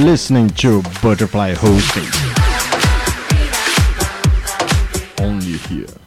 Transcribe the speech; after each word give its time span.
Listening 0.00 0.48
to 0.48 0.82
Butterfly 1.02 1.54
Hosting. 1.54 2.08
Only 5.24 5.58
here. 5.68 5.99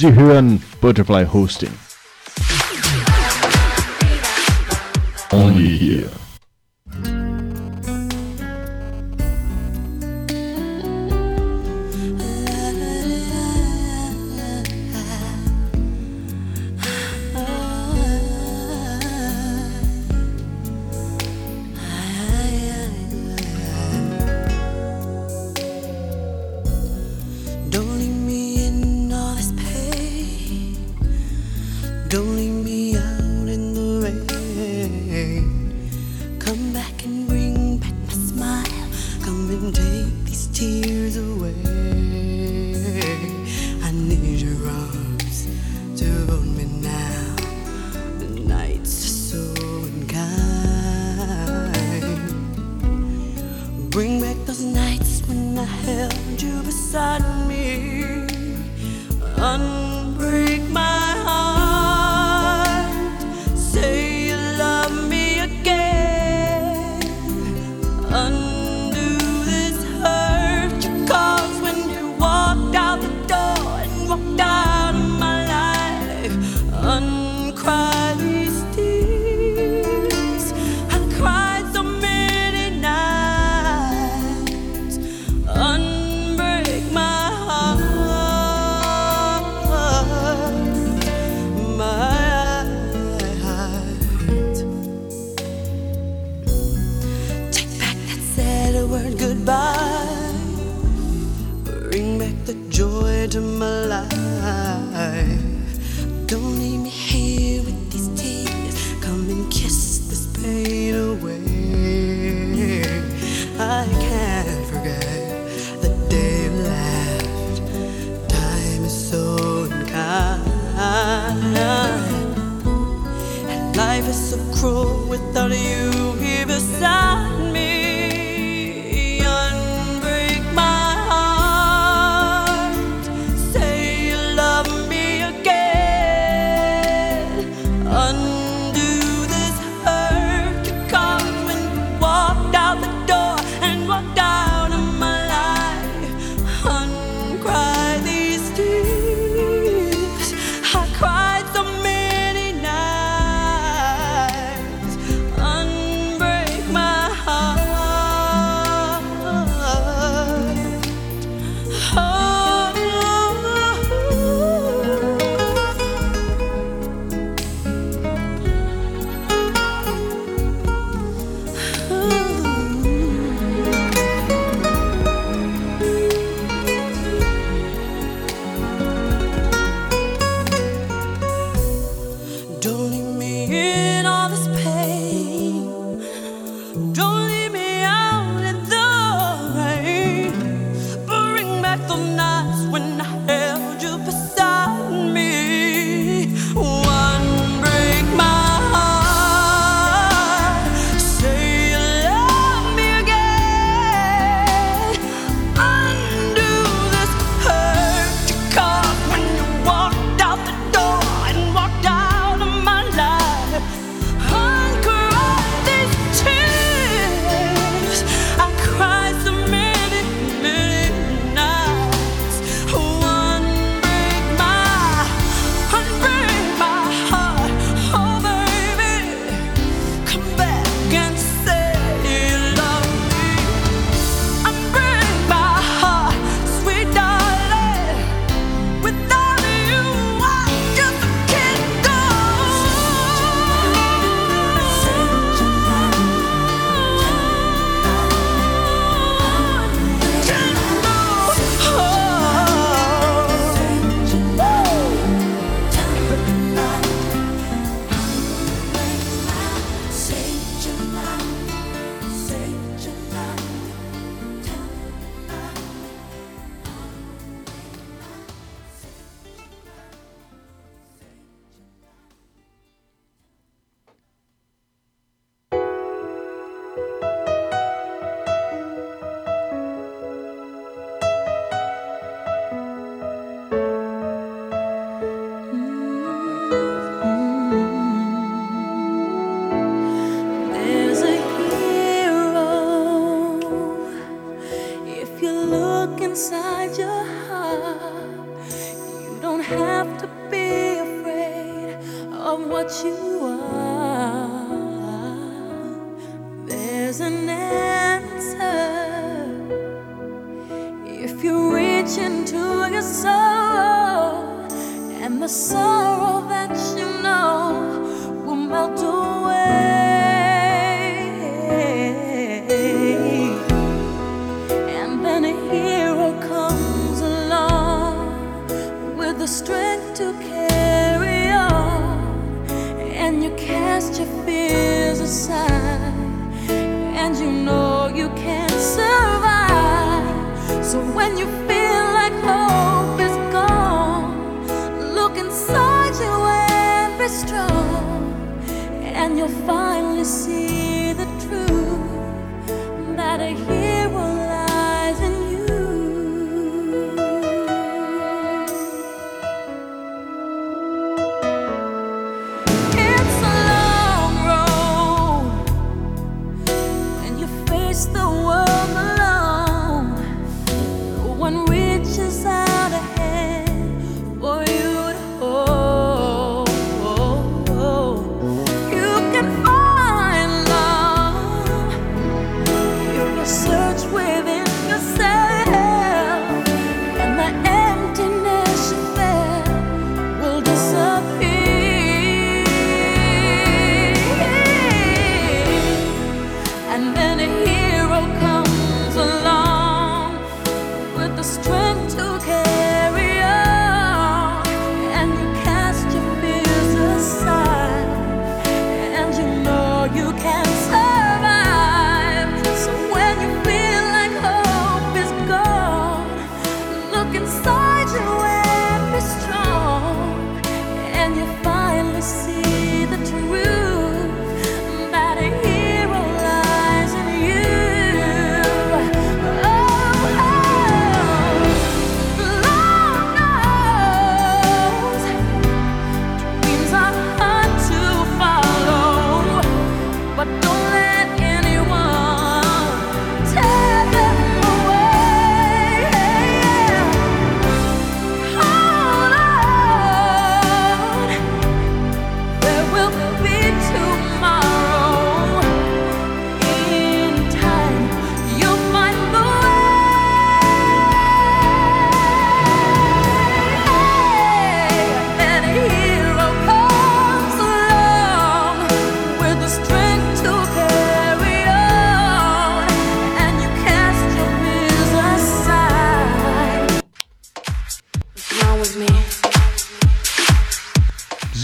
Sie 0.00 0.14
hören 0.14 0.62
Butterfly 0.80 1.26
Hosting. 1.30 1.89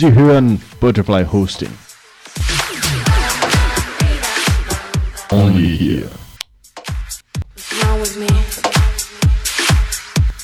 Sie 0.06 0.14
hören 0.14 0.60
Butterfly 0.80 1.24
Hosting. 1.24 1.70
Only 5.32 5.76
here. 5.76 6.08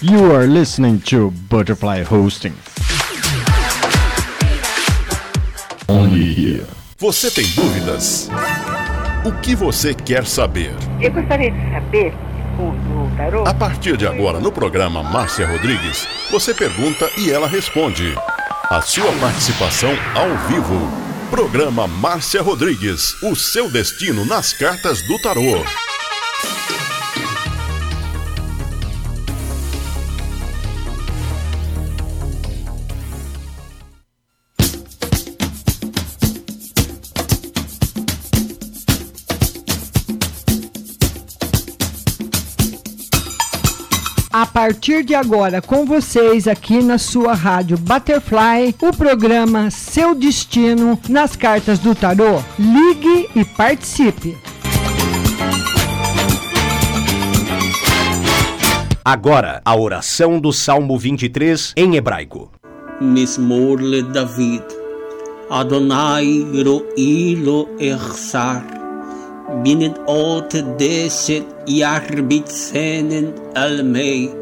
You 0.00 0.33
are 0.33 0.49
listening 0.49 1.00
to 1.02 1.31
Butterfly 1.49 2.02
Hosting. 2.02 2.54
Only 5.88 6.35
here. 6.35 6.66
Você 6.99 7.31
tem 7.31 7.47
dúvidas? 7.54 8.28
O 9.25 9.31
que 9.42 9.54
você 9.54 9.95
quer 9.95 10.26
saber? 10.26 10.75
Eu 11.00 11.12
gostaria 11.12 11.52
de 11.52 11.71
saber 11.71 12.12
o 12.59 12.73
do 12.73 13.16
tarô. 13.16 13.47
A 13.47 13.54
partir 13.54 13.97
de 13.97 14.09
agora, 14.09 14.40
no 14.40 14.50
programa 14.50 15.04
Márcia 15.04 15.47
Rodrigues, 15.47 16.09
você 16.33 16.52
pergunta 16.52 17.09
e 17.16 17.31
ela 17.31 17.47
responde. 17.47 18.12
A 18.73 18.81
sua 18.81 19.12
participação 19.21 19.91
ao 20.14 20.35
vivo. 20.49 20.91
Programa 21.29 21.87
Márcia 21.87 22.41
Rodrigues. 22.41 23.23
O 23.23 23.37
seu 23.37 23.71
destino 23.71 24.25
nas 24.25 24.55
cartas 24.55 25.02
do 25.02 25.19
tarô. 25.19 25.62
partir 44.62 45.02
de 45.02 45.12
agora 45.12 45.61
com 45.61 45.85
vocês 45.85 46.47
aqui 46.47 46.85
na 46.85 46.97
sua 46.97 47.35
rádio 47.35 47.76
Butterfly, 47.76 48.73
o 48.81 48.97
programa 48.97 49.73
Seu 49.73 50.14
Destino 50.14 50.97
nas 51.09 51.35
Cartas 51.35 51.81
do 51.81 51.97
Tarô. 51.97 52.40
Ligue 52.57 53.28
e 53.35 53.45
participe. 53.45 54.38
Agora, 59.04 59.61
a 59.64 59.76
oração 59.76 60.38
do 60.38 60.52
Salmo 60.52 60.97
23 60.97 61.73
em 61.76 61.97
hebraico. 61.97 62.52
Mismor 63.00 63.81
le 63.81 64.04
David. 64.04 64.62
Adonai 65.50 66.47
ro'i 66.64 67.35
lo 67.35 67.69
echsar. 67.81 68.64
Binnen 69.64 69.97
ot 70.07 70.62
deset 70.78 71.45
yarbitsenen 71.66 73.35
almei. 73.57 74.42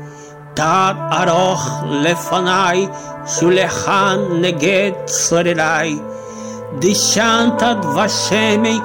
תת 0.54 0.94
ארוך 1.12 1.82
לפניי 1.90 2.86
שולחן 3.26 4.18
נגד 4.40 4.90
צורריי. 5.04 5.98
דשנתת 6.78 7.76
ושמי 7.96 8.78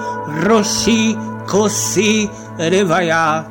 ראשי 0.46 1.16
כוסי 1.48 2.28
רוויה. 2.60 3.42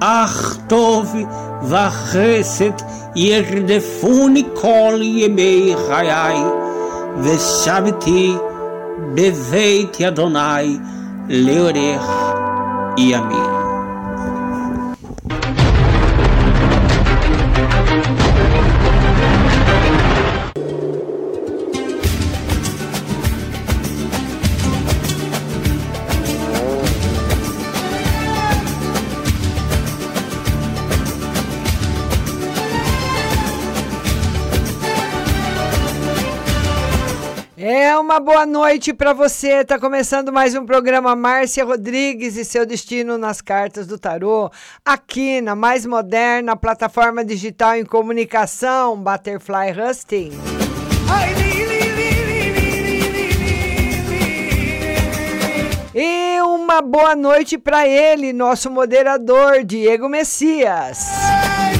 אך 0.00 0.56
טוב 0.66 1.14
וחסד 1.62 2.82
ירדפוני 3.16 4.44
כל 4.54 4.98
ימי 5.02 5.74
חיי, 5.88 6.42
ושבתי 7.22 8.34
בבית 9.14 10.00
אדוני 10.00 10.78
לאורך 11.28 12.10
ימים. 12.96 13.45
Uma 38.17 38.19
boa 38.19 38.45
noite 38.47 38.95
para 38.95 39.13
você. 39.13 39.63
Tá 39.63 39.77
começando 39.77 40.33
mais 40.33 40.55
um 40.55 40.65
programa 40.65 41.15
Márcia 41.15 41.63
Rodrigues 41.63 42.35
e 42.35 42.43
seu 42.43 42.65
destino 42.65 43.15
nas 43.15 43.41
cartas 43.41 43.85
do 43.85 43.99
tarô, 43.99 44.49
aqui 44.83 45.39
na 45.39 45.55
mais 45.55 45.85
moderna 45.85 46.55
plataforma 46.55 47.23
digital 47.23 47.75
em 47.75 47.85
comunicação, 47.85 48.97
Butterfly 48.97 49.71
Husting. 49.71 50.31
E 55.93 56.41
uma 56.41 56.81
boa 56.81 57.15
noite 57.15 57.55
para 57.55 57.87
ele, 57.87 58.33
nosso 58.33 58.71
moderador, 58.71 59.63
Diego 59.63 60.09
Messias. 60.09 61.05
É, 61.73 61.76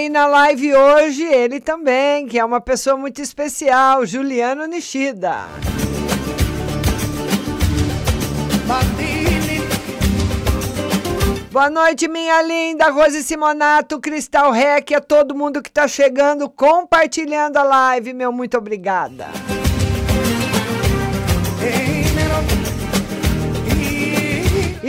e 0.00 0.08
na 0.08 0.26
live 0.26 0.74
hoje 0.74 1.24
ele 1.24 1.60
também, 1.60 2.26
que 2.26 2.38
é 2.38 2.44
uma 2.44 2.60
pessoa 2.60 2.96
muito 2.96 3.20
especial, 3.20 4.06
Juliano 4.06 4.64
Nishida. 4.66 5.46
Boa 11.52 11.68
noite, 11.68 12.08
minha 12.08 12.40
linda 12.42 12.90
Rose 12.90 13.22
Simonato, 13.22 14.00
Cristal 14.00 14.50
Rec, 14.52 14.92
a 14.92 15.00
todo 15.00 15.34
mundo 15.34 15.60
que 15.60 15.68
está 15.68 15.86
chegando, 15.86 16.48
compartilhando 16.48 17.58
a 17.58 17.62
live, 17.62 18.14
meu 18.14 18.32
muito 18.32 18.56
obrigada. 18.56 19.26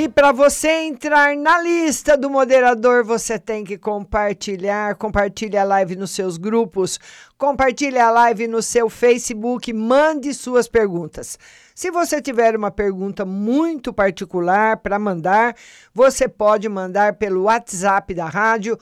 E 0.01 0.09
para 0.09 0.31
você 0.31 0.85
entrar 0.85 1.37
na 1.37 1.61
lista 1.61 2.17
do 2.17 2.27
moderador, 2.27 3.03
você 3.03 3.37
tem 3.37 3.63
que 3.63 3.77
compartilhar, 3.77 4.95
compartilhe 4.95 5.55
a 5.55 5.63
live 5.63 5.95
nos 5.95 6.09
seus 6.09 6.37
grupos, 6.37 6.99
compartilhe 7.37 7.99
a 7.99 8.09
live 8.09 8.47
no 8.47 8.63
seu 8.63 8.89
Facebook, 8.89 9.71
mande 9.71 10.33
suas 10.33 10.67
perguntas. 10.67 11.37
Se 11.75 11.91
você 11.91 12.19
tiver 12.19 12.55
uma 12.55 12.71
pergunta 12.71 13.23
muito 13.25 13.93
particular 13.93 14.77
para 14.77 14.97
mandar, 14.97 15.55
você 15.93 16.27
pode 16.27 16.67
mandar 16.67 17.13
pelo 17.17 17.43
WhatsApp 17.43 18.11
da 18.15 18.25
rádio. 18.25 18.79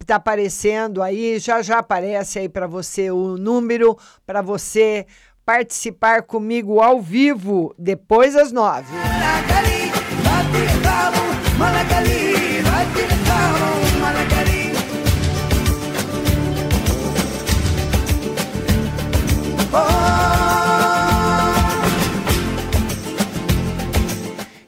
Está 0.00 0.14
aparecendo 0.14 1.02
aí, 1.02 1.40
já 1.40 1.60
já 1.60 1.78
aparece 1.78 2.38
aí 2.38 2.48
para 2.48 2.68
você 2.68 3.10
o 3.10 3.36
número 3.36 3.98
para 4.24 4.40
você 4.40 5.08
participar 5.44 6.22
comigo 6.22 6.80
ao 6.80 7.02
vivo 7.02 7.74
depois 7.76 8.34
das 8.34 8.52
nove. 8.52 8.94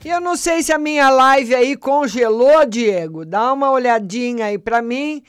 E 0.04 0.08
eu 0.08 0.20
não 0.20 0.36
sei 0.36 0.62
se 0.62 0.72
a 0.72 0.78
minha 0.78 1.08
live 1.10 1.54
aí 1.54 1.76
congelou, 1.76 2.66
Diego. 2.66 3.24
Dá 3.24 3.52
uma 3.52 3.70
olhadinha 3.70 4.46
aí 4.46 4.58
para 4.58 4.82
mim, 4.82 5.22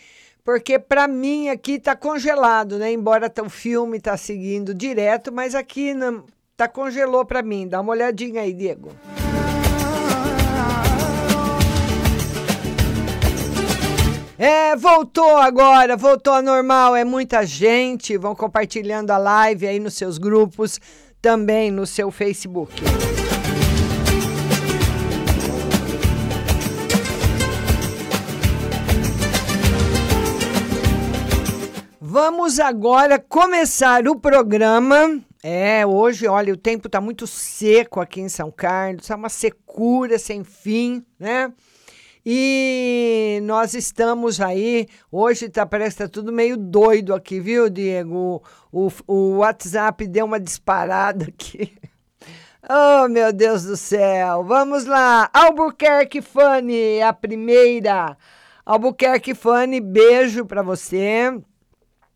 porque 0.44 0.78
para 0.78 1.08
mim 1.08 1.50
aqui 1.50 1.80
tá 1.80 1.96
congelado, 1.96 2.78
né? 2.78 2.91
Embora 2.91 3.32
o 3.44 3.50
filme 3.50 4.00
tá 4.00 4.18
seguindo 4.18 4.74
direto, 4.74 5.32
mas 5.32 5.56
aqui 5.56 5.94
não, 5.94 6.26
tá 6.58 6.68
congelou 6.68 7.26
para 7.26 7.41
mim. 7.41 7.68
Dá 7.68 7.80
uma 7.80 7.91
olhadinha 7.91 8.41
aí, 8.41 8.54
Diego. 8.54 8.91
É, 14.38 14.76
voltou 14.76 15.38
agora, 15.38 15.95
voltou 15.95 16.34
a 16.34 16.41
normal, 16.41 16.93
é 16.93 17.06
muita 17.06 17.45
gente. 17.45 18.17
Vão 18.17 18.36
compartilhando 18.36 19.12
a 19.12 19.17
live 19.17 19.65
aí 19.65 19.80
nos 19.80 19.93
seus 19.93 20.17
grupos, 20.17 20.78
também 21.21 21.71
no 21.71 21.86
seu 21.86 22.12
Facebook. 22.12 22.84
Vamos 32.02 32.60
agora 32.60 33.17
começar 33.17 34.06
o 34.06 34.19
programa. 34.19 35.17
É, 35.41 35.86
hoje, 35.86 36.28
olha, 36.28 36.54
o 36.54 36.58
tempo 36.58 36.88
está 36.88 37.00
muito 37.00 37.26
seco 37.26 38.02
aqui 38.02 38.19
em 38.19 38.30
São 38.30 38.52
Carlos, 38.52 39.10
é 39.10 39.15
uma 39.15 39.30
secura 39.30 40.19
sem 40.19 40.43
fim, 40.43 41.06
né? 41.19 41.54
E 42.28 43.40
nós 43.44 43.76
estamos 43.76 44.42
aí, 44.42 44.88
hoje 45.12 45.48
tá, 45.48 45.64
parece 45.64 45.98
que 45.98 46.04
tá 46.04 46.10
tudo 46.10 46.34
meio 46.34 46.58
doido 46.58 47.14
aqui, 47.14 47.40
viu, 47.40 47.70
Diego? 47.70 48.42
O, 48.72 48.92
o 49.06 49.38
WhatsApp 49.38 50.08
deu 50.08 50.26
uma 50.26 50.40
disparada 50.40 51.26
aqui. 51.26 51.72
Oh, 52.68 53.08
meu 53.08 53.32
Deus 53.32 53.62
do 53.62 53.78
céu! 53.78 54.44
Vamos 54.44 54.86
lá! 54.86 55.30
Albuquerque 55.32 56.20
Fanny, 56.20 57.00
a 57.00 57.14
primeira. 57.14 58.18
Albuquerque 58.66 59.36
Fanny, 59.36 59.80
beijo 59.80 60.48
para 60.48 60.64
você. 60.64 61.32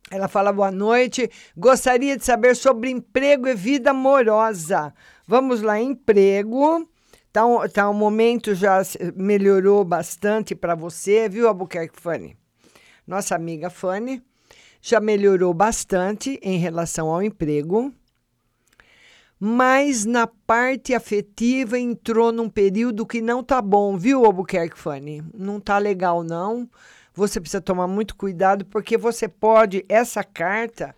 Ela 0.10 0.28
fala 0.28 0.52
boa 0.52 0.72
noite. 0.72 1.30
Gostaria 1.56 2.18
de 2.18 2.26
saber 2.26 2.56
sobre 2.56 2.90
emprego 2.90 3.48
e 3.48 3.54
vida 3.54 3.92
amorosa. 3.92 4.92
Vamos 5.28 5.62
lá, 5.62 5.80
emprego. 5.80 6.90
Tá 7.32 7.46
um, 7.46 7.68
tá 7.70 7.88
um 7.88 7.94
momento 7.94 8.56
já 8.56 8.82
melhorou 9.16 9.84
bastante 9.84 10.56
para 10.56 10.74
você, 10.74 11.30
viu, 11.30 11.48
Albuquerque 11.48 12.02
Fanny? 12.02 12.36
Nossa 13.06 13.36
amiga 13.36 13.70
Fanny 13.70 14.24
já 14.82 15.00
melhorou 15.00 15.54
bastante 15.54 16.40
em 16.42 16.58
relação 16.58 17.10
ao 17.10 17.22
emprego, 17.22 17.94
mas 19.40 20.06
na 20.06 20.26
parte 20.26 20.94
afetiva 20.96 21.78
entrou 21.78 22.32
num 22.32 22.50
período 22.50 23.06
que 23.06 23.22
não 23.22 23.44
tá 23.44 23.62
bom, 23.62 23.96
viu, 23.96 24.26
Albuquerque 24.26 24.78
Fanny? 24.78 25.24
Não 25.34 25.60
tá 25.60 25.78
legal, 25.78 26.24
não. 26.24 26.68
Você 27.14 27.40
precisa 27.40 27.62
tomar 27.62 27.88
muito 27.88 28.16
cuidado 28.16 28.66
porque 28.66 28.98
você 28.98 29.28
pode. 29.28 29.86
Essa 29.88 30.24
carta, 30.24 30.96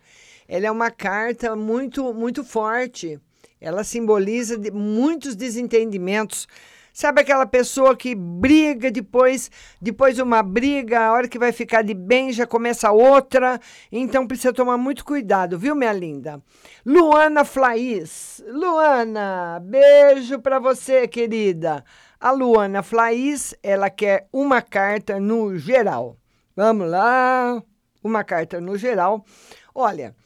ela 0.48 0.66
é 0.66 0.70
uma 0.70 0.90
carta 0.90 1.54
muito, 1.54 2.14
muito 2.14 2.42
forte 2.42 3.20
ela 3.62 3.84
simboliza 3.84 4.58
de 4.58 4.72
muitos 4.72 5.36
desentendimentos. 5.36 6.48
Sabe 6.92 7.20
aquela 7.20 7.46
pessoa 7.46 7.96
que 7.96 8.12
briga 8.12 8.90
depois, 8.90 9.50
depois 9.80 10.16
de 10.16 10.20
uma 10.20 10.42
briga, 10.42 11.00
a 11.00 11.12
hora 11.12 11.28
que 11.28 11.38
vai 11.38 11.52
ficar 11.52 11.82
de 11.82 11.94
bem 11.94 12.32
já 12.32 12.44
começa 12.44 12.90
outra. 12.90 13.60
Então 13.90 14.26
precisa 14.26 14.52
tomar 14.52 14.76
muito 14.76 15.04
cuidado, 15.04 15.56
viu, 15.56 15.76
minha 15.76 15.92
linda? 15.92 16.42
Luana 16.84 17.44
Flaís. 17.44 18.42
Luana, 18.48 19.60
beijo 19.62 20.40
para 20.40 20.58
você, 20.58 21.06
querida. 21.06 21.84
A 22.20 22.32
Luana 22.32 22.82
Flaís, 22.82 23.54
ela 23.62 23.88
quer 23.88 24.28
uma 24.32 24.60
carta 24.60 25.20
no 25.20 25.56
geral. 25.56 26.18
Vamos 26.56 26.90
lá. 26.90 27.62
Uma 28.02 28.24
carta 28.24 28.60
no 28.60 28.76
geral. 28.76 29.24
Olha, 29.72 30.16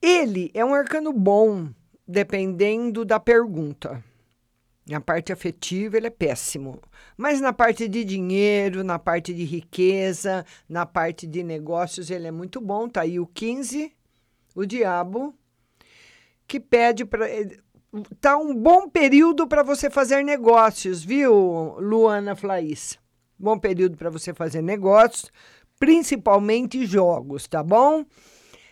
ele 0.00 0.50
é 0.54 0.64
um 0.64 0.74
arcano 0.74 1.12
bom 1.12 1.68
dependendo 2.06 3.04
da 3.04 3.18
pergunta. 3.18 4.02
Na 4.86 5.00
parte 5.00 5.32
afetiva, 5.32 5.96
ele 5.96 6.08
é 6.08 6.10
péssimo. 6.10 6.78
Mas 7.16 7.40
na 7.40 7.52
parte 7.54 7.88
de 7.88 8.04
dinheiro, 8.04 8.84
na 8.84 8.98
parte 8.98 9.32
de 9.32 9.44
riqueza, 9.44 10.44
na 10.68 10.84
parte 10.84 11.26
de 11.26 11.42
negócios, 11.42 12.10
ele 12.10 12.26
é 12.26 12.30
muito 12.30 12.60
bom. 12.60 12.86
Tá 12.86 13.00
aí 13.00 13.18
o 13.18 13.26
15, 13.26 13.90
o 14.54 14.66
diabo, 14.66 15.34
que 16.46 16.60
pede 16.60 17.04
para. 17.06 17.26
Tá 18.20 18.36
um 18.36 18.54
bom 18.54 18.88
período 18.88 19.46
para 19.46 19.62
você 19.62 19.88
fazer 19.88 20.22
negócios, 20.22 21.02
viu, 21.02 21.32
Luana 21.78 22.34
Flaís? 22.34 22.98
Bom 23.38 23.58
período 23.58 23.96
para 23.96 24.10
você 24.10 24.34
fazer 24.34 24.60
negócios, 24.60 25.30
principalmente 25.78 26.84
jogos, 26.86 27.46
tá 27.46 27.62
bom? 27.62 28.04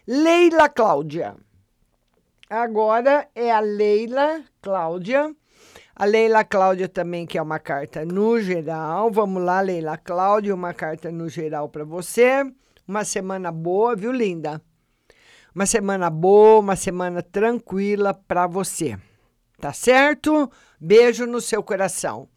Leila 0.06 0.68
Cláudia. 0.68 1.36
Agora 2.54 3.30
é 3.34 3.50
a 3.50 3.60
Leila 3.60 4.44
Cláudia. 4.60 5.34
A 5.96 6.04
Leila 6.04 6.44
Cláudia 6.44 6.86
também 6.86 7.24
quer 7.24 7.40
uma 7.40 7.58
carta 7.58 8.04
no 8.04 8.38
geral. 8.42 9.10
Vamos 9.10 9.42
lá, 9.42 9.62
Leila 9.62 9.96
Cláudia, 9.96 10.54
uma 10.54 10.74
carta 10.74 11.10
no 11.10 11.30
geral 11.30 11.70
para 11.70 11.82
você. 11.82 12.44
Uma 12.86 13.04
semana 13.04 13.50
boa, 13.50 13.96
viu, 13.96 14.12
linda? 14.12 14.60
Uma 15.54 15.64
semana 15.64 16.10
boa, 16.10 16.60
uma 16.60 16.76
semana 16.76 17.22
tranquila 17.22 18.12
para 18.12 18.46
você. 18.46 18.98
Tá 19.58 19.72
certo? 19.72 20.50
Beijo 20.78 21.24
no 21.24 21.40
seu 21.40 21.62
coração. 21.62 22.28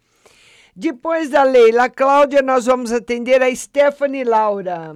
Depois 0.73 1.29
da 1.29 1.43
Leila 1.43 1.89
Cláudia, 1.89 2.41
nós 2.41 2.67
vamos 2.67 2.93
atender 2.93 3.43
a 3.43 3.53
Stephanie 3.53 4.23
Laura. 4.23 4.95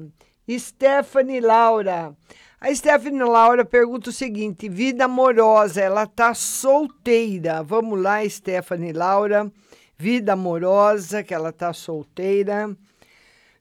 Stephanie 0.50 1.42
Laura. 1.42 2.16
A 2.62 2.76
Stephanie 2.76 3.24
Laura 3.24 3.64
pergunta 3.64 4.10
o 4.10 4.14
seguinte: 4.14 4.68
vida 4.68 5.06
amorosa, 5.06 5.80
ela 5.80 6.06
tá 6.06 6.34
solteira. 6.34 7.64
Vamos 7.64 8.02
lá, 8.02 8.28
Stephanie 8.28 8.92
Laura. 8.92 9.50
Vida 9.98 10.34
amorosa, 10.34 11.24
que 11.24 11.34
ela 11.34 11.54
tá 11.54 11.72
solteira. 11.72 12.76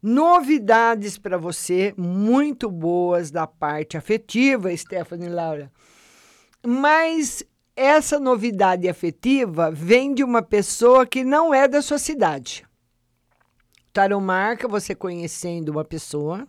Novidades 0.02 1.18
para 1.18 1.36
você, 1.36 1.92
muito 1.96 2.70
boas 2.70 3.30
da 3.30 3.46
parte 3.46 3.96
afetiva, 3.96 4.76
Stephanie 4.76 5.28
Laura. 5.28 5.70
Mas 6.64 7.44
essa 7.74 8.18
novidade 8.18 8.88
afetiva 8.88 9.70
vem 9.70 10.12
de 10.12 10.24
uma 10.24 10.42
pessoa 10.42 11.06
que 11.06 11.22
não 11.22 11.54
é 11.54 11.68
da 11.68 11.82
sua 11.82 11.98
cidade. 11.98 12.64
Tarot 13.92 14.22
marca 14.22 14.68
você 14.68 14.94
conhecendo 14.94 15.70
uma 15.70 15.84
pessoa 15.84 16.46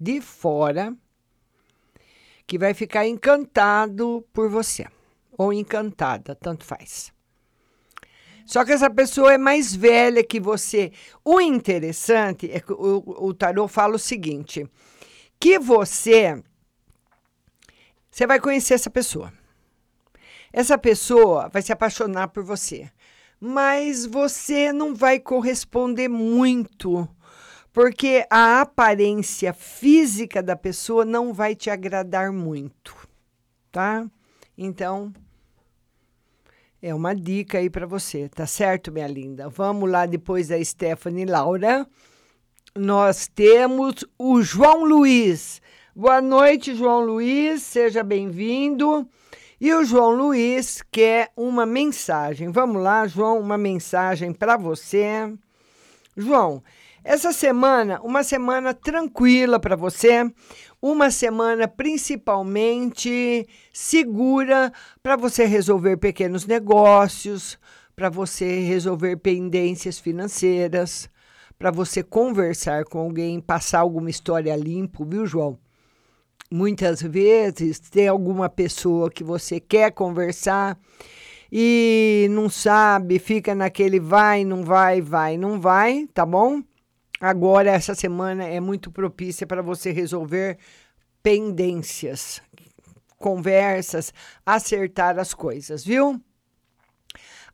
de 0.00 0.20
fora 0.20 0.94
que 2.48 2.58
vai 2.58 2.72
ficar 2.72 3.06
encantado 3.06 4.26
por 4.32 4.48
você 4.48 4.86
ou 5.36 5.52
encantada, 5.52 6.34
tanto 6.34 6.64
faz. 6.64 7.12
Só 8.46 8.64
que 8.64 8.72
essa 8.72 8.88
pessoa 8.88 9.34
é 9.34 9.38
mais 9.38 9.74
velha 9.74 10.24
que 10.24 10.40
você. 10.40 10.90
O 11.22 11.42
interessante 11.42 12.50
é 12.50 12.58
que 12.58 12.72
o, 12.72 13.04
o 13.06 13.34
tarô 13.34 13.68
fala 13.68 13.96
o 13.96 13.98
seguinte: 13.98 14.66
que 15.38 15.58
você 15.58 16.42
você 18.10 18.26
vai 18.26 18.40
conhecer 18.40 18.74
essa 18.74 18.88
pessoa. 18.88 19.30
Essa 20.50 20.78
pessoa 20.78 21.50
vai 21.50 21.60
se 21.60 21.70
apaixonar 21.70 22.28
por 22.28 22.42
você, 22.42 22.90
mas 23.38 24.06
você 24.06 24.72
não 24.72 24.94
vai 24.94 25.20
corresponder 25.20 26.08
muito 26.08 27.06
porque 27.78 28.26
a 28.28 28.60
aparência 28.60 29.52
física 29.52 30.42
da 30.42 30.56
pessoa 30.56 31.04
não 31.04 31.32
vai 31.32 31.54
te 31.54 31.70
agradar 31.70 32.32
muito, 32.32 33.08
tá? 33.70 34.04
Então, 34.58 35.12
é 36.82 36.92
uma 36.92 37.14
dica 37.14 37.58
aí 37.58 37.70
para 37.70 37.86
você, 37.86 38.28
tá 38.28 38.48
certo, 38.48 38.90
minha 38.90 39.06
linda? 39.06 39.48
Vamos 39.48 39.88
lá 39.88 40.06
depois 40.06 40.48
da 40.48 40.64
Stephanie 40.64 41.24
Laura. 41.24 41.86
Nós 42.74 43.28
temos 43.28 44.04
o 44.18 44.42
João 44.42 44.84
Luiz. 44.84 45.62
Boa 45.94 46.20
noite, 46.20 46.74
João 46.74 47.04
Luiz, 47.04 47.62
seja 47.62 48.02
bem-vindo. 48.02 49.08
E 49.60 49.72
o 49.72 49.84
João 49.84 50.10
Luiz 50.10 50.82
quer 50.90 51.30
uma 51.36 51.64
mensagem. 51.64 52.50
Vamos 52.50 52.82
lá, 52.82 53.06
João, 53.06 53.38
uma 53.38 53.56
mensagem 53.56 54.32
para 54.32 54.56
você. 54.56 55.32
João, 56.16 56.60
essa 57.04 57.32
semana, 57.32 58.00
uma 58.02 58.22
semana 58.22 58.74
tranquila 58.74 59.58
para 59.58 59.76
você, 59.76 60.30
uma 60.80 61.10
semana 61.10 61.68
principalmente 61.68 63.46
segura 63.72 64.72
para 65.02 65.16
você 65.16 65.44
resolver 65.44 65.96
pequenos 65.96 66.46
negócios, 66.46 67.58
para 67.94 68.08
você 68.08 68.60
resolver 68.60 69.16
pendências 69.16 69.98
financeiras, 69.98 71.08
para 71.58 71.70
você 71.70 72.02
conversar 72.02 72.84
com 72.84 72.98
alguém, 72.98 73.40
passar 73.40 73.80
alguma 73.80 74.10
história 74.10 74.54
limpo, 74.54 75.04
viu, 75.04 75.26
João? 75.26 75.58
Muitas 76.50 77.02
vezes 77.02 77.78
tem 77.80 78.08
alguma 78.08 78.48
pessoa 78.48 79.10
que 79.10 79.24
você 79.24 79.60
quer 79.60 79.92
conversar 79.92 80.78
e 81.50 82.26
não 82.30 82.48
sabe, 82.48 83.18
fica 83.18 83.54
naquele 83.54 83.98
vai, 83.98 84.44
não 84.44 84.62
vai, 84.62 85.00
vai, 85.00 85.36
não 85.36 85.60
vai, 85.60 86.06
tá 86.14 86.24
bom? 86.24 86.62
Agora, 87.20 87.70
essa 87.70 87.94
semana 87.94 88.44
é 88.44 88.60
muito 88.60 88.90
propícia 88.90 89.46
para 89.46 89.60
você 89.60 89.90
resolver 89.90 90.56
pendências, 91.22 92.40
conversas, 93.18 94.14
acertar 94.46 95.18
as 95.18 95.34
coisas, 95.34 95.84
viu? 95.84 96.20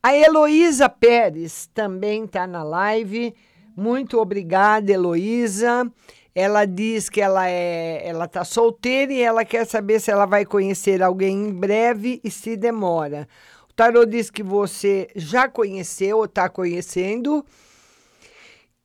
A 0.03 0.15
Heloísa 0.15 0.87
Pérez 0.87 1.67
também 1.73 2.25
está 2.25 2.47
na 2.47 2.63
live. 2.63 3.35
Muito 3.75 4.21
obrigada, 4.21 4.93
Heloísa. 4.93 5.91
Ela 6.35 6.67
diz 6.67 7.09
que 7.09 7.23
ela 7.23 7.49
é, 7.49 8.07
ela 8.07 8.27
está 8.27 8.45
solteira 8.45 9.15
e 9.15 9.23
ela 9.23 9.47
quer 9.47 9.65
saber 9.65 9.99
se 10.01 10.11
ela 10.11 10.27
vai 10.27 10.45
conhecer 10.45 11.03
alguém 11.03 11.47
em 11.47 11.53
breve 11.53 12.21
e 12.23 12.31
se 12.31 12.55
demora. 12.55 13.27
O 13.71 13.73
tarô 13.73 14.05
diz 14.05 14.31
que 14.31 14.43
você 14.43 15.09
já 15.17 15.49
conheceu 15.49 16.19
ou 16.19 16.27
está 16.27 16.51
conhecendo 16.51 17.43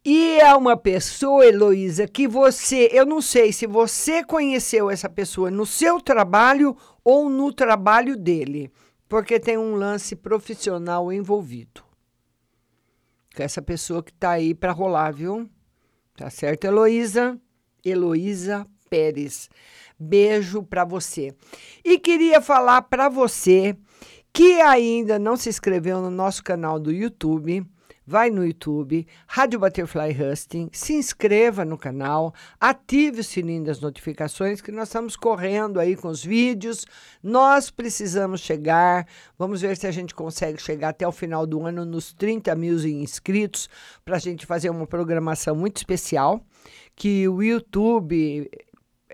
e 0.04 0.40
é 0.40 0.56
uma 0.56 0.78
pessoa, 0.78 1.46
Heloísa, 1.46 2.08
que 2.08 2.28
você, 2.28 2.90
eu 2.92 3.06
não 3.06 3.22
sei 3.22 3.52
se 3.52 3.68
você 3.68 4.24
conheceu 4.24 4.90
essa 4.90 5.10
pessoa 5.10 5.52
no 5.52 5.66
seu 5.66 6.00
trabalho 6.00 6.76
ou 7.04 7.30
no 7.30 7.52
trabalho 7.52 8.16
dele, 8.16 8.72
porque 9.10 9.40
tem 9.40 9.58
um 9.58 9.76
lance 9.76 10.16
profissional 10.16 11.12
envolvido. 11.12 11.84
Com 13.36 13.44
essa 13.44 13.62
pessoa 13.62 14.02
que 14.02 14.14
tá 14.14 14.32
aí 14.32 14.56
para 14.56 14.72
rolar, 14.72 15.12
viu? 15.12 15.50
Tá 16.16 16.30
certo, 16.30 16.64
Heloísa? 16.64 17.40
Heloísa 17.84 18.66
Pérez. 18.90 19.50
Beijo 20.00 20.64
para 20.64 20.86
você. 20.86 21.36
E 21.84 22.00
queria 22.00 22.40
falar 22.40 22.84
para 22.84 23.10
você 23.10 23.76
que 24.32 24.62
ainda 24.62 25.20
não 25.20 25.36
se 25.36 25.50
inscreveu 25.50 26.02
no 26.02 26.10
nosso 26.10 26.42
canal 26.44 26.80
do 26.80 26.92
YouTube 26.92 27.66
vai 28.10 28.32
no 28.32 28.44
YouTube, 28.44 29.06
Rádio 29.28 29.60
Butterfly 29.60 30.18
Husting, 30.20 30.68
se 30.74 30.94
inscreva 30.94 31.64
no 31.64 31.78
canal, 31.78 32.34
ative 32.60 33.20
o 33.20 33.24
sininho 33.24 33.64
das 33.64 33.80
notificações, 33.80 34.62
que 34.62 34.72
nós 34.72 34.88
estamos 34.88 35.16
correndo 35.16 35.80
aí 35.80 35.96
com 35.96 36.08
os 36.08 36.26
vídeos. 36.26 36.88
Nós 37.22 37.70
precisamos 37.70 38.42
chegar, 38.42 39.06
vamos 39.38 39.62
ver 39.62 39.78
se 39.78 39.86
a 39.86 39.92
gente 39.92 40.16
consegue 40.16 40.60
chegar 40.60 40.90
até 40.90 41.08
o 41.08 41.12
final 41.12 41.46
do 41.46 41.64
ano 41.64 41.86
nos 41.86 42.12
30 42.12 42.56
mil 42.56 42.80
inscritos, 42.80 43.70
para 44.04 44.16
a 44.16 44.20
gente 44.20 44.44
fazer 44.48 44.72
uma 44.72 44.88
programação 44.88 45.56
muito 45.56 45.78
especial, 45.78 46.44
que 46.96 47.28
o 47.28 47.44
YouTube, 47.44 48.50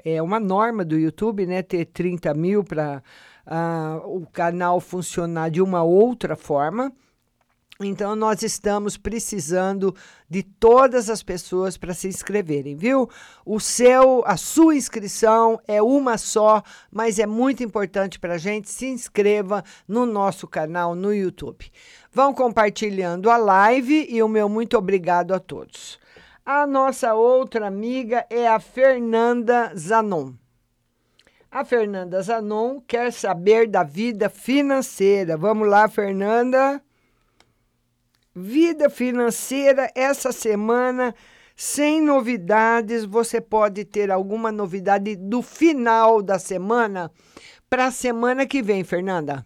é 0.06 0.22
uma 0.22 0.40
norma 0.40 0.86
do 0.86 0.98
YouTube, 0.98 1.46
né, 1.46 1.62
ter 1.62 1.84
30 1.84 2.34
mil 2.34 2.64
para 2.64 3.00
uh, 3.00 3.02
ah, 3.46 4.02
o 4.06 4.26
canal 4.32 4.80
funcionar 4.80 5.52
de 5.52 5.62
uma 5.62 5.84
outra 5.84 6.38
forma. 6.38 6.94
Então, 7.82 8.16
nós 8.16 8.42
estamos 8.42 8.96
precisando 8.96 9.94
de 10.30 10.42
todas 10.42 11.10
as 11.10 11.22
pessoas 11.22 11.76
para 11.76 11.94
se 11.94 12.08
inscreverem, 12.08 12.74
viu? 12.74 13.10
O 13.46 13.60
seu, 13.60 14.24
a 14.26 14.38
sua 14.38 14.76
inscrição 14.76 15.60
é 15.68 15.82
uma 15.82 16.18
só, 16.18 16.64
mas 16.90 17.20
é 17.20 17.26
muito 17.26 17.64
importante 17.64 18.18
para 18.18 18.36
a 18.36 18.38
gente. 18.38 18.70
Se 18.70 18.86
inscreva 18.86 19.62
no 19.86 20.06
nosso 20.06 20.48
canal 20.48 20.96
no 20.96 21.14
YouTube. 21.14 21.70
Vão 22.14 22.34
compartilhando 22.34 23.30
a 23.30 23.36
live 23.36 24.08
e 24.10 24.24
o 24.24 24.30
meu 24.30 24.48
muito 24.48 24.78
obrigado 24.78 25.34
a 25.34 25.40
todos. 25.40 26.00
A 26.46 26.66
nossa 26.66 27.14
outra 27.14 27.68
amiga 27.68 28.26
é 28.30 28.48
a 28.48 28.60
Fernanda 28.60 29.74
Zanon. 29.76 30.32
A 31.52 31.66
Fernanda 31.66 32.22
Zanon 32.22 32.80
quer 32.88 33.12
saber 33.12 33.68
da 33.68 33.84
vida 33.84 34.30
financeira. 34.30 35.36
Vamos 35.36 35.68
lá, 35.68 35.90
Fernanda. 35.90 36.82
Vida 38.38 38.90
financeira 38.90 39.90
essa 39.96 40.34
semana 40.34 41.16
sem 41.56 42.02
novidades. 42.02 43.06
Você 43.06 43.40
pode 43.40 43.86
ter 43.86 44.12
alguma 44.12 44.52
novidade 44.52 45.16
do 45.16 45.42
final 45.42 46.22
da 46.22 46.38
semana 46.38 47.10
para 47.70 47.86
a 47.86 47.92
semana 47.92 48.46
que 48.46 48.62
vem, 48.62 48.84
Fernanda. 48.84 49.46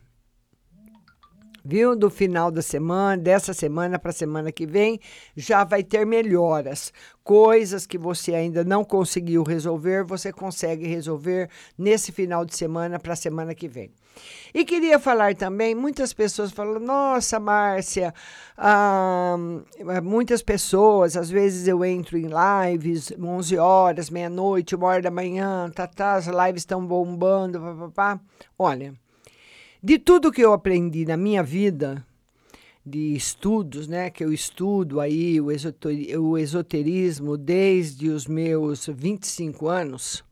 Viu? 1.70 1.96
Do 1.96 2.10
final 2.10 2.50
da 2.50 2.62
semana, 2.62 3.22
dessa 3.22 3.54
semana 3.54 4.00
para 4.00 4.10
a 4.10 4.14
semana 4.14 4.52
que 4.52 4.66
vem, 4.66 5.00
já 5.38 5.64
vai 5.64 5.84
ter 5.84 6.06
melhoras. 6.06 6.92
Coisas 7.24 7.86
que 7.86 7.98
você 7.98 8.34
ainda 8.34 8.64
não 8.64 8.84
conseguiu 8.84 9.44
resolver, 9.44 10.04
você 10.04 10.34
consegue 10.34 10.88
resolver 10.88 11.48
nesse 11.78 12.12
final 12.12 12.44
de 12.44 12.58
semana 12.58 12.98
para 12.98 13.14
a 13.14 13.16
semana 13.16 13.54
que 13.54 13.68
vem. 13.68 13.92
E 14.54 14.66
queria 14.66 14.98
falar 14.98 15.36
também, 15.36 15.76
muitas 15.76 16.12
pessoas 16.12 16.52
falam, 16.52 16.80
nossa, 16.80 17.40
Márcia, 17.40 18.14
ah, 18.58 19.38
muitas 20.04 20.42
pessoas, 20.42 21.16
às 21.16 21.30
vezes 21.30 21.68
eu 21.68 21.86
entro 21.86 22.18
em 22.18 22.28
lives, 22.28 23.14
11 23.18 23.58
horas, 23.58 24.10
meia-noite, 24.10 24.76
uma 24.76 24.88
hora 24.88 25.02
da 25.04 25.12
manhã, 25.12 25.70
tá, 25.70 25.86
tá, 25.86 26.16
as 26.16 26.26
lives 26.26 26.64
estão 26.64 26.86
bombando, 26.86 27.60
papapá. 27.60 28.20
Olha, 28.58 28.94
de 29.82 29.98
tudo 29.98 30.32
que 30.32 30.42
eu 30.42 30.52
aprendi 30.52 31.06
na 31.06 31.16
minha 31.16 31.42
vida, 31.42 32.06
de 32.86 33.16
estudos, 33.16 33.88
né, 33.88 34.10
que 34.10 34.24
eu 34.24 34.34
estudo 34.34 35.00
aí 35.00 35.40
o, 35.40 35.52
esoteri 35.52 36.18
o 36.18 36.38
esoterismo 36.38 37.38
desde 37.38 38.10
os 38.10 38.28
meus 38.28 38.88
25 38.88 39.68
anos, 39.68 40.24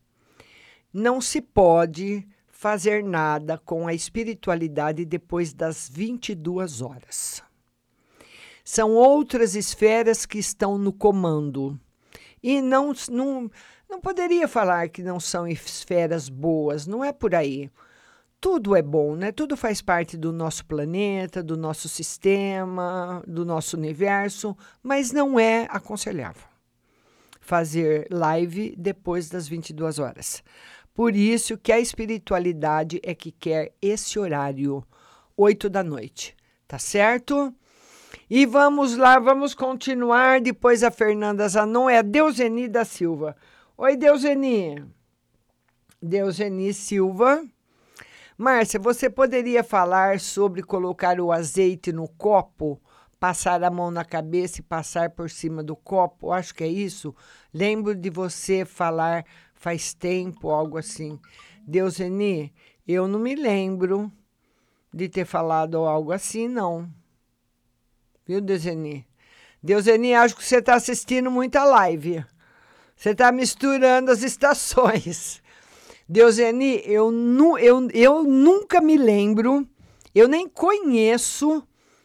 não 0.92 1.20
se 1.20 1.40
pode 1.40 2.26
fazer 2.48 3.02
nada 3.02 3.56
com 3.56 3.86
a 3.86 3.94
espiritualidade 3.94 5.04
depois 5.04 5.54
das 5.54 5.88
22 5.88 6.82
horas. 6.82 7.42
São 8.62 8.92
outras 8.92 9.54
esferas 9.54 10.26
que 10.26 10.38
estão 10.38 10.76
no 10.76 10.92
comando. 10.92 11.78
E 12.42 12.60
não, 12.60 12.92
não, 13.10 13.50
não 13.88 14.00
poderia 14.00 14.46
falar 14.46 14.90
que 14.90 15.02
não 15.02 15.18
são 15.18 15.48
esferas 15.48 16.28
boas, 16.28 16.86
não 16.86 17.02
é 17.02 17.12
por 17.12 17.34
aí 17.34 17.70
tudo 18.40 18.76
é 18.76 18.82
bom, 18.82 19.16
né? 19.16 19.32
Tudo 19.32 19.56
faz 19.56 19.82
parte 19.82 20.16
do 20.16 20.32
nosso 20.32 20.64
planeta, 20.64 21.42
do 21.42 21.56
nosso 21.56 21.88
sistema, 21.88 23.22
do 23.26 23.44
nosso 23.44 23.76
universo, 23.76 24.56
mas 24.82 25.12
não 25.12 25.38
é 25.38 25.66
aconselhável 25.70 26.46
fazer 27.40 28.06
live 28.10 28.74
depois 28.76 29.30
das 29.30 29.48
22 29.48 29.98
horas. 29.98 30.44
Por 30.92 31.16
isso 31.16 31.56
que 31.56 31.72
a 31.72 31.80
espiritualidade 31.80 33.00
é 33.02 33.14
que 33.14 33.32
quer 33.32 33.72
esse 33.80 34.18
horário, 34.18 34.84
8 35.36 35.70
da 35.70 35.82
noite, 35.82 36.36
tá 36.66 36.78
certo? 36.78 37.54
E 38.28 38.44
vamos 38.44 38.96
lá, 38.96 39.18
vamos 39.18 39.54
continuar. 39.54 40.40
Depois 40.40 40.82
a 40.82 40.90
Fernanda 40.90 41.48
Zanon 41.48 41.88
é 41.88 41.98
a 41.98 42.02
Deuseni 42.02 42.68
da 42.68 42.84
Silva. 42.84 43.34
Oi, 43.78 43.96
Deuseni. 43.96 44.84
Deuseni 46.02 46.74
Silva. 46.74 47.42
Márcia, 48.40 48.78
você 48.78 49.10
poderia 49.10 49.64
falar 49.64 50.20
sobre 50.20 50.62
colocar 50.62 51.18
o 51.20 51.32
azeite 51.32 51.90
no 51.90 52.06
copo, 52.06 52.80
passar 53.18 53.64
a 53.64 53.70
mão 53.70 53.90
na 53.90 54.04
cabeça 54.04 54.60
e 54.60 54.62
passar 54.62 55.10
por 55.10 55.28
cima 55.28 55.60
do 55.60 55.74
copo? 55.74 56.30
Acho 56.30 56.54
que 56.54 56.62
é 56.62 56.68
isso. 56.68 57.12
Lembro 57.52 57.96
de 57.96 58.08
você 58.08 58.64
falar 58.64 59.24
faz 59.54 59.92
tempo, 59.92 60.50
algo 60.50 60.78
assim. 60.78 61.18
Deuseni, 61.66 62.54
eu 62.86 63.08
não 63.08 63.18
me 63.18 63.34
lembro 63.34 64.08
de 64.94 65.08
ter 65.08 65.24
falado 65.24 65.78
algo 65.78 66.12
assim, 66.12 66.46
não. 66.46 66.88
Viu, 68.24 68.40
Deuseni? 68.40 69.04
Deuseni, 69.60 70.14
acho 70.14 70.36
que 70.36 70.44
você 70.44 70.58
está 70.58 70.76
assistindo 70.76 71.28
muita 71.28 71.64
live. 71.64 72.24
Você 72.94 73.10
está 73.10 73.32
misturando 73.32 74.12
as 74.12 74.22
estações. 74.22 75.42
Deuseni, 76.08 76.80
eu, 76.84 77.10
nu, 77.10 77.58
eu, 77.58 77.86
eu 77.92 78.24
nunca 78.24 78.80
me 78.80 78.96
lembro, 78.96 79.68
eu 80.14 80.26
nem 80.26 80.48
conheço 80.48 81.62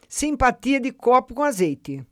simpatia 0.09 0.79
de 0.79 0.91
copo 0.91 1.33
com 1.33 1.43
azeite. 1.43 2.05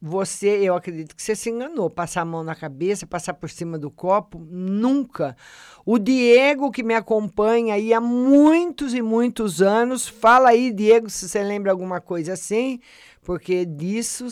Você, 0.00 0.46
eu 0.46 0.76
acredito 0.76 1.16
que 1.16 1.22
você 1.22 1.34
se 1.34 1.50
enganou. 1.50 1.90
Passar 1.90 2.20
a 2.20 2.24
mão 2.24 2.44
na 2.44 2.54
cabeça, 2.54 3.04
passar 3.04 3.34
por 3.34 3.50
cima 3.50 3.76
do 3.76 3.90
copo, 3.90 4.38
nunca. 4.38 5.36
O 5.84 5.98
Diego, 5.98 6.70
que 6.70 6.84
me 6.84 6.94
acompanha 6.94 7.74
aí 7.74 7.92
há 7.92 8.00
muitos 8.00 8.94
e 8.94 9.02
muitos 9.02 9.60
anos, 9.60 10.06
fala 10.06 10.50
aí, 10.50 10.72
Diego, 10.72 11.10
se 11.10 11.28
você 11.28 11.42
lembra 11.42 11.72
alguma 11.72 12.00
coisa 12.00 12.34
assim, 12.34 12.78
porque 13.22 13.64
disso 13.64 14.28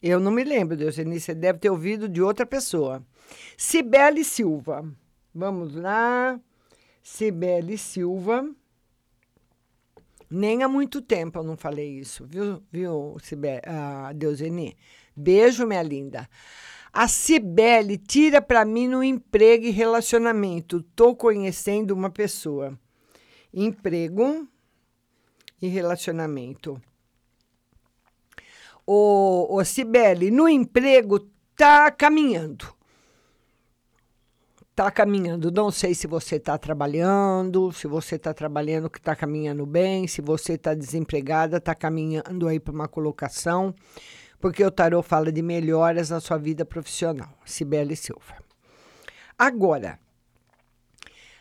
eu 0.00 0.20
não 0.20 0.30
me 0.30 0.44
lembro, 0.44 0.76
Deus. 0.76 0.96
Você 0.96 1.34
deve 1.34 1.58
ter 1.58 1.70
ouvido 1.70 2.08
de 2.08 2.22
outra 2.22 2.46
pessoa. 2.46 3.02
Cibele 3.56 4.22
Silva. 4.22 4.84
Vamos 5.34 5.74
lá. 5.74 6.40
Cibele 7.02 7.78
Silva. 7.78 8.48
Nem 10.30 10.62
há 10.62 10.68
muito 10.68 11.00
tempo 11.00 11.38
eu 11.38 11.42
não 11.42 11.56
falei 11.56 11.98
isso, 11.98 12.26
viu, 12.26 12.62
viu 12.70 13.16
Cibele, 13.18 13.62
uh, 13.66 14.12
Deuseni? 14.12 14.76
Beijo, 15.16 15.66
minha 15.66 15.82
linda. 15.82 16.28
A 16.92 17.08
Cibele 17.08 17.96
tira 17.96 18.42
para 18.42 18.62
mim 18.64 18.88
no 18.88 19.02
emprego 19.02 19.64
e 19.64 19.70
relacionamento. 19.70 20.82
Tô 20.94 21.14
conhecendo 21.16 21.92
uma 21.92 22.10
pessoa. 22.10 22.78
Emprego 23.52 24.46
e 25.62 25.66
relacionamento. 25.66 26.80
O, 28.86 29.56
o 29.56 29.64
Cibele, 29.64 30.30
no 30.30 30.46
emprego 30.46 31.20
tá 31.56 31.90
caminhando 31.90 32.77
está 34.78 34.92
caminhando. 34.92 35.50
Não 35.50 35.72
sei 35.72 35.92
se 35.92 36.06
você 36.06 36.36
está 36.36 36.56
trabalhando, 36.56 37.72
se 37.72 37.88
você 37.88 38.14
está 38.14 38.32
trabalhando 38.32 38.88
que 38.88 38.98
está 38.98 39.16
caminhando 39.16 39.66
bem, 39.66 40.06
se 40.06 40.22
você 40.22 40.52
está 40.52 40.72
desempregada, 40.72 41.56
está 41.56 41.74
caminhando 41.74 42.46
aí 42.46 42.60
para 42.60 42.72
uma 42.72 42.86
colocação, 42.86 43.74
porque 44.38 44.64
o 44.64 44.70
tarô 44.70 45.02
fala 45.02 45.32
de 45.32 45.42
melhoras 45.42 46.10
na 46.10 46.20
sua 46.20 46.38
vida 46.38 46.64
profissional. 46.64 47.28
Cibele 47.44 47.96
Silva. 47.96 48.36
Agora, 49.36 49.98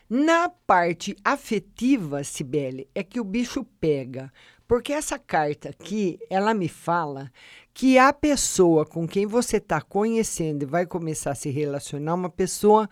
na 0.10 0.50
parte 0.50 1.16
afetiva, 1.24 2.24
Cibele, 2.24 2.90
é 2.96 3.04
que 3.04 3.20
o 3.20 3.24
bicho 3.24 3.64
pega. 3.80 4.34
Porque 4.68 4.92
essa 4.92 5.20
carta 5.20 5.70
aqui, 5.70 6.20
ela 6.30 6.54
me 6.56 6.68
fala 6.68 7.32
que 7.72 8.00
a 8.00 8.12
pessoa 8.12 8.84
com 8.84 9.08
quem 9.08 9.28
você 9.28 9.58
está 9.58 9.80
conhecendo 9.80 10.64
e 10.64 10.66
vai 10.66 10.88
começar 10.88 11.32
a 11.32 11.36
se 11.36 11.50
relacionar, 11.52 12.16
uma 12.16 12.30
pessoa 12.30 12.90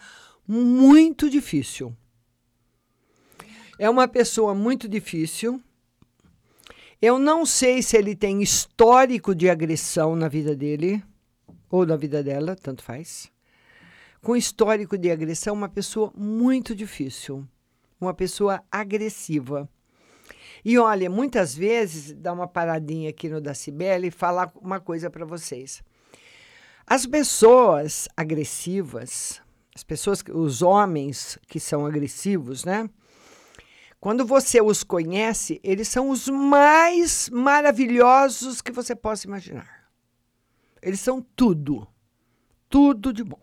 muito 0.47 1.29
difícil. 1.29 1.95
É 3.77 3.89
uma 3.89 4.07
pessoa 4.07 4.53
muito 4.53 4.87
difícil. 4.87 5.61
Eu 7.01 7.19
não 7.19 7.45
sei 7.45 7.81
se 7.81 7.97
ele 7.97 8.15
tem 8.15 8.41
histórico 8.41 9.35
de 9.35 9.49
agressão 9.49 10.15
na 10.15 10.27
vida 10.27 10.55
dele 10.55 11.03
ou 11.69 11.85
na 11.85 11.95
vida 11.95 12.23
dela, 12.23 12.55
tanto 12.55 12.83
faz. 12.83 13.29
Com 14.21 14.35
histórico 14.35 14.97
de 14.97 15.11
agressão, 15.11 15.53
uma 15.53 15.69
pessoa 15.69 16.11
muito 16.15 16.73
difícil, 16.73 17.45
uma 17.99 18.13
pessoa 18.13 18.63
agressiva. 18.71 19.69
E 20.63 20.79
olha, 20.79 21.09
muitas 21.09 21.53
vezes, 21.53 22.13
dá 22.13 22.33
uma 22.33 22.47
paradinha 22.47 23.09
aqui 23.09 23.29
no 23.29 23.39
da 23.39 23.53
Cibele 23.53 24.07
e 24.07 24.11
falar 24.11 24.51
uma 24.55 24.79
coisa 24.79 25.11
para 25.11 25.25
vocês. 25.25 25.83
As 26.87 27.05
pessoas 27.05 28.07
agressivas, 28.17 29.41
as 29.75 29.83
pessoas, 29.83 30.23
os 30.33 30.61
homens 30.61 31.37
que 31.49 31.59
são 31.59 31.85
agressivos, 31.85 32.63
né? 32.63 32.89
Quando 33.99 34.25
você 34.25 34.61
os 34.61 34.83
conhece, 34.83 35.59
eles 35.61 35.89
são 35.89 36.09
os 36.09 36.29
mais 36.29 37.29
maravilhosos 37.29 38.61
que 38.61 38.71
você 38.71 38.95
possa 38.95 39.27
imaginar. 39.27 39.89
Eles 40.81 41.01
são 41.01 41.21
tudo, 41.35 41.85
tudo 42.69 43.11
de 43.11 43.23
bom. 43.23 43.39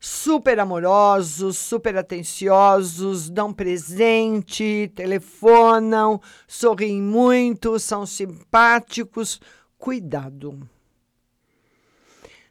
Super 0.00 0.58
amorosos, 0.58 1.58
super 1.58 1.96
atenciosos, 1.96 3.28
dão 3.28 3.52
presente, 3.52 4.90
telefonam, 4.96 6.20
sorriem 6.46 7.00
muito, 7.02 7.78
são 7.78 8.06
simpáticos. 8.06 9.40
Cuidado. 9.76 10.68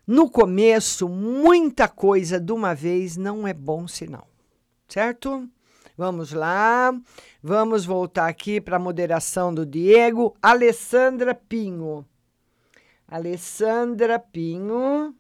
No 0.06 0.30
começo, 0.30 1.08
muita 1.08 1.88
coisa 1.88 2.40
de 2.40 2.52
uma 2.52 2.74
vez 2.74 3.18
não 3.18 3.48
é 3.48 3.54
bom 3.54 3.88
sinal, 3.88 4.28
certo? 4.88 5.48
Vamos 5.96 6.34
lá, 6.34 6.92
vamos 7.44 7.86
voltar 7.86 8.28
aqui 8.28 8.60
para 8.60 8.78
a 8.78 8.80
moderação 8.80 9.54
do 9.54 9.66
Diego. 9.66 10.36
Alessandra 10.42 11.36
Pinho. 11.36 12.04
Alessandra 13.08 14.18
Pinho. 14.18 15.14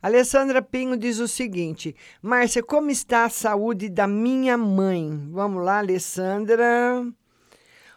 Alessandra 0.00 0.62
Pinho 0.62 0.96
diz 0.96 1.18
o 1.18 1.28
seguinte: 1.28 1.94
Márcia, 2.22 2.62
como 2.62 2.90
está 2.90 3.24
a 3.24 3.30
saúde 3.30 3.90
da 3.90 4.06
minha 4.06 4.56
mãe? 4.56 5.28
Vamos 5.30 5.62
lá, 5.62 5.78
Alessandra. 5.78 7.06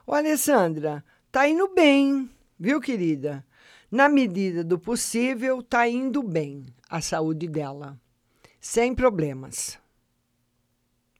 Ô, 0.05 0.13
Alessandra, 0.13 1.03
tá 1.31 1.47
indo 1.47 1.73
bem, 1.73 2.29
viu, 2.59 2.81
querida? 2.81 3.45
Na 3.91 4.09
medida 4.09 4.63
do 4.63 4.79
possível, 4.79 5.59
está 5.59 5.87
indo 5.87 6.23
bem 6.23 6.65
a 6.89 7.01
saúde 7.01 7.47
dela, 7.47 7.99
sem 8.59 8.93
problemas. 8.93 9.77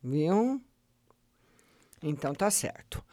Viu? 0.04 0.62
Então 2.02 2.34
tá 2.34 2.52
certo. 2.52 3.04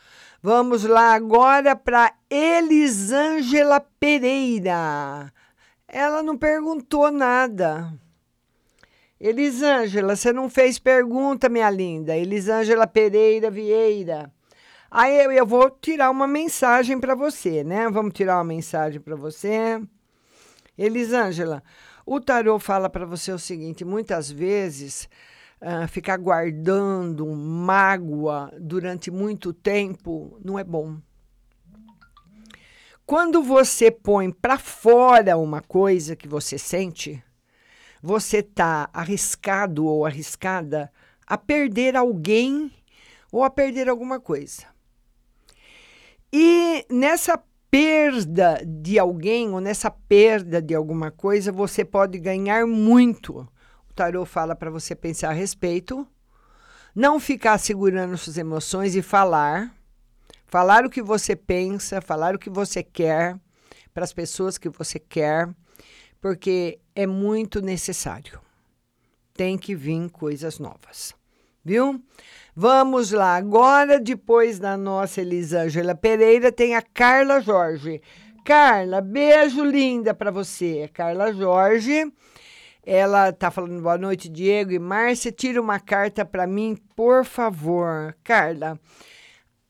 Vamos 0.42 0.84
lá 0.84 1.14
agora 1.14 1.76
para 1.76 2.14
Elisângela 2.28 3.80
Pereira. 3.80 5.32
Ela 5.86 6.22
não 6.22 6.36
perguntou 6.36 7.10
nada. 7.10 7.92
Elisângela, 9.20 10.16
você 10.16 10.32
não 10.32 10.50
fez 10.50 10.78
pergunta, 10.78 11.48
minha 11.48 11.70
linda. 11.70 12.16
Elisângela 12.16 12.86
Pereira 12.86 13.50
Vieira. 13.50 14.32
Aí 14.94 15.24
eu, 15.24 15.32
eu 15.32 15.46
vou 15.46 15.70
tirar 15.70 16.10
uma 16.10 16.26
mensagem 16.26 17.00
para 17.00 17.14
você, 17.14 17.64
né? 17.64 17.88
Vamos 17.88 18.12
tirar 18.12 18.36
uma 18.36 18.44
mensagem 18.44 19.00
para 19.00 19.16
você. 19.16 19.80
Elisângela, 20.76 21.62
o 22.04 22.20
tarô 22.20 22.58
fala 22.58 22.90
para 22.90 23.06
você 23.06 23.32
o 23.32 23.38
seguinte: 23.38 23.86
muitas 23.86 24.30
vezes 24.30 25.08
ah, 25.62 25.88
ficar 25.88 26.18
guardando 26.18 27.26
mágoa 27.26 28.52
durante 28.60 29.10
muito 29.10 29.54
tempo 29.54 30.38
não 30.44 30.58
é 30.58 30.64
bom. 30.64 30.98
Quando 33.06 33.42
você 33.42 33.90
põe 33.90 34.30
para 34.30 34.58
fora 34.58 35.38
uma 35.38 35.62
coisa 35.62 36.14
que 36.14 36.28
você 36.28 36.58
sente, 36.58 37.24
você 38.02 38.40
está 38.40 38.90
arriscado 38.92 39.86
ou 39.86 40.04
arriscada 40.04 40.92
a 41.26 41.38
perder 41.38 41.96
alguém 41.96 42.70
ou 43.32 43.42
a 43.42 43.48
perder 43.48 43.88
alguma 43.88 44.20
coisa. 44.20 44.71
E 46.32 46.86
nessa 46.90 47.38
perda 47.70 48.62
de 48.64 48.98
alguém 48.98 49.50
ou 49.50 49.60
nessa 49.60 49.90
perda 49.90 50.62
de 50.62 50.74
alguma 50.74 51.10
coisa, 51.10 51.52
você 51.52 51.84
pode 51.84 52.18
ganhar 52.18 52.66
muito. 52.66 53.46
O 53.88 53.94
tarô 53.94 54.24
fala 54.24 54.56
para 54.56 54.70
você 54.70 54.94
pensar 54.94 55.30
a 55.30 55.34
respeito, 55.34 56.06
não 56.94 57.20
ficar 57.20 57.58
segurando 57.58 58.16
suas 58.16 58.38
emoções 58.38 58.94
e 58.94 59.02
falar. 59.02 59.74
Falar 60.46 60.84
o 60.84 60.90
que 60.90 61.02
você 61.02 61.34
pensa, 61.34 62.00
falar 62.00 62.34
o 62.34 62.38
que 62.38 62.50
você 62.50 62.82
quer 62.82 63.38
para 63.92 64.04
as 64.04 64.12
pessoas 64.12 64.58
que 64.58 64.68
você 64.68 64.98
quer, 64.98 65.48
porque 66.20 66.78
é 66.94 67.06
muito 67.06 67.60
necessário. 67.60 68.40
Tem 69.34 69.56
que 69.56 69.74
vir 69.74 70.10
coisas 70.10 70.58
novas, 70.58 71.14
viu? 71.64 72.02
Vamos 72.54 73.12
lá, 73.12 73.36
agora 73.36 73.98
depois 73.98 74.58
da 74.58 74.76
nossa 74.76 75.22
Elisângela 75.22 75.94
Pereira 75.94 76.52
tem 76.52 76.76
a 76.76 76.82
Carla 76.82 77.40
Jorge. 77.40 78.02
Carla, 78.44 79.00
beijo 79.00 79.64
linda 79.64 80.12
para 80.12 80.30
você. 80.30 80.86
Carla 80.92 81.32
Jorge, 81.32 82.12
ela 82.84 83.32
tá 83.32 83.50
falando 83.50 83.80
boa 83.80 83.96
noite, 83.96 84.28
Diego 84.28 84.70
e 84.70 84.78
Márcia. 84.78 85.32
Tira 85.32 85.62
uma 85.62 85.80
carta 85.80 86.26
para 86.26 86.46
mim, 86.46 86.76
por 86.94 87.24
favor. 87.24 88.14
Carla, 88.22 88.78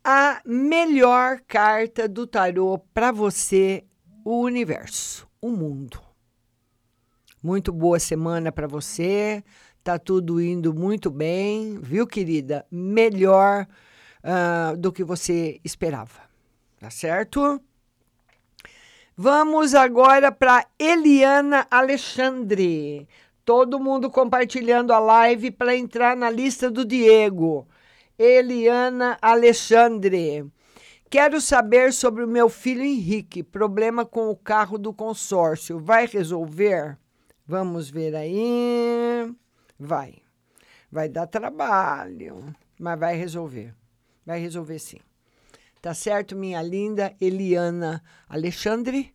a 0.02 0.42
melhor 0.44 1.38
carta 1.46 2.08
do 2.08 2.26
tarô 2.26 2.80
para 2.92 3.12
você, 3.12 3.84
o 4.24 4.40
universo, 4.40 5.28
o 5.40 5.50
mundo. 5.50 6.00
Muito 7.40 7.72
boa 7.72 8.00
semana 8.00 8.50
para 8.50 8.66
você. 8.66 9.44
Tá 9.82 9.98
tudo 9.98 10.40
indo 10.40 10.72
muito 10.72 11.10
bem, 11.10 11.78
viu, 11.80 12.06
querida? 12.06 12.64
Melhor 12.70 13.66
uh, 14.22 14.76
do 14.76 14.92
que 14.92 15.02
você 15.02 15.60
esperava. 15.64 16.20
Tá 16.78 16.88
certo? 16.88 17.60
Vamos 19.16 19.74
agora 19.74 20.30
para 20.30 20.64
Eliana 20.78 21.66
Alexandre. 21.68 23.08
Todo 23.44 23.80
mundo 23.80 24.08
compartilhando 24.08 24.92
a 24.92 25.00
live 25.00 25.50
para 25.50 25.76
entrar 25.76 26.16
na 26.16 26.30
lista 26.30 26.70
do 26.70 26.84
Diego. 26.84 27.66
Eliana 28.16 29.18
Alexandre. 29.20 30.46
Quero 31.10 31.40
saber 31.40 31.92
sobre 31.92 32.22
o 32.22 32.28
meu 32.28 32.48
filho 32.48 32.82
Henrique. 32.82 33.42
Problema 33.42 34.06
com 34.06 34.30
o 34.30 34.36
carro 34.36 34.78
do 34.78 34.94
consórcio. 34.94 35.80
Vai 35.80 36.06
resolver? 36.06 36.96
Vamos 37.44 37.90
ver 37.90 38.14
aí. 38.14 39.34
Vai. 39.82 40.14
Vai 40.90 41.08
dar 41.08 41.26
trabalho, 41.26 42.54
mas 42.78 43.00
vai 43.00 43.16
resolver. 43.16 43.74
Vai 44.24 44.38
resolver 44.38 44.78
sim. 44.78 45.00
Tá 45.80 45.92
certo, 45.92 46.36
minha 46.36 46.62
linda 46.62 47.12
Eliana 47.20 48.00
Alexandre? 48.28 49.12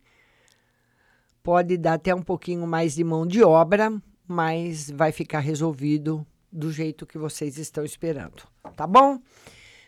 Pode 1.41 1.77
dar 1.77 1.93
até 1.93 2.13
um 2.13 2.21
pouquinho 2.21 2.67
mais 2.67 2.95
de 2.95 3.03
mão 3.05 3.25
de 3.25 3.41
obra, 3.41 3.93
mas 4.27 4.91
vai 4.91 5.13
ficar 5.13 5.39
resolvido 5.39 6.27
do 6.51 6.69
jeito 6.69 7.05
que 7.05 7.17
vocês 7.17 7.57
estão 7.57 7.85
esperando, 7.85 8.43
tá 8.75 8.85
bom? 8.85 9.21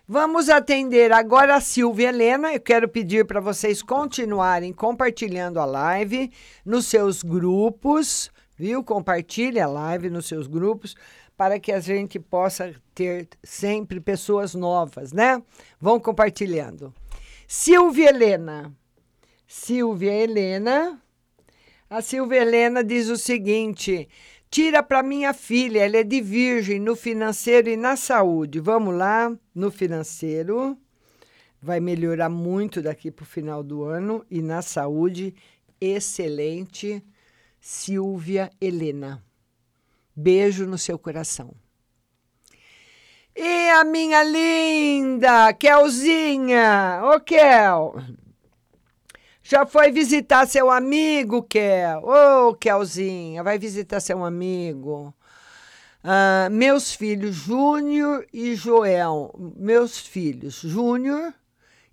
Vamos 0.07 0.47
atender 0.47 1.11
agora 1.11 1.55
a 1.55 1.61
Silvia 1.61 2.09
Helena. 2.09 2.53
Eu 2.53 2.61
quero 2.61 2.87
pedir 2.87 3.25
para 3.25 3.41
vocês 3.41 3.83
continuarem 3.83 4.71
compartilhando 4.71 5.59
a 5.59 5.65
live 5.65 6.31
nos 6.65 6.85
seus 6.87 7.21
grupos, 7.21 8.31
viu? 8.59 8.83
Compartilhe 8.83 9.57
a 9.57 9.67
live 9.67 10.09
nos 10.09 10.25
seus 10.25 10.45
grupos 10.45 10.93
para 11.37 11.57
que 11.57 11.71
a 11.71 11.79
gente 11.79 12.19
possa 12.19 12.75
ter 12.93 13.29
sempre 13.41 14.01
pessoas 14.01 14.53
novas, 14.53 15.13
né? 15.13 15.41
Vão 15.79 15.97
compartilhando. 15.97 16.93
Silvia 17.47 18.09
Helena. 18.09 18.75
Silvia 19.47 20.13
Helena. 20.13 21.01
A 21.89 22.01
Silvia 22.01 22.41
Helena 22.41 22.83
diz 22.83 23.07
o 23.07 23.17
seguinte: 23.17 24.09
tira 24.51 24.83
para 24.83 25.01
minha 25.01 25.33
filha, 25.33 25.85
ela 25.85 25.97
é 25.97 26.03
de 26.03 26.19
virgem 26.19 26.81
no 26.81 26.97
financeiro 26.97 27.69
e 27.69 27.77
na 27.77 27.95
saúde. 27.95 28.59
Vamos 28.59 28.93
lá, 28.93 29.33
no 29.55 29.71
financeiro. 29.71 30.77
Vai 31.61 31.79
melhorar 31.79 32.29
muito 32.29 32.81
daqui 32.81 33.09
para 33.09 33.23
o 33.23 33.25
final 33.25 33.63
do 33.63 33.85
ano. 33.85 34.25
E 34.29 34.41
na 34.41 34.61
saúde, 34.61 35.33
excelente. 35.79 37.01
Silvia 37.59 38.49
Helena. 38.59 39.23
Beijo 40.15 40.65
no 40.65 40.77
seu 40.77 40.97
coração. 40.97 41.53
E 43.35 43.69
a 43.69 43.83
minha 43.83 44.23
linda 44.23 45.53
Kelzinha. 45.53 47.01
Ô, 47.03 47.19
Kel. 47.19 47.95
Já 49.41 49.65
foi 49.65 49.91
visitar 49.91 50.45
seu 50.45 50.69
amigo, 50.69 51.43
Kel? 51.43 52.03
Ô, 52.03 52.53
Kelzinha, 52.55 53.41
vai 53.43 53.57
visitar 53.57 53.99
seu 53.99 54.23
amigo. 54.23 55.13
Ah, 56.03 56.47
meus 56.51 56.93
filhos, 56.93 57.35
Júnior 57.35 58.25
e 58.31 58.55
Joel. 58.55 59.33
Meus 59.57 59.97
filhos, 59.97 60.61
Júnior 60.61 61.33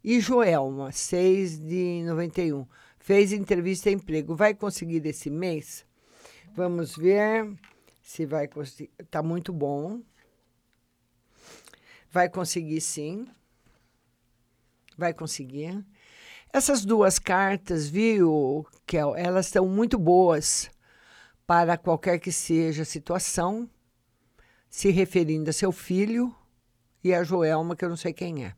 e 0.02 0.20
Joelma, 0.20 0.92
6 0.92 1.58
de 1.58 2.02
91. 2.06 2.66
Fez 3.06 3.32
entrevista 3.32 3.88
emprego. 3.88 4.34
Vai 4.34 4.52
conseguir 4.52 5.06
esse 5.06 5.30
mês? 5.30 5.86
Vamos 6.56 6.96
ver 6.96 7.56
se 8.02 8.26
vai 8.26 8.48
conseguir. 8.48 8.90
Tá 9.08 9.22
muito 9.22 9.52
bom. 9.52 10.02
Vai 12.10 12.28
conseguir 12.28 12.80
sim. 12.80 13.28
Vai 14.98 15.14
conseguir. 15.14 15.86
Essas 16.52 16.84
duas 16.84 17.20
cartas, 17.20 17.88
viu, 17.88 18.66
Kel, 18.84 19.14
elas 19.14 19.46
estão 19.46 19.68
muito 19.68 19.96
boas 19.96 20.68
para 21.46 21.78
qualquer 21.78 22.18
que 22.18 22.32
seja 22.32 22.82
a 22.82 22.84
situação, 22.84 23.70
se 24.68 24.90
referindo 24.90 25.48
a 25.48 25.52
seu 25.52 25.70
filho 25.70 26.34
e 27.04 27.14
a 27.14 27.22
Joelma, 27.22 27.76
que 27.76 27.84
eu 27.84 27.88
não 27.88 27.96
sei 27.96 28.12
quem 28.12 28.46
é. 28.46 28.56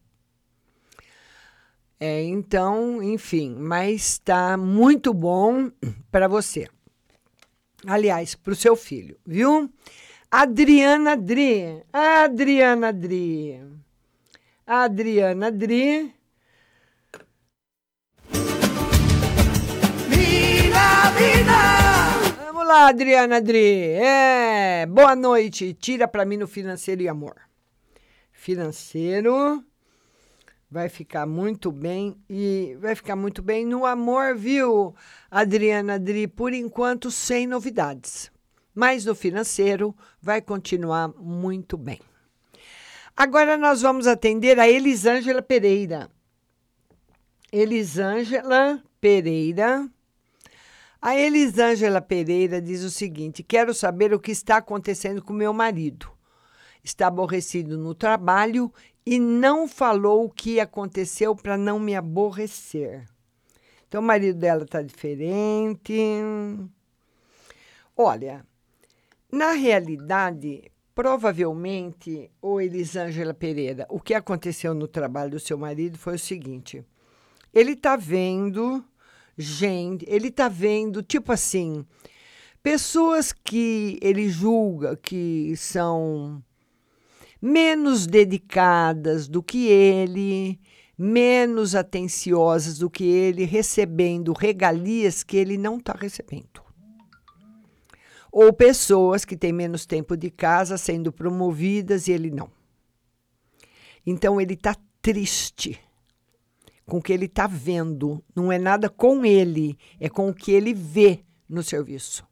É, 2.01 2.23
então, 2.23 3.03
enfim, 3.03 3.57
mas 3.59 4.03
está 4.03 4.57
muito 4.57 5.13
bom 5.13 5.69
para 6.13 6.29
você. 6.29 6.69
Aliás, 7.85 8.37
para 8.37 8.53
o 8.53 8.57
seu 8.57 8.77
filho, 8.77 9.19
viu? 9.27 9.69
Adriana 10.31 11.17
Dri. 11.17 11.83
Adriana 11.93 12.93
Dri. 12.93 13.61
Adriana 14.65 15.51
Dri. 15.51 16.15
Vida, 20.09 21.11
vida! 21.17 22.45
Vamos 22.45 22.67
lá, 22.67 22.89
Adriana 22.89 23.41
Dri. 23.41 23.93
É, 23.95 24.87
boa 24.87 25.17
noite. 25.17 25.75
Tira 25.75 26.07
para 26.07 26.25
mim 26.25 26.37
no 26.37 26.47
financeiro 26.47 27.03
e 27.03 27.09
amor. 27.09 27.35
Financeiro 28.31 29.65
vai 30.71 30.89
ficar 30.89 31.27
muito 31.27 31.73
bem 31.73 32.17
e 32.29 32.77
vai 32.81 32.95
ficar 32.95 33.17
muito 33.17 33.41
bem 33.41 33.65
no 33.65 33.87
amor, 33.87 34.37
viu, 34.37 34.95
Adriana 35.31 35.99
Dri? 35.99 36.27
Por 36.27 36.53
enquanto, 36.53 37.11
sem 37.11 37.47
novidades. 37.47 38.31
Mas 38.75 39.05
no 39.05 39.15
financeiro 39.15 39.97
vai 40.21 40.41
continuar 40.41 41.09
muito 41.09 41.77
bem. 41.77 42.01
Agora 43.17 43.57
nós 43.57 43.83
vamos 43.83 44.07
atender 44.07 44.61
a 44.61 44.69
Elisângela 44.69 45.43
Pereira. 45.43 46.09
Elisângela 47.51 48.83
Pereira. 49.01 49.89
A 51.01 51.17
Elisângela 51.17 52.01
Pereira 52.01 52.61
diz 52.61 52.85
o 52.85 52.91
seguinte: 52.91 53.43
quero 53.43 53.75
saber 53.75 54.13
o 54.13 54.21
que 54.21 54.31
está 54.31 54.59
acontecendo 54.59 55.23
com 55.23 55.33
meu 55.33 55.53
marido. 55.53 56.09
está 56.85 57.09
aborrecido 57.09 57.77
no 57.77 57.95
trabalho 57.95 58.73
e 59.11 59.19
não 59.19 59.67
falou 59.67 60.27
o 60.27 60.31
que 60.31 60.61
aconteceu 60.61 61.35
para 61.35 61.57
não 61.57 61.81
me 61.81 61.97
aborrecer. 61.97 63.07
Então, 63.89 64.03
o 64.03 64.05
marido 64.05 64.39
dela 64.39 64.65
está 64.65 64.83
diferente. 64.83 65.95
Olha, 67.97 68.45
na 69.33 69.53
realidade, 69.53 70.71
provavelmente, 70.95 72.31
ô 72.43 72.61
Elisângela 72.61 73.33
Pereira, 73.33 73.87
o 73.89 73.99
que 73.99 74.13
aconteceu 74.13 74.75
no 74.75 74.87
trabalho 74.87 75.31
do 75.31 75.41
seu 75.41 75.57
marido 75.57 75.97
foi 75.97 76.17
o 76.17 76.19
seguinte: 76.19 76.85
ele 77.55 77.73
está 77.73 77.97
vendo 77.97 78.85
gente, 79.39 80.05
ele 80.07 80.29
está 80.29 80.51
vendo, 80.51 81.03
tipo 81.03 81.33
assim, 81.33 81.83
pessoas 82.63 83.33
que 83.33 83.99
ele 84.03 84.29
julga 84.29 84.99
que 84.99 85.57
são 85.57 86.45
menos 87.41 88.07
dedicadas 88.07 89.29
do 89.29 89.43
que 89.43 89.69
ele, 89.69 90.61
menos 90.97 91.75
atenciosas 91.75 92.79
do 92.79 92.91
que 92.91 93.05
ele, 93.05 93.45
recebendo 93.45 94.33
regalias 94.33 95.23
que 95.23 95.37
ele 95.37 95.57
não 95.57 95.77
está 95.77 95.93
recebendo. 95.93 96.63
Ou 98.31 98.53
pessoas 98.53 99.25
que 99.25 99.37
têm 99.37 99.53
menos 99.53 99.87
tempo 99.87 100.17
de 100.17 100.31
casa 100.31 100.77
sendo 100.77 101.13
promovidas 101.13 102.09
e 102.09 102.13
ele 102.13 102.31
não. 102.31 102.51
Então 104.05 104.41
ele 104.41 104.55
está 104.55 104.77
triste 105.01 105.81
com 106.87 106.99
o 106.99 107.03
que 107.03 107.13
ele 107.13 107.27
está 107.27 107.47
vendo. 107.47 108.23
Não 108.35 108.51
é 108.51 108.59
nada 108.59 108.89
com 108.89 109.25
ele, 109.25 109.79
é 110.01 110.09
com 110.09 110.29
o 110.29 110.35
que 110.35 110.53
ele 110.53 110.75
vê 110.75 111.21
no 111.49 111.63
serviço. 111.63 112.27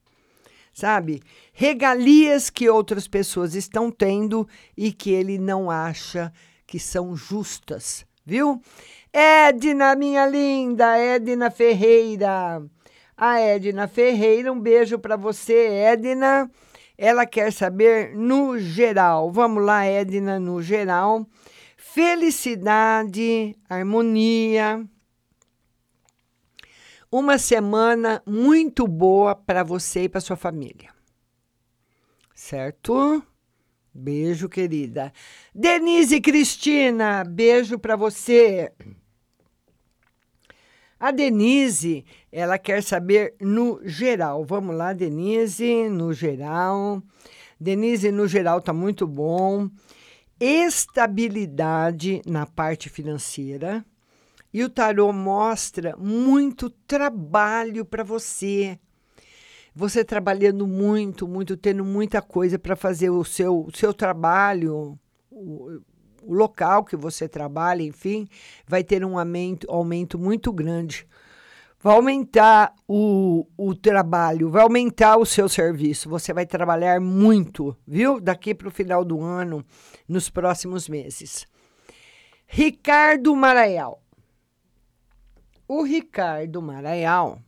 Sabe? 0.77 1.23
Regalias 1.55 2.51
que 2.51 2.69
outras 2.69 3.09
pessoas 3.09 3.55
estão 3.55 3.91
tendo 3.91 4.47
e 4.77 4.93
que 4.93 5.11
ele 5.11 5.39
não 5.39 5.71
acha 5.71 6.31
que 6.67 6.79
são 6.79 7.17
justas, 7.17 8.05
viu? 8.27 8.61
Edna, 9.11 9.97
minha 9.97 10.27
linda, 10.27 10.99
Edna 10.99 11.51
Ferreira. 11.51 12.63
A 13.17 13.41
Edna 13.41 13.89
Ferreira, 13.89 14.53
um 14.53 14.61
beijo 14.61 14.99
para 14.99 15.17
você, 15.17 15.67
Edna. 15.67 16.51
Ela 16.99 17.25
quer 17.25 17.55
saber 17.55 18.15
no 18.15 18.59
geral. 18.59 19.33
Vamos 19.33 19.65
lá, 19.65 19.83
Edna, 19.87 20.39
no 20.39 20.61
geral. 20.61 21.27
Felicidade, 21.79 23.57
harmonia. 23.67 24.87
Uma 27.11 27.39
semana 27.39 28.23
muito 28.27 28.87
boa 28.87 29.35
para 29.35 29.63
você 29.63 30.05
e 30.05 30.09
para 30.09 30.21
sua 30.21 30.37
família. 30.37 30.91
Certo? 32.35 33.23
Beijo, 33.95 34.49
querida. 34.49 35.13
Denise 35.55 36.21
Cristina, 36.21 37.25
beijo 37.25 37.79
para 37.79 37.97
você. 37.97 38.73
A 40.99 41.11
Denise, 41.11 42.05
ela 42.33 42.59
quer 42.59 42.83
saber 42.83 43.35
no 43.41 43.81
geral. 43.85 44.45
Vamos 44.45 44.75
lá, 44.75 44.93
Denise, 44.93 45.89
no 45.89 46.13
geral. 46.13 47.03
Denise, 47.59 48.11
no 48.11 48.27
geral, 48.27 48.61
tá 48.61 48.73
muito 48.73 49.07
bom. 49.07 49.71
Estabilidade 50.39 52.21
na 52.27 52.47
parte 52.47 52.91
financeira. 52.91 53.85
E 54.57 54.65
o 54.65 54.71
tarô 54.71 55.13
mostra 55.13 55.95
muito 55.99 56.71
trabalho 56.71 57.85
para 57.85 58.03
você. 58.03 58.79
Você 59.75 60.03
trabalhando 60.03 60.67
muito, 60.67 61.29
muito, 61.29 61.59
tendo 61.59 61.85
muita 61.85 62.23
coisa 62.23 62.59
para 62.59 62.75
fazer 62.75 63.11
o 63.11 63.23
seu, 63.23 63.67
o 63.67 63.77
seu 63.77 63.93
trabalho, 63.93 64.99
o, 65.31 65.79
o 66.23 66.33
local 66.33 66.87
que 66.87 66.97
você 66.97 67.29
trabalha, 67.29 67.83
enfim, 67.83 68.27
vai 68.67 68.83
ter 68.83 69.05
um 69.05 69.19
aumento, 69.19 69.71
aumento 69.71 70.19
muito 70.19 70.51
grande. 70.51 71.07
Vai 71.79 71.95
aumentar 71.95 72.75
o, 72.89 73.47
o 73.59 73.75
trabalho, 73.75 74.49
vai 74.49 74.63
aumentar 74.63 75.19
o 75.19 75.27
seu 75.27 75.51
serviço. 75.51 76.09
Você 76.09 76.33
vai 76.33 76.47
trabalhar 76.47 76.99
muito, 76.99 77.77
viu? 77.87 78.19
Daqui 78.19 78.55
para 78.55 78.69
o 78.69 78.71
final 78.71 79.05
do 79.05 79.21
ano, 79.21 79.63
nos 80.09 80.31
próximos 80.31 80.89
meses. 80.89 81.47
Ricardo 82.47 83.37
Maraial. 83.37 84.06
O 85.69 85.83
Ricardo 85.83 86.63
Maraial, 86.63 87.41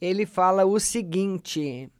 ele 0.00 0.26
fala 0.26 0.66
o 0.66 0.78
seguinte: 0.78 1.90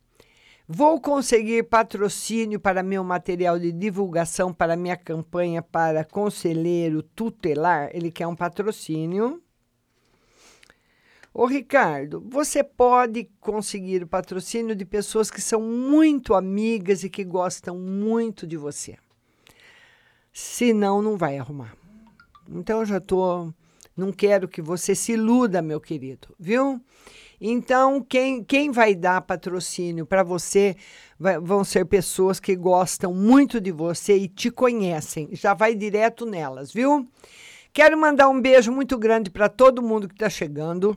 Vou 0.68 1.00
conseguir 1.00 1.62
patrocínio 1.62 2.58
para 2.58 2.82
meu 2.82 3.04
material 3.04 3.58
de 3.58 3.70
divulgação 3.70 4.52
para 4.52 4.76
minha 4.76 4.96
campanha 4.96 5.62
para 5.62 6.04
conselheiro 6.04 7.02
tutelar. 7.02 7.88
Ele 7.94 8.10
quer 8.10 8.26
um 8.26 8.34
patrocínio. 8.34 9.40
Ô 11.32 11.46
Ricardo, 11.46 12.20
você 12.28 12.64
pode 12.64 13.30
conseguir 13.40 14.02
o 14.02 14.08
patrocínio 14.08 14.74
de 14.74 14.84
pessoas 14.84 15.30
que 15.30 15.40
são 15.40 15.60
muito 15.60 16.34
amigas 16.34 17.04
e 17.04 17.10
que 17.10 17.22
gostam 17.22 17.78
muito 17.78 18.46
de 18.46 18.56
você. 18.56 18.98
Senão, 20.32 21.00
não 21.00 21.16
vai 21.16 21.38
arrumar. 21.38 21.76
Então, 22.48 22.80
eu 22.80 22.86
já 22.86 22.98
estou. 22.98 23.54
Não 23.96 24.12
quero 24.12 24.46
que 24.46 24.60
você 24.60 24.94
se 24.94 25.12
iluda, 25.12 25.62
meu 25.62 25.80
querido, 25.80 26.28
viu? 26.38 26.80
Então, 27.40 28.02
quem, 28.02 28.42
quem 28.42 28.70
vai 28.70 28.94
dar 28.94 29.20
patrocínio 29.20 30.06
para 30.06 30.22
você 30.22 30.76
vai, 31.18 31.38
vão 31.38 31.64
ser 31.64 31.84
pessoas 31.86 32.40
que 32.40 32.56
gostam 32.56 33.14
muito 33.14 33.60
de 33.60 33.70
você 33.70 34.16
e 34.16 34.28
te 34.28 34.50
conhecem. 34.50 35.28
Já 35.32 35.54
vai 35.54 35.74
direto 35.74 36.24
nelas, 36.24 36.72
viu? 36.72 37.06
Quero 37.72 37.98
mandar 37.98 38.28
um 38.28 38.40
beijo 38.40 38.72
muito 38.72 38.98
grande 38.98 39.30
para 39.30 39.48
todo 39.48 39.82
mundo 39.82 40.08
que 40.08 40.14
está 40.14 40.30
chegando. 40.30 40.96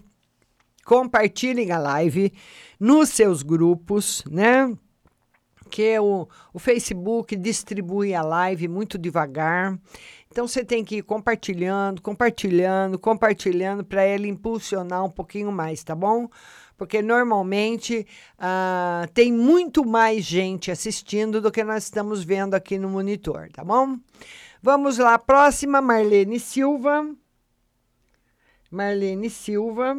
Compartilhem 0.86 1.72
a 1.72 1.78
live 1.78 2.34
nos 2.80 3.10
seus 3.10 3.44
grupos, 3.44 4.24
né? 4.30 4.74
Que 5.70 6.00
o, 6.00 6.28
o 6.54 6.58
Facebook 6.58 7.36
distribui 7.36 8.16
a 8.16 8.22
live 8.22 8.68
muito 8.70 8.98
devagar. 8.98 9.78
Então 10.32 10.48
você 10.48 10.64
tem 10.64 10.86
que 10.86 10.98
ir 10.98 11.02
compartilhando, 11.02 12.04
compartilhando, 12.04 13.00
compartilhando 13.00 13.84
para 13.84 14.06
ele 14.06 14.28
impulsionar 14.28 15.04
um 15.04 15.10
pouquinho 15.10 15.52
mais, 15.52 15.84
tá 15.84 15.96
bom? 15.96 16.30
Porque 16.78 17.02
normalmente 17.02 18.06
ah, 18.38 19.10
tem 19.12 19.34
muito 19.34 19.84
mais 19.84 20.24
gente 20.24 20.70
assistindo 20.70 21.42
do 21.42 21.52
que 21.52 21.64
nós 21.64 21.86
estamos 21.86 22.24
vendo 22.24 22.54
aqui 22.54 22.78
no 22.78 22.88
monitor, 22.88 23.50
tá 23.52 23.64
bom? 23.64 23.98
Vamos 24.62 25.00
lá, 25.00 25.18
próxima, 25.18 25.82
Marlene 25.82 26.40
Silva. 26.40 27.10
Marlene 28.70 29.32
Silva. 29.32 29.98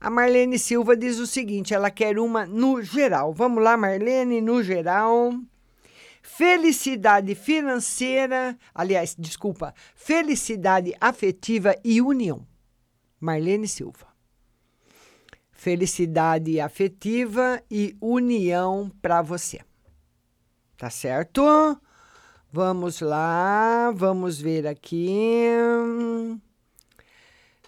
A 0.00 0.08
Marlene 0.08 0.58
Silva 0.58 0.96
diz 0.96 1.18
o 1.18 1.26
seguinte: 1.26 1.74
ela 1.74 1.90
quer 1.90 2.18
uma 2.18 2.46
no 2.46 2.80
geral. 2.80 3.34
Vamos 3.34 3.62
lá, 3.62 3.76
Marlene, 3.76 4.40
no 4.40 4.62
geral. 4.62 5.34
Felicidade 6.26 7.34
financeira, 7.34 8.58
aliás, 8.74 9.14
desculpa, 9.16 9.74
felicidade 9.94 10.94
afetiva 10.98 11.76
e 11.84 12.00
união. 12.00 12.46
Marlene 13.20 13.68
Silva. 13.68 14.06
Felicidade 15.52 16.58
afetiva 16.58 17.62
e 17.70 17.94
união 18.00 18.90
para 19.02 19.20
você. 19.20 19.60
Tá 20.78 20.88
certo? 20.88 21.42
Vamos 22.50 23.02
lá, 23.02 23.92
vamos 23.94 24.40
ver 24.40 24.66
aqui. 24.66 25.46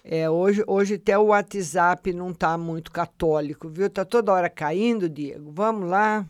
É, 0.03 0.27
hoje, 0.27 0.63
hoje 0.65 0.95
até 0.95 1.15
o 1.15 1.25
WhatsApp 1.25 2.11
não 2.11 2.33
tá 2.33 2.57
muito 2.57 2.91
católico, 2.91 3.69
viu? 3.69 3.87
Tá 3.87 4.03
toda 4.03 4.33
hora 4.33 4.49
caindo, 4.49 5.07
Diego. 5.07 5.51
Vamos 5.51 5.87
lá. 5.87 6.27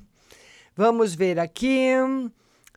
Vamos 0.78 1.16
ver 1.16 1.40
aqui. 1.40 1.90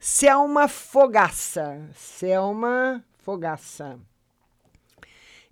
Selma 0.01 0.69
Fogaça. 0.69 1.87
Selma 1.95 3.05
Fogaça. 3.19 3.99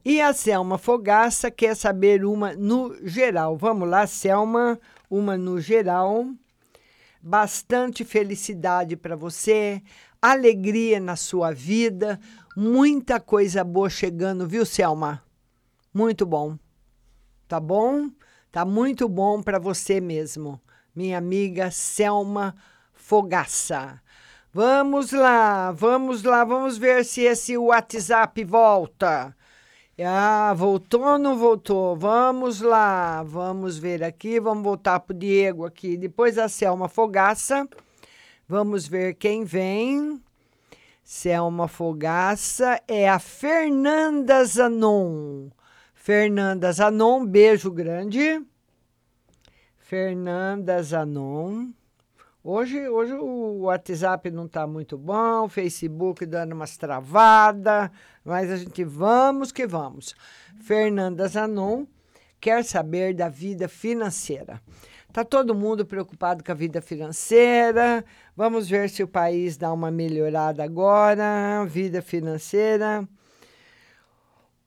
E 0.03 0.19
a 0.19 0.33
Selma 0.33 0.79
Fogaça 0.79 1.51
quer 1.51 1.77
saber 1.77 2.25
uma 2.25 2.55
no 2.55 2.97
geral. 3.07 3.55
Vamos 3.59 3.87
lá, 3.87 4.07
Selma, 4.07 4.81
uma 5.11 5.37
no 5.37 5.61
geral. 5.61 6.27
Bastante 7.21 8.03
felicidade 8.03 8.97
para 8.97 9.15
você, 9.15 9.83
alegria 10.23 10.99
na 10.99 11.17
sua 11.17 11.53
vida, 11.53 12.19
muita 12.57 13.21
coisa 13.21 13.63
boa 13.63 13.91
chegando, 13.91 14.49
viu, 14.49 14.65
Selma? 14.65 15.23
Muito 15.93 16.25
bom. 16.25 16.57
Tá 17.47 17.61
bom? 17.61 18.09
Tá 18.51 18.65
muito 18.65 19.07
bom 19.07 19.43
para 19.43 19.59
você 19.59 20.01
mesmo, 20.01 20.59
minha 20.99 21.19
amiga 21.19 21.71
Selma 21.71 22.55
Fogaça. 22.93 24.03
Vamos 24.53 25.13
lá, 25.13 25.71
vamos 25.71 26.23
lá, 26.25 26.45
vamos 26.45 26.77
ver 26.77 27.05
se 27.05 27.23
esse 27.23 27.57
WhatsApp 27.57 28.43
volta. 28.45 29.35
Ah, 30.05 30.53
voltou 30.57 31.05
ou 31.05 31.19
não 31.19 31.39
voltou? 31.39 31.97
Vamos 31.97 32.61
lá, 32.61 33.23
vamos 33.23 33.79
ver 33.79 34.03
aqui, 34.03 34.41
vamos 34.41 34.65
voltar 34.65 35.01
para 35.01 35.15
o 35.15 35.19
Diego 35.19 35.65
aqui. 35.65 35.97
Depois 35.97 36.37
a 36.37 36.49
Selma 36.49 36.89
Fogaça, 36.89 37.69
Vamos 38.51 38.89
ver 38.89 39.13
quem 39.17 39.45
vem. 39.45 40.19
Selma 41.05 41.69
Fogaça 41.69 42.81
é 42.89 43.07
a 43.07 43.19
Fernanda 43.19 44.43
Zanon. 44.43 45.51
Fernanda 45.95 46.73
Zanon, 46.73 47.27
beijo 47.27 47.71
grande. 47.71 48.43
Fernanda 49.89 50.83
Zanon. 50.83 51.71
Hoje, 52.45 52.87
hoje 52.91 53.15
o 53.15 53.61
WhatsApp 53.63 54.31
não 54.31 54.45
está 54.45 54.67
muito 54.67 54.99
bom, 54.99 55.47
o 55.47 55.49
Facebook 55.49 56.27
dando 56.27 56.53
umas 56.53 56.77
travadas, 56.77 57.91
mas 58.23 58.51
a 58.51 58.59
gente 58.59 58.85
vamos 58.85 59.51
que 59.51 59.67
vamos. 59.67 60.15
Fernanda 60.61 61.27
Zanon 61.27 61.87
quer 62.39 62.65
saber 62.65 63.15
da 63.15 63.31
vida 63.31 63.67
financeira. 63.67 64.61
Tá 65.11 65.25
todo 65.25 65.55
mundo 65.55 65.87
preocupado 65.87 66.45
com 66.45 66.53
a 66.53 66.55
vida 66.55 66.83
financeira. 66.83 68.05
Vamos 68.37 68.69
ver 68.69 68.91
se 68.91 69.03
o 69.03 69.09
país 69.09 69.57
dá 69.57 69.73
uma 69.73 69.91
melhorada 69.91 70.63
agora. 70.63 71.65
Vida 71.67 72.03
financeira. 72.03 73.09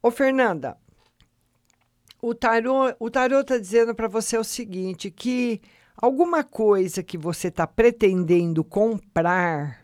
Ô, 0.01 0.09
Fernanda, 0.09 0.79
o 2.21 2.35
tarô 2.35 2.93
o 2.99 3.07
está 3.07 3.57
dizendo 3.57 3.95
para 3.95 4.07
você 4.07 4.37
o 4.37 4.43
seguinte, 4.43 5.09
que 5.09 5.59
alguma 5.97 6.43
coisa 6.43 7.01
que 7.01 7.17
você 7.17 7.47
está 7.47 7.65
pretendendo 7.65 8.63
comprar, 8.63 9.81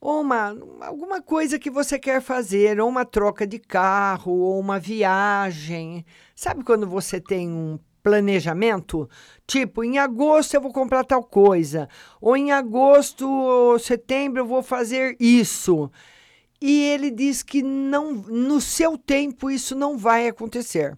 ou 0.00 0.20
uma, 0.20 0.56
alguma 0.80 1.22
coisa 1.22 1.58
que 1.58 1.70
você 1.70 1.98
quer 1.98 2.20
fazer, 2.20 2.78
ou 2.78 2.88
uma 2.88 3.04
troca 3.04 3.46
de 3.46 3.58
carro, 3.58 4.32
ou 4.32 4.60
uma 4.60 4.78
viagem. 4.78 6.04
Sabe 6.36 6.62
quando 6.62 6.86
você 6.86 7.20
tem 7.20 7.48
um 7.48 7.78
planejamento? 8.02 9.08
Tipo, 9.46 9.82
em 9.82 9.98
agosto 9.98 10.54
eu 10.54 10.60
vou 10.60 10.72
comprar 10.72 11.04
tal 11.04 11.24
coisa, 11.24 11.88
ou 12.20 12.36
em 12.36 12.52
agosto 12.52 13.28
ou 13.28 13.78
setembro 13.78 14.42
eu 14.42 14.46
vou 14.46 14.62
fazer 14.62 15.16
isso. 15.18 15.90
E 16.60 16.82
ele 16.84 17.10
diz 17.10 17.42
que 17.42 17.62
não, 17.62 18.12
no 18.12 18.60
seu 18.60 18.96
tempo 18.96 19.50
isso 19.50 19.74
não 19.74 19.98
vai 19.98 20.28
acontecer. 20.28 20.96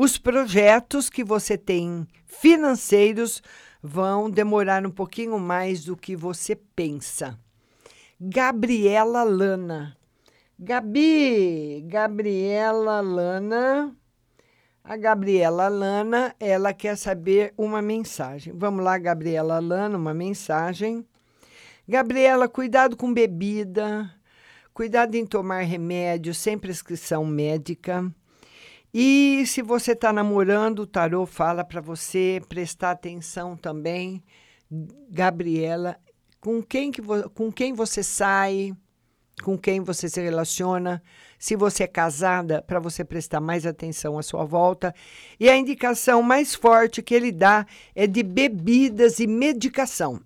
Os 0.00 0.16
projetos 0.16 1.10
que 1.10 1.24
você 1.24 1.58
tem 1.58 2.06
financeiros 2.24 3.42
vão 3.82 4.30
demorar 4.30 4.86
um 4.86 4.92
pouquinho 4.92 5.40
mais 5.40 5.84
do 5.84 5.96
que 5.96 6.14
você 6.14 6.54
pensa. 6.54 7.36
Gabriela 8.20 9.24
Lana. 9.24 9.96
Gabi, 10.56 11.84
Gabriela 11.88 13.00
Lana. 13.00 13.92
A 14.84 14.96
Gabriela 14.96 15.66
Lana, 15.66 16.32
ela 16.38 16.72
quer 16.72 16.96
saber 16.96 17.52
uma 17.58 17.82
mensagem. 17.82 18.54
Vamos 18.56 18.84
lá, 18.84 18.96
Gabriela 18.98 19.58
Lana, 19.58 19.98
uma 19.98 20.14
mensagem. 20.14 21.04
Gabriela, 21.88 22.48
cuidado 22.48 22.96
com 22.96 23.12
bebida, 23.12 24.08
cuidado 24.72 25.16
em 25.16 25.26
tomar 25.26 25.62
remédio 25.62 26.32
sem 26.32 26.56
prescrição 26.56 27.26
médica. 27.26 28.08
E 28.92 29.44
se 29.46 29.60
você 29.60 29.92
está 29.92 30.12
namorando, 30.12 30.80
o 30.80 30.86
tarô 30.86 31.26
fala 31.26 31.62
para 31.64 31.80
você 31.80 32.40
prestar 32.48 32.92
atenção 32.92 33.56
também, 33.56 34.22
Gabriela, 35.10 35.96
com 36.40 36.62
quem, 36.62 36.90
que 36.90 37.02
com 37.34 37.52
quem 37.52 37.74
você 37.74 38.02
sai, 38.02 38.74
com 39.42 39.56
quem 39.56 39.80
você 39.80 40.08
se 40.08 40.20
relaciona, 40.20 41.02
se 41.38 41.54
você 41.54 41.84
é 41.84 41.86
casada, 41.86 42.62
para 42.62 42.80
você 42.80 43.04
prestar 43.04 43.40
mais 43.40 43.66
atenção 43.66 44.18
à 44.18 44.22
sua 44.22 44.44
volta. 44.44 44.94
E 45.38 45.48
a 45.48 45.56
indicação 45.56 46.22
mais 46.22 46.54
forte 46.54 47.02
que 47.02 47.14
ele 47.14 47.30
dá 47.30 47.66
é 47.94 48.06
de 48.06 48.22
bebidas 48.22 49.20
e 49.20 49.26
medicação, 49.26 50.20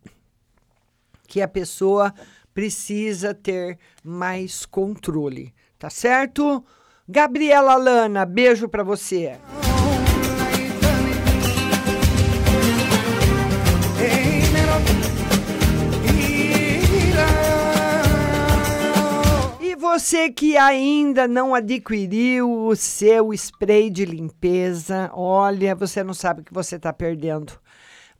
que 1.26 1.42
a 1.42 1.48
pessoa 1.48 2.14
precisa 2.54 3.34
ter 3.34 3.78
mais 4.04 4.64
controle, 4.64 5.54
tá 5.78 5.90
certo? 5.90 6.64
Gabriela 7.08 7.74
Lana, 7.76 8.24
beijo 8.24 8.68
para 8.68 8.84
você. 8.84 9.36
E 19.60 19.74
você 19.74 20.30
que 20.30 20.56
ainda 20.56 21.26
não 21.26 21.54
adquiriu 21.56 22.66
o 22.66 22.76
seu 22.76 23.34
spray 23.34 23.90
de 23.90 24.04
limpeza, 24.04 25.10
olha, 25.12 25.74
você 25.74 26.04
não 26.04 26.14
sabe 26.14 26.42
o 26.42 26.44
que 26.44 26.54
você 26.54 26.76
está 26.76 26.92
perdendo 26.92 27.52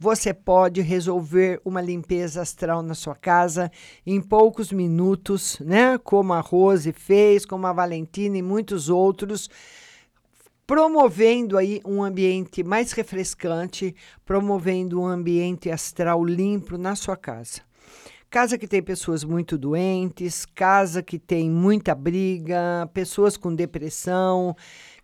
você 0.03 0.34
pode 0.34 0.80
resolver 0.80 1.61
uma 1.64 1.80
limpeza 1.80 2.42
astral 2.42 2.82
na 2.82 2.92
sua 2.92 3.14
casa 3.14 3.70
em 4.05 4.20
poucos 4.20 4.72
minutos, 4.72 5.61
né? 5.61 5.96
Como 5.96 6.32
a 6.32 6.40
Rose 6.40 6.92
fez, 6.92 7.46
como 7.46 7.68
a 7.68 7.72
Valentina 7.72 8.36
e 8.36 8.42
muitos 8.42 8.88
outros, 8.88 9.48
promovendo 10.66 11.57
aí 11.57 11.80
um 11.86 12.03
ambiente 12.03 12.64
mais 12.64 12.90
refrescante, 12.90 13.94
promovendo 14.26 15.00
um 15.00 15.07
ambiente 15.07 15.70
astral 15.70 16.24
limpo 16.24 16.76
na 16.76 16.96
sua 16.96 17.16
casa. 17.16 17.61
Casa 18.28 18.59
que 18.59 18.66
tem 18.66 18.82
pessoas 18.82 19.22
muito 19.22 19.57
doentes, 19.57 20.44
casa 20.44 21.00
que 21.00 21.16
tem 21.16 21.48
muita 21.48 21.94
briga, 21.94 22.90
pessoas 22.92 23.36
com 23.36 23.55
depressão, 23.55 24.57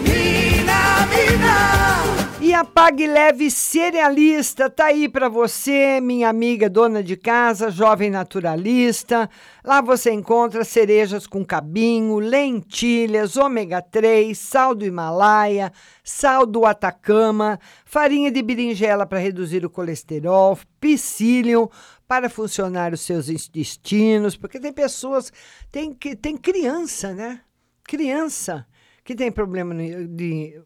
Mina, 0.00 1.06
mina. 1.06 2.13
E 2.54 2.56
a 2.56 2.64
Pague 2.64 3.08
Leve 3.08 3.50
Cerealista 3.50 4.70
tá 4.70 4.84
aí 4.84 5.08
para 5.08 5.28
você, 5.28 6.00
minha 6.00 6.28
amiga 6.28 6.70
dona 6.70 7.02
de 7.02 7.16
casa, 7.16 7.68
jovem 7.68 8.10
naturalista. 8.10 9.28
Lá 9.64 9.80
você 9.80 10.12
encontra 10.12 10.62
cerejas 10.62 11.26
com 11.26 11.44
cabinho, 11.44 12.20
lentilhas, 12.20 13.36
ômega 13.36 13.82
3, 13.82 14.38
sal 14.38 14.72
do 14.72 14.86
Himalaia, 14.86 15.72
sal 16.04 16.46
do 16.46 16.64
Atacama, 16.64 17.58
farinha 17.84 18.30
de 18.30 18.40
berinjela 18.40 19.04
para 19.04 19.18
reduzir 19.18 19.66
o 19.66 19.70
colesterol, 19.70 20.56
psyllium, 20.78 21.68
para 22.06 22.30
funcionar 22.30 22.92
os 22.92 23.00
seus 23.00 23.28
intestinos, 23.28 24.36
porque 24.36 24.60
tem 24.60 24.72
pessoas, 24.72 25.32
tem, 25.72 25.92
tem 25.92 26.36
criança, 26.36 27.12
né? 27.12 27.40
Criança 27.82 28.64
que 29.02 29.16
tem 29.16 29.32
problema 29.32 29.74
de 29.74 30.62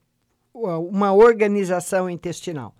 uma 0.78 1.12
organização 1.12 2.08
intestinal. 2.08 2.74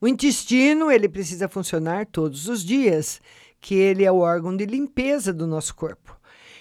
O 0.00 0.08
intestino, 0.08 0.90
ele 0.90 1.08
precisa 1.08 1.48
funcionar 1.48 2.06
todos 2.06 2.48
os 2.48 2.64
dias, 2.64 3.20
que 3.60 3.74
ele 3.74 4.04
é 4.04 4.12
o 4.12 4.18
órgão 4.18 4.54
de 4.56 4.66
limpeza 4.66 5.32
do 5.32 5.46
nosso 5.46 5.74
corpo. 5.74 6.14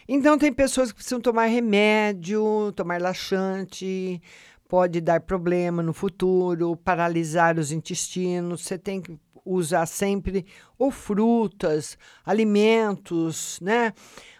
Então, 0.07 0.37
tem 0.37 0.51
pessoas 0.51 0.89
que 0.89 0.95
precisam 0.95 1.19
tomar 1.19 1.45
remédio, 1.45 2.71
tomar 2.75 3.01
laxante, 3.01 4.21
pode 4.67 5.01
dar 5.01 5.21
problema 5.21 5.83
no 5.83 5.93
futuro, 5.93 6.75
paralisar 6.77 7.57
os 7.57 7.71
intestinos. 7.71 8.63
Você 8.63 8.77
tem 8.77 9.01
que 9.01 9.17
usar 9.45 9.85
sempre 9.85 10.45
ou 10.77 10.91
frutas, 10.91 11.97
alimentos, 12.25 13.59
né? 13.61 13.93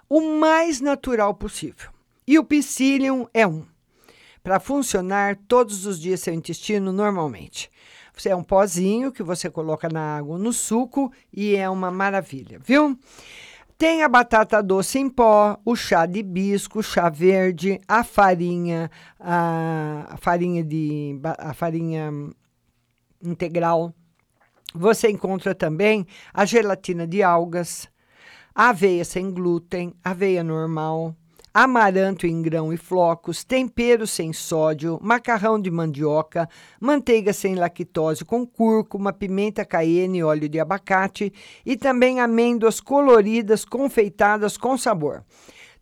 O 0.10 0.40
mais 0.40 0.80
natural 0.80 1.34
possível. 1.34 1.92
E 2.26 2.40
o 2.40 2.44
psyllium 2.44 3.28
é 3.34 3.46
um. 3.46 3.66
Para 4.44 4.60
funcionar 4.60 5.38
todos 5.48 5.86
os 5.86 5.98
dias 5.98 6.20
seu 6.20 6.34
intestino 6.34 6.92
normalmente. 6.92 7.72
Você 8.14 8.30
é 8.30 8.36
um 8.36 8.44
pozinho 8.44 9.12
que 9.12 9.24
você 9.24 9.50
coloca 9.50 9.88
na 9.88 10.18
água 10.18 10.38
no 10.38 10.52
suco 10.52 11.12
e 11.32 11.56
é 11.56 11.70
uma 11.70 11.90
maravilha, 11.90 12.60
viu? 12.60 13.00
Tem 13.78 14.04
a 14.04 14.10
batata 14.10 14.62
doce 14.62 15.00
em 15.00 15.10
pó, 15.10 15.58
o 15.66 15.76
chá 15.76 16.06
de 16.06 16.20
hibisco, 16.20 16.80
o 16.80 16.84
chá 16.84 17.10
verde, 17.10 17.80
a 17.88 18.04
farinha, 18.04 18.92
a 19.20 20.16
farinha 20.20 20.64
de 20.64 21.20
a 21.38 21.54
farinha 21.54 22.12
integral. 23.22 23.94
Você 24.76 25.10
encontra 25.10 25.56
também 25.56 26.06
a 26.34 26.46
gelatina 26.46 27.08
de 27.08 27.24
algas, 27.24 27.88
a 28.54 28.70
aveia 28.70 29.06
sem 29.06 29.32
glúten, 29.32 29.94
aveia 30.04 30.44
normal, 30.44 31.16
amaranto 31.54 32.26
em 32.26 32.42
grão 32.42 32.74
e 32.74 32.78
flocos, 32.78 33.44
tempero 33.44 34.08
sem 34.08 34.34
sódio, 34.34 34.98
macarrão 35.02 35.60
de 35.60 35.70
mandioca, 35.70 36.50
manteiga 36.80 37.32
sem 37.32 37.54
lactose 37.54 38.26
com 38.26 38.46
cúrcuma, 38.46 39.14
pimenta 39.14 39.64
cayenne 39.64 40.18
e 40.18 40.24
óleo 40.24 40.50
de 40.50 40.60
abacate 40.60 41.32
e 41.64 41.78
também 41.78 42.20
amêndoas 42.20 42.82
coloridas 42.82 43.64
confeitadas 43.64 44.58
com 44.58 44.76
sabor. 44.78 45.24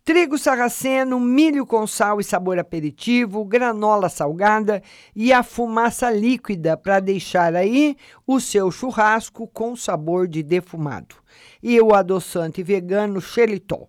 Trigo 0.04 0.36
sarraceno, 0.36 1.20
milho 1.20 1.64
com 1.64 1.86
sal 1.86 2.20
e 2.20 2.24
sabor 2.24 2.58
aperitivo, 2.58 3.44
granola 3.44 4.08
salgada 4.08 4.82
e 5.14 5.32
a 5.32 5.44
fumaça 5.44 6.10
líquida 6.10 6.76
para 6.76 6.98
deixar 6.98 7.54
aí 7.54 7.96
o 8.26 8.40
seu 8.40 8.68
churrasco 8.72 9.46
com 9.46 9.76
sabor 9.76 10.26
de 10.26 10.42
defumado. 10.42 11.14
E 11.62 11.80
o 11.80 11.94
adoçante 11.94 12.64
vegano 12.64 13.20
xelitol. 13.20 13.88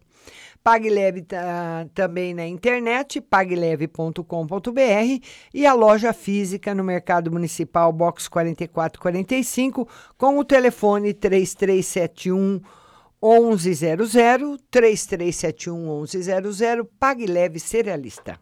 Pague 0.64 0.90
Leve 0.90 1.24
tá, 1.24 1.86
também 1.94 2.34
na 2.34 2.48
internet, 2.48 3.20
pagleve.com.br 3.20 4.22
e 5.54 5.66
a 5.66 5.74
loja 5.74 6.14
física 6.14 6.74
no 6.74 6.84
Mercado 6.84 7.30
Municipal 7.30 7.92
Box 7.92 8.30
4445 8.30 9.88
com 10.18 10.40
o 10.40 10.46
telefone 10.46 11.14
3371 11.14 12.62
1100 13.22 14.58
3371 14.72 16.02
1100 16.02 16.86
Pague 16.98 17.26
Leve 17.26 17.60
Cerealista. 17.60 18.40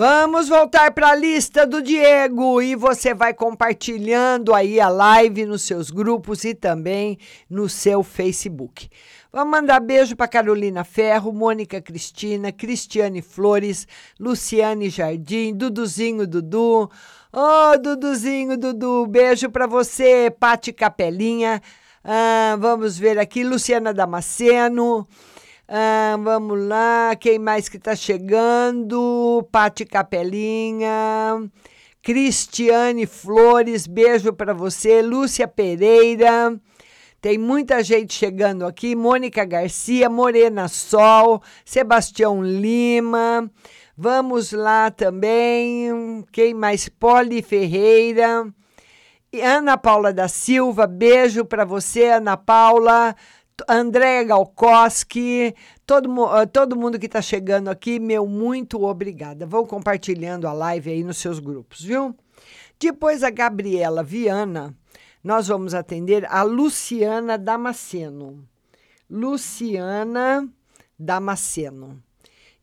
Vamos 0.00 0.48
voltar 0.48 0.92
para 0.92 1.10
a 1.10 1.14
lista 1.14 1.66
do 1.66 1.82
Diego 1.82 2.62
e 2.62 2.74
você 2.74 3.12
vai 3.12 3.34
compartilhando 3.34 4.54
aí 4.54 4.80
a 4.80 4.88
live 4.88 5.44
nos 5.44 5.60
seus 5.60 5.90
grupos 5.90 6.42
e 6.42 6.54
também 6.54 7.18
no 7.50 7.68
seu 7.68 8.02
Facebook. 8.02 8.88
Vamos 9.30 9.50
mandar 9.50 9.78
beijo 9.78 10.16
para 10.16 10.26
Carolina 10.26 10.84
Ferro, 10.84 11.34
Mônica 11.34 11.82
Cristina, 11.82 12.50
Cristiane 12.50 13.20
Flores, 13.20 13.86
Luciane 14.18 14.88
Jardim, 14.88 15.54
Duduzinho 15.54 16.26
Dudu. 16.26 16.90
Ô, 17.30 17.38
oh, 17.38 17.76
Duduzinho 17.76 18.56
Dudu, 18.56 19.06
beijo 19.06 19.50
para 19.50 19.66
você, 19.66 20.30
Pati 20.30 20.72
Capelinha. 20.72 21.60
Ah, 22.02 22.56
vamos 22.58 22.98
ver 22.98 23.18
aqui, 23.18 23.44
Luciana 23.44 23.92
Damasceno. 23.92 25.06
Ah, 25.72 26.16
vamos 26.20 26.66
lá, 26.66 27.14
quem 27.14 27.38
mais 27.38 27.68
que 27.68 27.76
está 27.76 27.94
chegando? 27.94 29.46
Pati 29.52 29.84
Capelinha, 29.84 31.48
Cristiane 32.02 33.06
Flores, 33.06 33.86
beijo 33.86 34.32
para 34.32 34.52
você, 34.52 35.00
Lúcia 35.00 35.46
Pereira. 35.46 36.60
Tem 37.20 37.38
muita 37.38 37.84
gente 37.84 38.12
chegando 38.12 38.66
aqui. 38.66 38.96
Mônica 38.96 39.44
Garcia, 39.44 40.10
Morena 40.10 40.66
Sol, 40.66 41.40
Sebastião 41.64 42.42
Lima. 42.42 43.48
Vamos 43.96 44.50
lá 44.50 44.90
também. 44.90 46.24
Quem 46.32 46.52
mais? 46.52 46.88
Poli 46.88 47.42
Ferreira. 47.42 48.52
Ana 49.40 49.78
Paula 49.78 50.12
da 50.12 50.26
Silva, 50.26 50.88
beijo 50.88 51.44
para 51.44 51.64
você, 51.64 52.06
Ana 52.06 52.36
Paula. 52.36 53.14
Andréa 53.68 54.24
Galkoski, 54.24 55.54
todo, 55.86 56.08
todo 56.52 56.76
mundo 56.76 56.98
que 56.98 57.06
está 57.06 57.20
chegando 57.20 57.68
aqui, 57.68 57.98
meu 57.98 58.26
muito 58.26 58.82
obrigada. 58.84 59.46
Vão 59.46 59.66
compartilhando 59.66 60.46
a 60.46 60.52
live 60.52 60.90
aí 60.90 61.04
nos 61.04 61.18
seus 61.18 61.38
grupos, 61.38 61.82
viu? 61.82 62.14
Depois 62.78 63.22
a 63.22 63.30
Gabriela 63.30 64.02
Viana, 64.02 64.74
nós 65.22 65.48
vamos 65.48 65.74
atender 65.74 66.26
a 66.30 66.42
Luciana 66.42 67.36
Damasceno. 67.36 68.48
Luciana 69.08 70.48
Damasceno. 70.98 72.02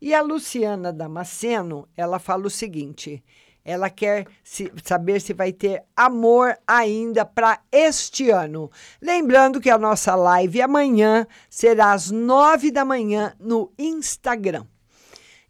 E 0.01 0.13
a 0.13 0.21
Luciana 0.21 0.93
Damasceno, 0.93 1.87
ela 1.95 2.19
fala 2.19 2.47
o 2.47 2.49
seguinte: 2.49 3.23
ela 3.67 3.89
quer 3.89 4.25
se, 4.41 4.71
saber 4.81 5.19
se 5.19 5.33
vai 5.33 5.51
ter 5.51 5.83
amor 5.93 6.57
ainda 6.65 7.25
para 7.25 7.59
este 7.69 8.29
ano. 8.31 8.71
Lembrando 9.01 9.59
que 9.59 9.69
a 9.69 9.77
nossa 9.77 10.15
live 10.15 10.61
amanhã 10.61 11.27
será 11.49 11.91
às 11.91 12.09
nove 12.09 12.71
da 12.71 12.85
manhã 12.85 13.33
no 13.37 13.69
Instagram. 13.77 14.65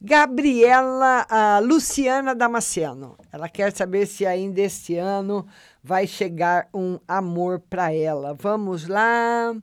Gabriela 0.02 1.28
Luciana 1.64 2.34
Damasceno. 2.34 3.18
Ela 3.32 3.48
quer 3.48 3.72
saber 3.72 4.08
se 4.08 4.26
ainda 4.26 4.62
este 4.62 4.98
ano 4.98 5.46
vai 5.84 6.08
chegar 6.08 6.68
um 6.74 7.00
amor 7.08 7.60
para 7.70 7.94
ela. 7.94 8.34
Vamos 8.34 8.88
lá. 8.88 9.56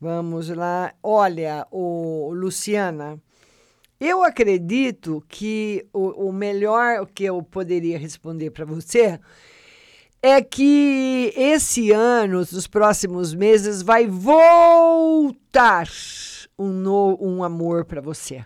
Vamos 0.00 0.48
lá. 0.48 0.94
Olha, 1.02 1.66
o 1.70 2.32
Luciana, 2.32 3.20
eu 3.98 4.22
acredito 4.22 5.24
que 5.28 5.86
o, 5.92 6.28
o 6.28 6.32
melhor 6.32 7.06
que 7.06 7.24
eu 7.24 7.42
poderia 7.42 7.98
responder 7.98 8.50
para 8.50 8.64
você 8.64 9.18
é 10.22 10.42
que 10.42 11.32
esse 11.36 11.92
ano, 11.92 12.38
nos 12.38 12.66
próximos 12.66 13.34
meses, 13.34 13.82
vai 13.82 14.06
voltar 14.06 15.86
um, 16.58 16.68
no, 16.68 17.16
um 17.20 17.44
amor 17.44 17.84
para 17.84 18.00
você. 18.00 18.44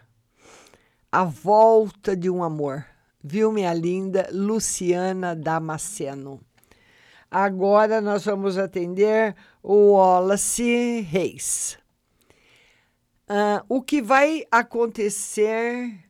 A 1.11 1.25
volta 1.25 2.17
de 2.17 2.31
um 2.31 2.45
amor. 2.45 2.85
Viu, 3.23 3.51
minha 3.51 3.75
linda 3.75 4.29
Luciana 4.33 5.35
Damasceno? 5.35 6.41
Agora 7.31 8.01
nós 8.01 8.25
vamos 8.25 8.59
atender 8.59 9.35
o 9.63 9.93
Wallace 9.93 11.01
Reis. 11.01 11.80
Uh, 13.31 13.63
o 13.69 13.81
que 13.81 14.03
vai 14.03 14.45
acontecer 14.51 16.05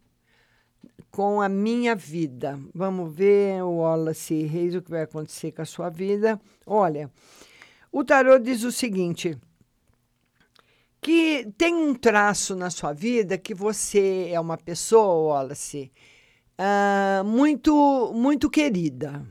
com 1.11 1.43
a 1.43 1.51
minha 1.51 1.95
vida? 1.95 2.59
Vamos 2.75 3.15
ver, 3.15 3.63
Wallace 3.63 4.43
Reis, 4.45 4.75
o 4.75 4.81
que 4.81 4.91
vai 4.91 5.03
acontecer 5.03 5.53
com 5.53 5.61
a 5.61 5.67
sua 5.67 5.91
vida. 5.91 6.41
Olha, 6.65 7.11
o 7.93 8.03
tarô 8.03 8.39
diz 8.39 8.65
o 8.65 8.73
seguinte: 8.73 9.37
que 10.99 11.47
tem 11.59 11.75
um 11.75 11.95
traço 11.95 12.57
na 12.57 12.71
sua 12.71 12.95
vida 12.95 13.37
que 13.37 13.53
você 13.53 14.31
é 14.33 14.41
uma 14.41 14.57
pessoa, 14.57 15.35
Wallace, 15.35 15.93
uh, 16.59 17.23
muito, 17.23 18.13
muito 18.15 18.49
querida. 18.49 19.27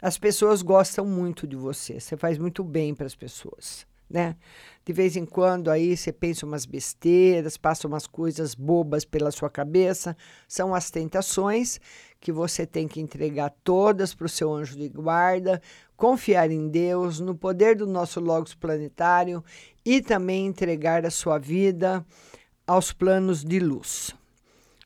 As 0.00 0.18
pessoas 0.18 0.60
gostam 0.60 1.04
muito 1.06 1.46
de 1.46 1.54
você, 1.54 2.00
você 2.00 2.16
faz 2.16 2.36
muito 2.36 2.64
bem 2.64 2.96
para 2.96 3.06
as 3.06 3.14
pessoas, 3.14 3.86
né? 4.12 4.36
De 4.84 4.92
vez 4.92 5.16
em 5.16 5.24
quando 5.24 5.70
aí 5.70 5.96
você 5.96 6.12
pensa 6.12 6.44
umas 6.44 6.66
besteiras, 6.66 7.56
passa 7.56 7.88
umas 7.88 8.06
coisas 8.06 8.54
bobas 8.54 9.04
pela 9.04 9.30
sua 9.30 9.48
cabeça. 9.48 10.16
São 10.46 10.74
as 10.74 10.90
tentações 10.90 11.80
que 12.20 12.30
você 12.30 12.66
tem 12.66 12.86
que 12.86 13.00
entregar 13.00 13.54
todas 13.64 14.14
para 14.14 14.26
o 14.26 14.28
seu 14.28 14.52
anjo 14.52 14.76
de 14.76 14.88
guarda, 14.88 15.62
confiar 15.96 16.50
em 16.50 16.68
Deus, 16.68 17.20
no 17.20 17.34
poder 17.34 17.76
do 17.76 17.86
nosso 17.86 18.20
Logos 18.20 18.54
planetário 18.54 19.42
e 19.84 20.02
também 20.02 20.46
entregar 20.46 21.06
a 21.06 21.10
sua 21.10 21.38
vida 21.38 22.04
aos 22.66 22.92
planos 22.92 23.42
de 23.44 23.58
luz. 23.58 24.14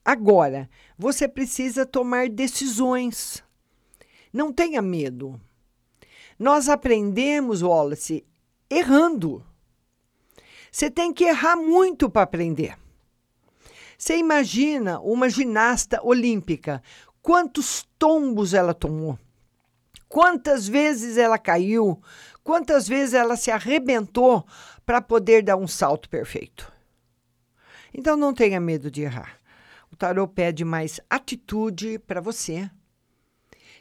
Agora, 0.05 0.71
você 0.97 1.27
precisa 1.27 1.85
tomar 1.85 2.29
decisões. 2.29 3.43
Não 4.33 4.53
tenha 4.53 4.81
medo. 4.81 5.41
Nós 6.39 6.69
aprendemos, 6.69 7.63
Wallace, 7.63 8.25
errando. 8.71 9.45
Você 10.71 10.91
tem 10.91 11.13
que 11.13 11.25
errar 11.25 11.57
muito 11.57 12.11
para 12.11 12.23
aprender. 12.23 12.77
Você 13.97 14.19
imagina 14.19 15.01
uma 15.01 15.31
ginasta 15.31 16.01
olímpica, 16.03 16.83
quantos 17.23 17.89
tombos 17.99 18.53
ela 18.53 18.75
tomou? 18.75 19.19
Quantas 20.09 20.69
vezes 20.69 21.17
ela 21.17 21.39
caiu? 21.39 22.01
Quantas 22.45 22.87
vezes 22.87 23.15
ela 23.15 23.37
se 23.37 23.51
arrebentou 23.51 24.47
para 24.85 25.01
poder 25.01 25.43
dar 25.43 25.57
um 25.57 25.67
salto 25.67 26.09
perfeito? 26.09 26.73
Então 27.93 28.17
não 28.17 28.35
tenha 28.35 28.61
medo 28.61 28.91
de 28.91 29.03
errar. 29.03 29.39
O 29.91 29.97
tarô 29.97 30.29
pede 30.29 30.65
mais 30.65 31.01
atitude 31.09 31.99
para 31.99 32.21
você. 32.21 32.71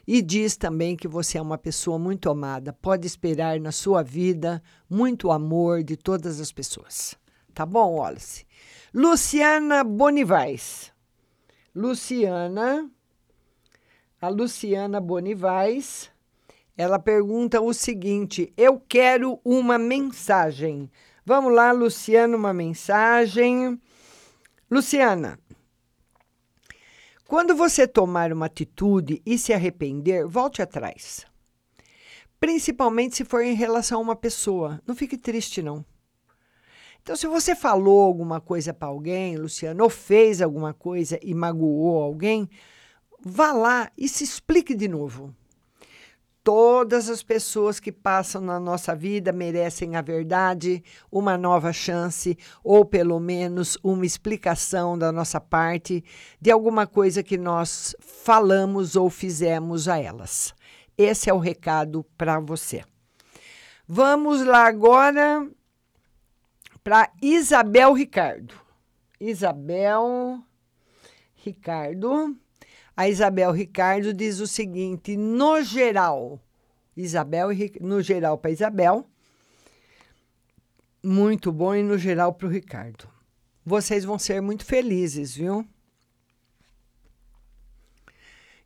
E 0.06 0.22
diz 0.22 0.56
também 0.56 0.94
que 0.94 1.08
você 1.08 1.36
é 1.36 1.42
uma 1.42 1.58
pessoa 1.58 1.98
muito 1.98 2.30
amada, 2.30 2.72
pode 2.72 3.06
esperar 3.06 3.58
na 3.58 3.72
sua 3.72 4.02
vida 4.02 4.62
muito 4.88 5.32
amor 5.32 5.82
de 5.82 5.96
todas 5.96 6.40
as 6.40 6.52
pessoas. 6.52 7.16
Tá 7.52 7.66
bom, 7.66 7.96
Wallace? 7.96 8.46
Luciana 8.94 9.82
Bonivais. 9.82 10.92
Luciana, 11.74 12.88
a 14.20 14.28
Luciana 14.28 15.00
Bonivais, 15.00 16.10
ela 16.76 16.98
pergunta 16.98 17.60
o 17.60 17.74
seguinte: 17.74 18.52
Eu 18.56 18.80
quero 18.80 19.40
uma 19.44 19.76
mensagem. 19.76 20.90
Vamos 21.24 21.52
lá, 21.52 21.72
Luciana, 21.72 22.36
uma 22.36 22.52
mensagem. 22.52 23.80
Luciana, 24.70 25.38
quando 27.28 27.56
você 27.56 27.88
tomar 27.88 28.32
uma 28.32 28.46
atitude 28.46 29.20
e 29.26 29.36
se 29.36 29.52
arrepender, 29.52 30.26
volte 30.26 30.62
atrás. 30.62 31.26
Principalmente 32.38 33.16
se 33.16 33.24
for 33.24 33.42
em 33.42 33.54
relação 33.54 33.98
a 33.98 34.02
uma 34.02 34.16
pessoa. 34.16 34.80
Não 34.86 34.94
fique 34.94 35.16
triste, 35.16 35.60
não. 35.60 35.84
Então, 37.02 37.16
se 37.16 37.26
você 37.26 37.54
falou 37.54 38.02
alguma 38.02 38.40
coisa 38.40 38.72
para 38.72 38.88
alguém, 38.88 39.36
Luciano, 39.36 39.84
ou 39.84 39.90
fez 39.90 40.40
alguma 40.40 40.72
coisa 40.72 41.18
e 41.22 41.34
magoou 41.34 42.02
alguém, 42.02 42.48
vá 43.20 43.52
lá 43.52 43.90
e 43.96 44.08
se 44.08 44.22
explique 44.22 44.74
de 44.74 44.88
novo. 44.88 45.34
Todas 46.46 47.10
as 47.10 47.24
pessoas 47.24 47.80
que 47.80 47.90
passam 47.90 48.40
na 48.40 48.60
nossa 48.60 48.94
vida 48.94 49.32
merecem 49.32 49.96
a 49.96 50.00
verdade, 50.00 50.80
uma 51.10 51.36
nova 51.36 51.72
chance, 51.72 52.38
ou 52.62 52.84
pelo 52.84 53.18
menos 53.18 53.76
uma 53.82 54.06
explicação 54.06 54.96
da 54.96 55.10
nossa 55.10 55.40
parte 55.40 56.04
de 56.40 56.52
alguma 56.52 56.86
coisa 56.86 57.20
que 57.20 57.36
nós 57.36 57.96
falamos 57.98 58.94
ou 58.94 59.10
fizemos 59.10 59.88
a 59.88 59.98
elas. 59.98 60.54
Esse 60.96 61.28
é 61.28 61.34
o 61.34 61.38
recado 61.40 62.06
para 62.16 62.38
você. 62.38 62.84
Vamos 63.84 64.44
lá 64.44 64.68
agora 64.68 65.50
para 66.84 67.10
Isabel 67.20 67.92
Ricardo. 67.92 68.54
Isabel 69.18 70.40
Ricardo. 71.34 72.36
A 72.96 73.08
Isabel 73.08 73.52
Ricardo 73.52 74.14
diz 74.14 74.40
o 74.40 74.46
seguinte: 74.46 75.16
no 75.16 75.62
geral, 75.62 76.40
Isabel, 76.96 77.48
no 77.80 78.00
geral 78.00 78.38
para 78.38 78.50
Isabel, 78.50 79.06
muito 81.02 81.52
bom 81.52 81.74
e 81.74 81.82
no 81.82 81.98
geral 81.98 82.32
para 82.32 82.46
o 82.46 82.50
Ricardo. 82.50 83.06
Vocês 83.64 84.04
vão 84.04 84.18
ser 84.18 84.40
muito 84.40 84.64
felizes, 84.64 85.34
viu? 85.36 85.66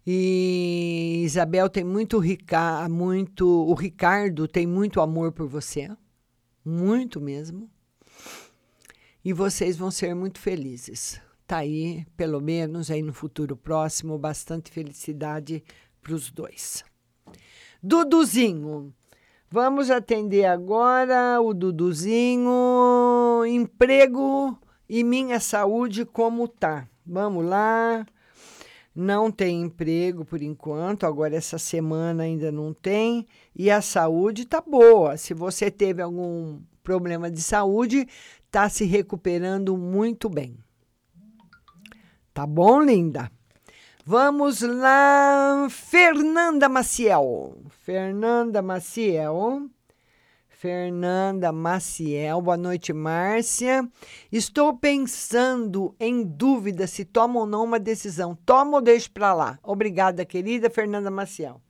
E 0.07 1.23
Isabel 1.25 1.69
tem 1.69 1.85
muito, 1.85 2.19
rica, 2.19 2.89
muito 2.89 3.47
o 3.47 3.75
Ricardo 3.75 4.47
tem 4.49 4.67
muito 4.67 5.01
amor 5.01 5.33
por 5.33 5.47
você, 5.47 5.91
muito 6.65 7.21
mesmo. 7.21 7.71
E 9.25 9.33
vocês 9.33 9.77
vão 9.77 9.91
ser 9.91 10.15
muito 10.15 10.39
felizes. 10.39 11.21
Tá 11.51 11.57
aí, 11.57 12.07
pelo 12.17 12.41
menos 12.41 12.93
aí 12.93 13.03
no 13.03 13.13
futuro 13.13 13.57
próximo, 13.57 14.17
bastante 14.17 14.71
felicidade 14.71 15.65
para 16.01 16.15
os 16.15 16.31
dois. 16.31 16.85
Duduzinho. 17.83 18.95
Vamos 19.51 19.91
atender 19.91 20.45
agora 20.45 21.41
o 21.41 21.53
Duduzinho. 21.53 22.53
Emprego 23.49 24.57
e 24.89 25.03
minha 25.03 25.41
saúde 25.41 26.05
como 26.05 26.47
tá? 26.47 26.87
Vamos 27.05 27.45
lá. 27.45 28.07
Não 28.95 29.29
tem 29.29 29.63
emprego 29.63 30.25
por 30.25 30.41
enquanto, 30.41 31.05
agora 31.05 31.35
essa 31.35 31.59
semana 31.59 32.23
ainda 32.23 32.53
não 32.53 32.73
tem. 32.73 33.27
E 33.57 33.73
a 33.73 33.83
saúde 33.83 34.47
tá 34.47 34.61
boa. 34.61 35.17
Se 35.17 35.35
você 35.35 35.69
teve 35.69 36.01
algum 36.01 36.61
problema 36.85 37.29
de 37.29 37.43
saúde, 37.43 38.07
tá 38.53 38.69
se 38.69 38.85
recuperando 38.85 39.77
muito 39.77 40.29
bem. 40.29 40.57
Tá 42.33 42.47
bom, 42.47 42.81
linda? 42.81 43.31
Vamos 44.07 44.63
lá, 44.63 45.67
Fernanda 45.69 46.69
Maciel. 46.69 47.57
Fernanda 47.69 48.63
Maciel. 48.63 49.69
Fernanda 50.49 51.51
Maciel, 51.51 52.41
boa 52.41 52.57
noite, 52.57 52.93
Márcia. 52.93 53.89
Estou 54.31 54.77
pensando 54.77 55.95
em 55.99 56.23
dúvida 56.23 56.87
se 56.87 57.05
tomo 57.05 57.41
ou 57.41 57.47
não 57.47 57.65
uma 57.65 57.81
decisão. 57.81 58.39
Toma 58.47 58.77
ou 58.77 58.83
deixo 58.83 59.11
para 59.11 59.35
lá? 59.35 59.59
Obrigada, 59.63 60.25
querida 60.25 60.71
Fernanda 60.71 61.11
Maciel. 61.11 61.61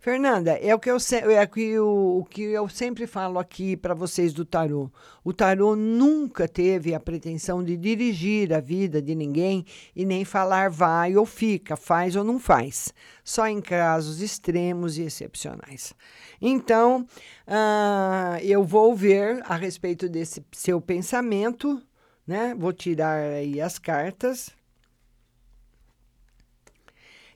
Fernanda, 0.00 0.52
é 0.52 0.74
o 0.74 0.78
que 0.78 0.90
eu, 0.90 0.96
é 1.30 1.46
que 1.46 1.78
o, 1.78 2.26
que 2.30 2.40
eu 2.40 2.66
sempre 2.70 3.06
falo 3.06 3.38
aqui 3.38 3.76
para 3.76 3.92
vocês 3.92 4.32
do 4.32 4.46
tarô. 4.46 4.90
O 5.22 5.30
tarô 5.30 5.76
nunca 5.76 6.48
teve 6.48 6.94
a 6.94 6.98
pretensão 6.98 7.62
de 7.62 7.76
dirigir 7.76 8.50
a 8.54 8.60
vida 8.60 9.02
de 9.02 9.14
ninguém 9.14 9.62
e 9.94 10.06
nem 10.06 10.24
falar 10.24 10.70
vai 10.70 11.18
ou 11.18 11.26
fica, 11.26 11.76
faz 11.76 12.16
ou 12.16 12.24
não 12.24 12.38
faz. 12.38 12.94
Só 13.22 13.46
em 13.46 13.60
casos 13.60 14.22
extremos 14.22 14.96
e 14.96 15.02
excepcionais. 15.02 15.92
Então, 16.40 17.06
uh, 17.46 18.38
eu 18.42 18.64
vou 18.64 18.96
ver 18.96 19.42
a 19.44 19.54
respeito 19.54 20.08
desse 20.08 20.42
seu 20.50 20.80
pensamento, 20.80 21.78
né? 22.26 22.54
Vou 22.58 22.72
tirar 22.72 23.20
aí 23.20 23.60
as 23.60 23.78
cartas. 23.78 24.48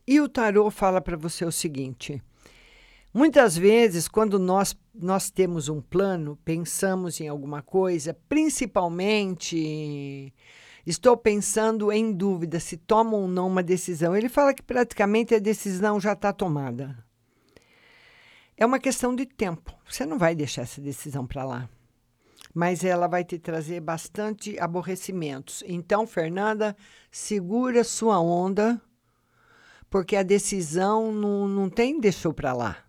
E 0.06 0.18
o 0.18 0.30
tarô 0.30 0.70
fala 0.70 1.02
para 1.02 1.16
você 1.18 1.44
o 1.44 1.52
seguinte: 1.52 2.22
Muitas 3.14 3.56
vezes, 3.56 4.08
quando 4.08 4.40
nós, 4.40 4.76
nós 4.92 5.30
temos 5.30 5.68
um 5.68 5.80
plano, 5.80 6.36
pensamos 6.44 7.20
em 7.20 7.28
alguma 7.28 7.62
coisa, 7.62 8.12
principalmente 8.28 10.34
estou 10.84 11.16
pensando 11.16 11.92
em 11.92 12.12
dúvida 12.12 12.58
se 12.58 12.76
tomo 12.76 13.18
ou 13.18 13.28
não 13.28 13.46
uma 13.46 13.62
decisão. 13.62 14.16
Ele 14.16 14.28
fala 14.28 14.52
que 14.52 14.64
praticamente 14.64 15.32
a 15.32 15.38
decisão 15.38 16.00
já 16.00 16.14
está 16.14 16.32
tomada. 16.32 16.98
É 18.56 18.66
uma 18.66 18.80
questão 18.80 19.14
de 19.14 19.26
tempo. 19.26 19.72
Você 19.88 20.04
não 20.04 20.18
vai 20.18 20.34
deixar 20.34 20.62
essa 20.62 20.80
decisão 20.80 21.24
para 21.24 21.44
lá. 21.44 21.68
Mas 22.52 22.82
ela 22.82 23.06
vai 23.06 23.22
te 23.22 23.38
trazer 23.38 23.78
bastante 23.78 24.58
aborrecimentos. 24.58 25.62
Então, 25.68 26.04
Fernanda, 26.04 26.76
segura 27.12 27.84
sua 27.84 28.18
onda, 28.18 28.82
porque 29.88 30.16
a 30.16 30.24
decisão 30.24 31.12
não, 31.12 31.46
não 31.46 31.70
tem 31.70 32.00
deixou 32.00 32.34
para 32.34 32.52
lá. 32.52 32.83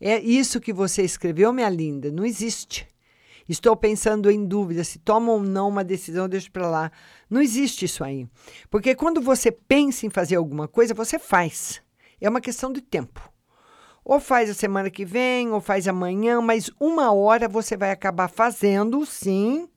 É 0.00 0.18
isso 0.20 0.60
que 0.60 0.72
você 0.72 1.02
escreveu, 1.02 1.52
minha 1.52 1.68
linda, 1.68 2.10
não 2.10 2.24
existe. 2.24 2.86
Estou 3.48 3.74
pensando 3.74 4.30
em 4.30 4.44
dúvida 4.44 4.84
se 4.84 4.98
toma 4.98 5.32
ou 5.32 5.40
não 5.40 5.68
uma 5.68 5.82
decisão, 5.82 6.28
deixa 6.28 6.50
para 6.50 6.68
lá. 6.68 6.92
Não 7.30 7.40
existe 7.40 7.86
isso 7.86 8.04
aí. 8.04 8.28
Porque 8.70 8.94
quando 8.94 9.22
você 9.22 9.50
pensa 9.50 10.04
em 10.04 10.10
fazer 10.10 10.36
alguma 10.36 10.68
coisa, 10.68 10.92
você 10.92 11.18
faz. 11.18 11.80
É 12.20 12.28
uma 12.28 12.42
questão 12.42 12.70
de 12.70 12.82
tempo. 12.82 13.32
Ou 14.04 14.20
faz 14.20 14.50
a 14.50 14.54
semana 14.54 14.90
que 14.90 15.04
vem, 15.04 15.50
ou 15.50 15.60
faz 15.60 15.88
amanhã, 15.88 16.40
mas 16.40 16.70
uma 16.78 17.12
hora 17.12 17.48
você 17.48 17.76
vai 17.76 17.90
acabar 17.90 18.28
fazendo, 18.28 19.04
sim, 19.06 19.68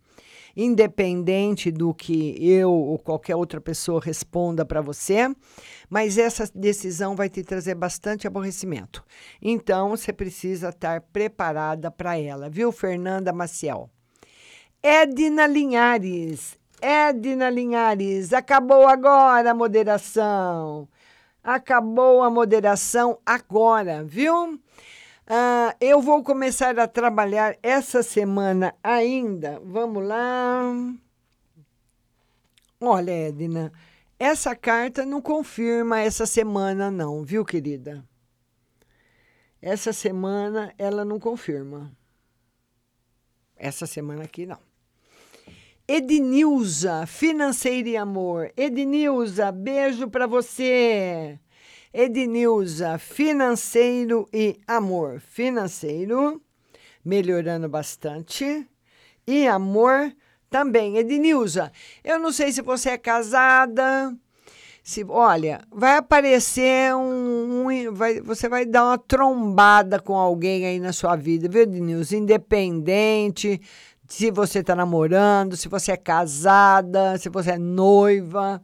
independente 0.55 1.71
do 1.71 1.93
que 1.93 2.35
eu 2.39 2.71
ou 2.71 2.97
qualquer 2.97 3.35
outra 3.35 3.61
pessoa 3.61 4.01
responda 4.01 4.65
para 4.65 4.81
você, 4.81 5.33
mas 5.89 6.17
essa 6.17 6.49
decisão 6.53 7.15
vai 7.15 7.29
te 7.29 7.43
trazer 7.43 7.75
bastante 7.75 8.27
aborrecimento. 8.27 9.03
Então, 9.41 9.89
você 9.89 10.13
precisa 10.13 10.69
estar 10.69 11.01
preparada 11.01 11.91
para 11.91 12.17
ela, 12.17 12.49
viu, 12.49 12.71
Fernanda 12.71 13.33
Maciel? 13.33 13.89
Edna 14.83 15.45
Linhares. 15.45 16.57
Edna 16.81 17.49
Linhares, 17.49 18.33
acabou 18.33 18.87
agora 18.87 19.51
a 19.51 19.53
moderação. 19.53 20.87
Acabou 21.43 22.23
a 22.23 22.29
moderação 22.29 23.19
agora, 23.25 24.03
viu? 24.03 24.59
Ah, 25.27 25.75
eu 25.79 26.01
vou 26.01 26.23
começar 26.23 26.77
a 26.79 26.87
trabalhar 26.87 27.57
essa 27.63 28.03
semana 28.03 28.75
ainda. 28.83 29.59
Vamos 29.63 30.05
lá. 30.05 30.63
Olha, 32.79 33.11
Edna, 33.11 33.71
Essa 34.19 34.55
carta 34.55 35.03
não 35.05 35.21
confirma 35.21 35.99
essa 35.99 36.27
semana, 36.27 36.91
não, 36.91 37.23
viu, 37.23 37.43
querida? 37.43 38.05
Essa 39.61 39.91
semana 39.93 40.73
ela 40.77 41.03
não 41.03 41.19
confirma. 41.19 41.91
Essa 43.55 43.87
semana 43.87 44.23
aqui 44.23 44.45
não. 44.45 44.59
Ednilza, 45.87 47.05
financeiro 47.07 47.89
e 47.89 47.97
amor. 47.97 48.51
Ednilza, 48.55 49.51
beijo 49.51 50.07
para 50.07 50.27
você. 50.27 51.39
Ednilza, 51.93 52.97
financeiro 52.97 54.27
e 54.31 54.57
amor. 54.67 55.19
Financeiro, 55.19 56.41
melhorando 57.03 57.67
bastante. 57.67 58.65
E 59.27 59.45
amor 59.47 60.13
também. 60.49 60.97
Ednilza, 60.97 61.71
eu 62.03 62.17
não 62.19 62.31
sei 62.31 62.51
se 62.51 62.61
você 62.61 62.91
é 62.91 62.97
casada. 62.97 64.15
Se, 64.83 65.05
olha, 65.07 65.61
vai 65.71 65.97
aparecer 65.97 66.95
um. 66.95 67.67
um- 67.67 67.93
vai, 67.93 68.19
você 68.21 68.49
vai 68.49 68.65
dar 68.65 68.85
uma 68.85 68.97
trombada 68.97 69.99
com 69.99 70.15
alguém 70.15 70.65
aí 70.65 70.79
na 70.79 70.91
sua 70.91 71.15
vida, 71.15 71.47
viu, 71.47 71.61
Ednilza? 71.61 72.15
Independente 72.17 73.61
se 74.07 74.29
você 74.31 74.59
está 74.59 74.75
namorando, 74.75 75.55
se 75.55 75.69
você 75.69 75.91
é 75.93 75.97
casada, 75.97 77.17
se 77.17 77.29
você 77.29 77.51
é 77.51 77.57
noiva. 77.57 78.61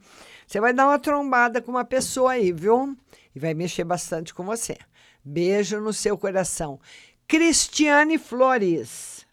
Você 0.48 0.62
vai 0.62 0.72
dar 0.72 0.88
uma 0.88 0.98
trombada 0.98 1.62
com 1.62 1.72
uma 1.72 1.84
pessoa 1.84 2.32
aí, 2.32 2.54
viu? 2.54 2.98
E 3.36 3.39
vai 3.39 3.54
mexer 3.54 3.84
bastante 3.84 4.34
com 4.34 4.45
você. 4.45 4.78
Beijo 5.22 5.82
no 5.82 5.91
seu 5.91 6.18
coração. 6.18 6.80
Cristiane 7.28 8.18
Flores. 8.18 9.28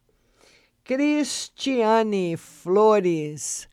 Cristiane 0.82 2.36
Flores. 2.36 3.68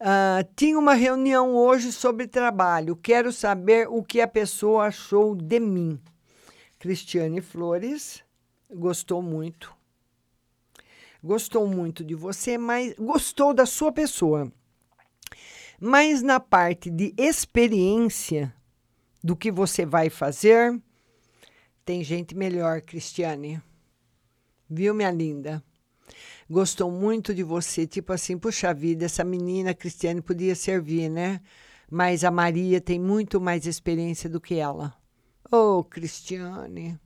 Ah, 0.00 0.46
tinha 0.56 0.78
uma 0.78 0.94
reunião 0.94 1.54
hoje 1.54 1.92
sobre 1.92 2.26
trabalho. 2.26 2.96
Quero 2.96 3.30
saber 3.32 3.86
o 3.90 4.02
que 4.02 4.22
a 4.22 4.26
pessoa 4.26 4.86
achou 4.86 5.34
de 5.36 5.60
mim. 5.60 6.00
Cristiane 6.78 7.42
Flores 7.42 8.24
gostou 8.70 9.20
muito. 9.20 9.74
Gostou 11.22 11.66
muito 11.66 12.02
de 12.02 12.14
você, 12.14 12.56
mas 12.56 12.94
gostou 12.94 13.52
da 13.52 13.66
sua 13.66 13.92
pessoa. 13.92 14.50
Mas 15.80 16.22
na 16.22 16.40
parte 16.40 16.90
de 16.90 17.14
experiência 17.16 18.54
do 19.22 19.36
que 19.36 19.50
você 19.50 19.84
vai 19.84 20.08
fazer, 20.08 20.80
tem 21.84 22.02
gente 22.02 22.34
melhor, 22.34 22.80
Cristiane. 22.80 23.62
Viu, 24.68 24.94
minha 24.94 25.10
linda? 25.10 25.62
Gostou 26.48 26.90
muito 26.90 27.34
de 27.34 27.42
você, 27.42 27.86
tipo 27.86 28.12
assim, 28.12 28.38
puxa 28.38 28.72
vida, 28.72 29.04
essa 29.04 29.24
menina 29.24 29.74
Cristiane 29.74 30.20
podia 30.20 30.54
servir, 30.54 31.08
né? 31.08 31.40
Mas 31.90 32.24
a 32.24 32.30
Maria 32.30 32.80
tem 32.80 32.98
muito 32.98 33.40
mais 33.40 33.66
experiência 33.66 34.30
do 34.30 34.40
que 34.40 34.54
ela. 34.54 34.94
Ô, 35.50 35.84
Cristiane. 35.84 36.98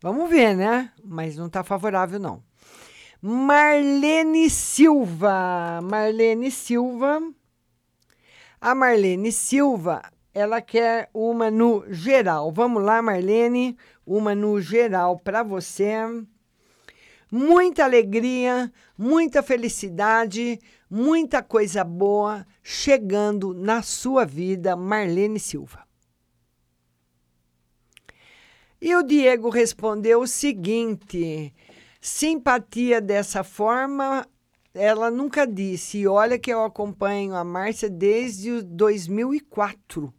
Vamos 0.00 0.28
ver, 0.28 0.56
né? 0.56 0.92
Mas 1.02 1.36
não 1.36 1.48
tá 1.48 1.62
favorável, 1.64 2.18
não. 2.18 2.42
Marlene 3.26 4.50
Silva. 4.50 5.80
Marlene 5.82 6.50
Silva. 6.50 7.22
A 8.60 8.74
Marlene 8.74 9.32
Silva, 9.32 10.02
ela 10.34 10.60
quer 10.60 11.08
uma 11.14 11.50
no 11.50 11.90
geral. 11.90 12.52
Vamos 12.52 12.82
lá, 12.82 13.00
Marlene, 13.00 13.78
uma 14.06 14.34
no 14.34 14.60
geral 14.60 15.18
para 15.18 15.42
você. 15.42 15.94
Muita 17.32 17.84
alegria, 17.84 18.70
muita 18.94 19.42
felicidade, 19.42 20.60
muita 20.90 21.42
coisa 21.42 21.82
boa 21.82 22.46
chegando 22.62 23.54
na 23.54 23.80
sua 23.80 24.26
vida, 24.26 24.76
Marlene 24.76 25.40
Silva. 25.40 25.82
E 28.82 28.94
o 28.94 29.02
Diego 29.02 29.48
respondeu 29.48 30.20
o 30.20 30.26
seguinte: 30.26 31.54
simpatia 32.04 33.00
dessa 33.00 33.42
forma, 33.42 34.28
ela 34.74 35.10
nunca 35.10 35.46
disse. 35.46 36.00
E 36.00 36.06
olha 36.06 36.38
que 36.38 36.52
eu 36.52 36.62
acompanho 36.62 37.34
a 37.34 37.42
Márcia 37.42 37.88
desde 37.88 38.50
o 38.50 38.62
2004. 38.62 40.12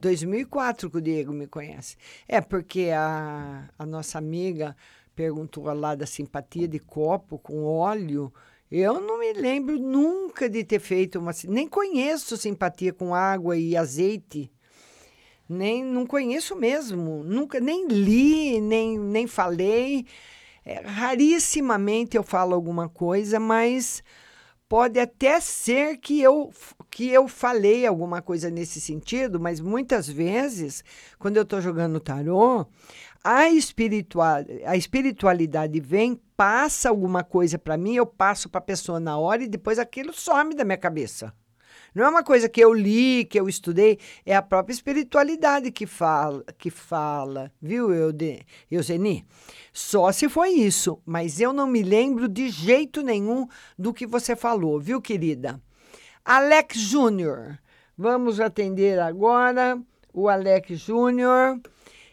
2004 0.00 0.90
que 0.90 0.96
o 0.96 1.02
Diego 1.02 1.30
me 1.30 1.46
conhece. 1.46 1.96
É 2.26 2.40
porque 2.40 2.88
a, 2.94 3.68
a 3.78 3.84
nossa 3.84 4.16
amiga 4.16 4.74
perguntou 5.14 5.64
lá 5.64 5.94
da 5.94 6.06
simpatia 6.06 6.66
de 6.66 6.78
copo 6.78 7.38
com 7.38 7.62
óleo. 7.62 8.32
Eu 8.70 8.98
não 8.98 9.18
me 9.18 9.34
lembro 9.34 9.78
nunca 9.78 10.48
de 10.48 10.64
ter 10.64 10.80
feito 10.80 11.18
uma. 11.18 11.32
Nem 11.46 11.68
conheço 11.68 12.38
simpatia 12.38 12.94
com 12.94 13.14
água 13.14 13.54
e 13.54 13.76
azeite. 13.76 14.50
Nem 15.46 15.84
não 15.84 16.06
conheço 16.06 16.56
mesmo. 16.56 17.22
Nunca 17.22 17.60
nem 17.60 17.86
li, 17.86 18.62
nem, 18.62 18.98
nem 18.98 19.26
falei. 19.26 20.06
É, 20.68 20.82
rarissimamente 20.82 22.14
eu 22.14 22.22
falo 22.22 22.54
alguma 22.54 22.90
coisa, 22.90 23.40
mas 23.40 24.02
pode 24.68 25.00
até 25.00 25.40
ser 25.40 25.96
que 25.96 26.20
eu, 26.20 26.52
que 26.90 27.08
eu 27.08 27.26
falei 27.26 27.86
alguma 27.86 28.20
coisa 28.20 28.50
nesse 28.50 28.78
sentido, 28.78 29.40
mas 29.40 29.60
muitas 29.62 30.06
vezes, 30.06 30.84
quando 31.18 31.38
eu 31.38 31.42
estou 31.44 31.62
jogando 31.62 31.98
tarô, 31.98 32.66
a, 33.24 33.48
espiritual, 33.48 34.44
a 34.66 34.76
espiritualidade 34.76 35.80
vem, 35.80 36.20
passa 36.36 36.90
alguma 36.90 37.24
coisa 37.24 37.58
para 37.58 37.78
mim, 37.78 37.94
eu 37.94 38.04
passo 38.04 38.50
para 38.50 38.58
a 38.58 38.62
pessoa 38.62 39.00
na 39.00 39.16
hora 39.16 39.42
e 39.42 39.48
depois 39.48 39.78
aquilo 39.78 40.12
some 40.12 40.54
da 40.54 40.66
minha 40.66 40.76
cabeça. 40.76 41.32
Não 41.98 42.04
é 42.04 42.08
uma 42.10 42.22
coisa 42.22 42.48
que 42.48 42.60
eu 42.60 42.72
li, 42.72 43.24
que 43.24 43.40
eu 43.40 43.48
estudei, 43.48 43.98
é 44.24 44.36
a 44.36 44.40
própria 44.40 44.72
espiritualidade 44.72 45.72
que 45.72 45.84
fala, 45.84 46.44
que 46.56 46.70
fala, 46.70 47.50
viu, 47.60 47.92
Eude- 47.92 48.46
Euseni? 48.70 49.26
Só 49.72 50.12
se 50.12 50.28
foi 50.28 50.50
isso, 50.50 51.02
mas 51.04 51.40
eu 51.40 51.52
não 51.52 51.66
me 51.66 51.82
lembro 51.82 52.28
de 52.28 52.50
jeito 52.50 53.02
nenhum 53.02 53.48
do 53.76 53.92
que 53.92 54.06
você 54.06 54.36
falou, 54.36 54.78
viu, 54.78 55.02
querida? 55.02 55.60
Alex 56.24 56.78
Júnior, 56.78 57.58
vamos 57.96 58.38
atender 58.38 59.00
agora 59.00 59.76
o 60.14 60.28
Alex 60.28 60.78
Júnior. 60.78 61.60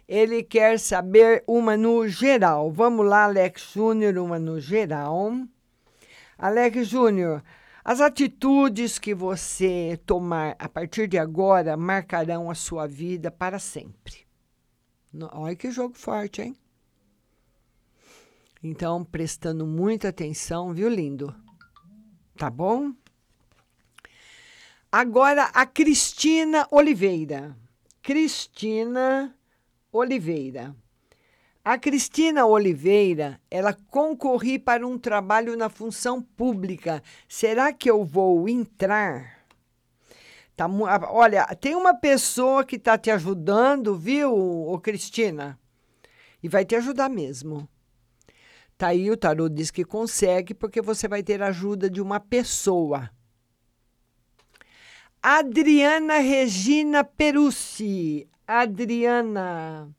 Ele 0.07 0.41
quer 0.41 0.79
saber 0.79 1.43
uma 1.45 1.77
no 1.77 2.07
geral. 2.07 2.71
Vamos 2.71 3.05
lá, 3.05 3.25
Alex 3.25 3.73
Júnior, 3.75 4.17
uma 4.17 4.39
no 4.39 4.59
geral. 4.59 5.31
Alex 6.39 6.88
Júnior, 6.88 7.43
as 7.88 8.01
atitudes 8.01 8.97
que 8.97 9.13
você 9.13 10.01
tomar 10.07 10.55
a 10.57 10.67
partir 10.67 11.07
de 11.07 11.19
agora 11.19 11.77
marcarão 11.77 12.49
a 12.49 12.55
sua 12.55 12.88
vida 12.88 13.29
para 13.29 13.59
sempre. 13.59 14.25
Olha 15.31 15.55
que 15.55 15.69
jogo 15.69 15.95
forte, 15.95 16.41
hein? 16.41 16.57
Então, 18.63 19.05
prestando 19.05 19.67
muita 19.67 20.09
atenção, 20.09 20.73
viu, 20.73 20.89
lindo? 20.89 21.33
Tá 22.36 22.49
bom? 22.49 22.91
Agora, 24.91 25.43
a 25.53 25.63
Cristina 25.67 26.67
Oliveira. 26.71 27.55
Cristina 28.01 29.38
Oliveira. 29.91 30.75
A 31.66 31.80
Cristina 31.80 32.45
Oliveira, 32.45 33.41
ela 33.49 33.74
concorri 33.74 34.59
para 34.59 34.86
um 34.86 34.99
trabalho 34.99 35.57
na 35.57 35.68
função 35.68 36.22
pública. 36.22 37.01
Será 37.28 37.74
que 37.74 37.89
eu 37.89 38.05
vou 38.05 38.47
entrar? 38.47 39.39
Tá, 40.55 40.68
olha, 41.09 41.43
tem 41.59 41.74
uma 41.76 41.95
pessoa 41.95 42.63
que 42.63 42.76
está 42.76 42.99
te 42.99 43.09
ajudando, 43.09 43.95
viu, 43.95 44.32
ô 44.32 44.80
Cristina? 44.80 45.59
E 46.43 46.47
vai 46.47 46.63
te 46.63 46.76
ajudar 46.76 47.09
mesmo. 47.09 47.68
Tá 48.78 48.89
aí, 48.89 49.09
o 49.09 49.18
tarô 49.18 49.49
diz 49.49 49.72
que 49.72 49.84
consegue, 49.84 50.53
porque 50.53 50.84
você 50.84 51.07
vai 51.07 51.24
ter 51.24 51.41
a 51.41 51.47
ajuda 51.47 51.89
de 51.89 51.99
uma 51.99 52.20
pessoa. 52.20 53.09
Adriana 55.20 56.20
Regina 56.20 57.03
Perucci. 57.03 58.30
Adriana. 58.45 59.89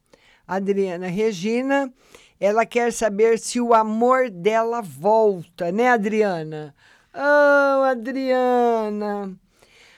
Adriana 0.47 1.09
Regina, 1.09 1.93
ela 2.39 2.65
quer 2.67 2.93
saber 2.93 3.39
se 3.39 3.61
o 3.61 3.75
amor 3.75 4.31
dela 4.31 4.81
volta, 4.81 5.73
né, 5.73 5.89
Adriana? 5.89 6.75
Oh, 7.15 7.83
Adriana. 7.85 9.37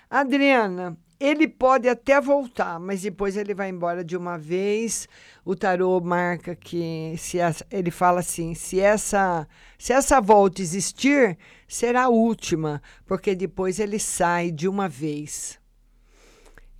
Adriana, 0.08 0.96
ele 1.20 1.48
pode 1.48 1.88
até 1.88 2.20
voltar, 2.20 2.78
mas 2.78 3.02
depois 3.02 3.36
ele 3.36 3.52
vai 3.52 3.68
embora 3.68 4.04
de 4.04 4.16
uma 4.16 4.38
vez. 4.38 5.08
O 5.44 5.56
tarô 5.56 6.00
marca 6.00 6.54
que 6.54 7.14
se 7.18 7.38
essa- 7.38 7.66
ele 7.70 7.90
fala 7.90 8.20
assim, 8.20 8.54
se 8.54 8.80
essa 8.80 9.46
se 9.76 9.92
essa 9.92 10.20
volta 10.20 10.62
existir, 10.62 11.36
será 11.66 12.04
a 12.04 12.08
última, 12.08 12.82
porque 13.06 13.34
depois 13.34 13.78
ele 13.78 13.98
sai 13.98 14.50
de 14.50 14.68
uma 14.68 14.88
vez. 14.88 15.58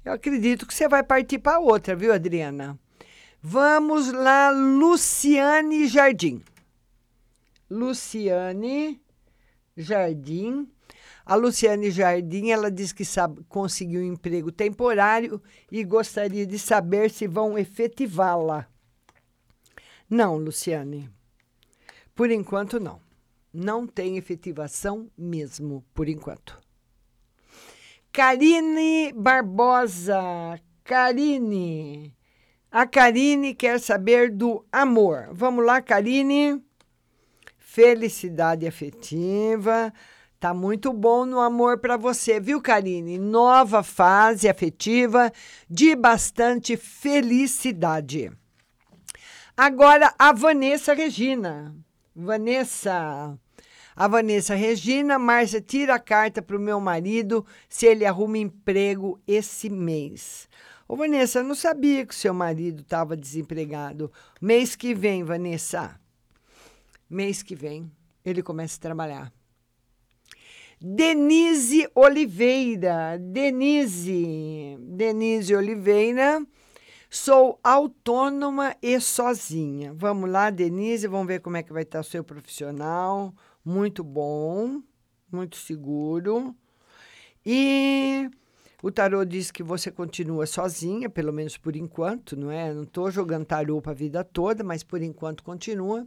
Eu 0.05 0.13
acredito 0.13 0.67
que 0.67 0.75
você 0.75 0.89
vai 0.89 1.03
partir 1.03 1.39
para 1.39 1.59
outra, 1.59 1.95
viu, 1.95 2.13
Adriana? 2.13 2.79
Vamos 3.41 4.13
lá, 4.13 4.51
Luciane 4.51 5.87
Jardim. 5.87 6.43
Luciane 7.71 9.01
Jardim. 9.77 10.69
A 11.25 11.37
Luciane 11.37 11.91
Jardim, 11.91 12.49
ela 12.49 12.69
diz 12.69 12.93
que 12.93 13.05
sabe, 13.05 13.45
conseguiu 13.49 14.01
um 14.01 14.13
emprego 14.13 14.51
temporário 14.51 15.41
e 15.71 15.85
gostaria 15.85 16.45
de 16.45 16.59
saber 16.59 17.11
se 17.11 17.29
vão 17.29 17.57
efetivá-la. 17.57 18.67
Não, 20.11 20.37
Luciane. 20.37 21.09
Por 22.15 22.33
enquanto, 22.33 22.81
não. 22.81 23.01
Não 23.55 23.87
tem 23.87 24.17
efetivação 24.17 25.09
mesmo, 25.17 25.85
por 25.95 26.09
enquanto. 26.09 26.59
Karine 28.11 29.13
Barbosa. 29.13 30.61
Karine. 30.83 32.18
A 32.71 32.87
Karine 32.87 33.55
quer 33.55 33.81
saber 33.81 34.31
do 34.31 34.65
amor. 34.71 35.29
Vamos 35.33 35.65
lá, 35.65 35.81
Karine. 35.81 36.63
Felicidade 37.59 38.67
afetiva. 38.67 39.93
Tá 40.39 40.53
muito 40.53 40.93
bom 40.93 41.25
no 41.25 41.41
amor 41.41 41.79
para 41.79 41.97
você, 41.97 42.39
viu, 42.39 42.61
Karine? 42.61 43.19
Nova 43.19 43.83
fase 43.83 44.49
afetiva 44.49 45.33
de 45.69 45.97
bastante 45.97 46.77
felicidade. 46.77 48.31
Agora 49.57 50.15
a 50.19 50.33
Vanessa 50.33 50.93
Regina. 50.93 51.75
Vanessa. 52.15 53.37
A 53.97 54.07
Vanessa 54.07 54.55
Regina, 54.55 55.19
Márcia, 55.19 55.61
tira 55.61 55.97
a 55.97 55.99
carta 55.99 56.41
para 56.41 56.57
o 56.57 56.61
meu 56.61 56.79
marido 56.79 57.45
se 57.69 57.87
ele 57.87 58.05
arruma 58.05 58.39
emprego 58.39 59.21
esse 59.27 59.69
mês. 59.69 60.49
Ô, 60.89 60.97
Vanessa, 60.97 61.41
eu 61.41 61.45
não 61.45 61.55
sabia 61.55 62.07
que 62.07 62.15
o 62.15 62.17
seu 62.17 62.33
marido 62.33 62.81
estava 62.81 63.15
desempregado. 63.15 64.11
Mês 64.41 64.75
que 64.75 64.95
vem, 64.95 65.23
Vanessa. 65.23 66.01
Mês 67.11 67.43
que 67.43 67.55
vem, 67.55 67.93
ele 68.25 68.43
começa 68.43 68.79
a 68.79 68.81
trabalhar. 68.81 69.33
Denise 70.81 71.87
Oliveira. 71.95 73.19
Denise. 73.21 74.79
Denise 74.81 75.55
Oliveira. 75.55 76.43
Sou 77.11 77.61
autônoma 77.63 78.75
e 78.81 78.99
sozinha. 78.99 79.93
Vamos 79.95 80.31
lá, 80.31 80.49
Denise, 80.49 81.07
vamos 81.07 81.27
ver 81.27 81.41
como 81.41 81.59
é 81.59 81.63
que 81.63 81.73
vai 81.73 81.83
estar 81.83 82.01
o 82.01 82.05
seu 82.05 82.25
profissional. 82.25 83.35
Muito 83.63 84.03
bom, 84.03 84.83
muito 85.31 85.57
seguro. 85.57 86.55
E 87.45 88.31
o 88.83 88.91
tarô 88.93 89.25
diz 89.25 89.51
que 89.51 89.63
você 89.63 89.91
continua 89.91 90.47
sozinha, 90.47 91.11
pelo 91.11 91.33
menos 91.33 91.57
por 91.57 91.75
enquanto, 91.75 92.37
não 92.37 92.51
é? 92.51 92.73
Não 92.73 92.85
estou 92.85 93.11
jogando 93.11 93.45
tarô 93.45 93.81
para 93.83 93.93
a 93.93 93.95
vida 93.95 94.23
toda, 94.23 94.63
mas 94.63 94.85
por 94.85 95.03
enquanto 95.03 95.43
continua. 95.43 96.07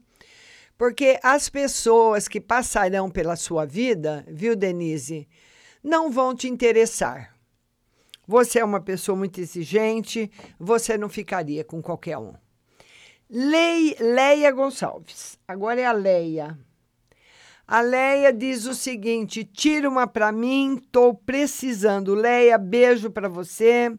Porque 0.77 1.19
as 1.21 1.49
pessoas 1.49 2.27
que 2.27 2.39
passarão 2.39 3.09
pela 3.09 3.35
sua 3.35 3.65
vida, 3.65 4.25
viu, 4.27 4.55
Denise, 4.55 5.27
não 5.83 6.09
vão 6.09 6.33
te 6.33 6.47
interessar. 6.47 7.35
Você 8.25 8.59
é 8.59 8.65
uma 8.65 8.79
pessoa 8.79 9.17
muito 9.17 9.41
exigente, 9.41 10.31
você 10.57 10.97
não 10.97 11.09
ficaria 11.09 11.65
com 11.65 11.81
qualquer 11.81 12.17
um. 12.17 12.33
Lei, 13.29 13.95
Leia 13.99 14.51
Gonçalves. 14.51 15.37
Agora 15.47 15.81
é 15.81 15.85
a 15.85 15.91
Leia. 15.91 16.57
A 17.71 17.79
Leia 17.79 18.33
diz 18.33 18.65
o 18.65 18.75
seguinte: 18.75 19.45
tira 19.45 19.87
uma 19.87 20.05
para 20.05 20.29
mim, 20.29 20.75
estou 20.75 21.13
precisando. 21.13 22.13
Leia, 22.13 22.57
beijo 22.57 23.09
para 23.09 23.29
você. 23.29 23.97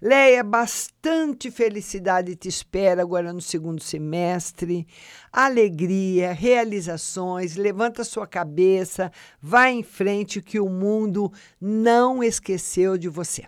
Leia, 0.00 0.44
bastante 0.44 1.50
felicidade 1.50 2.36
te 2.36 2.46
espera 2.46 3.02
agora 3.02 3.32
no 3.32 3.40
segundo 3.40 3.82
semestre. 3.82 4.86
Alegria, 5.32 6.32
realizações, 6.32 7.56
levanta 7.56 8.04
sua 8.04 8.24
cabeça, 8.24 9.10
vá 9.42 9.68
em 9.68 9.82
frente 9.82 10.40
que 10.40 10.60
o 10.60 10.68
mundo 10.68 11.32
não 11.60 12.22
esqueceu 12.22 12.96
de 12.96 13.08
você. 13.08 13.46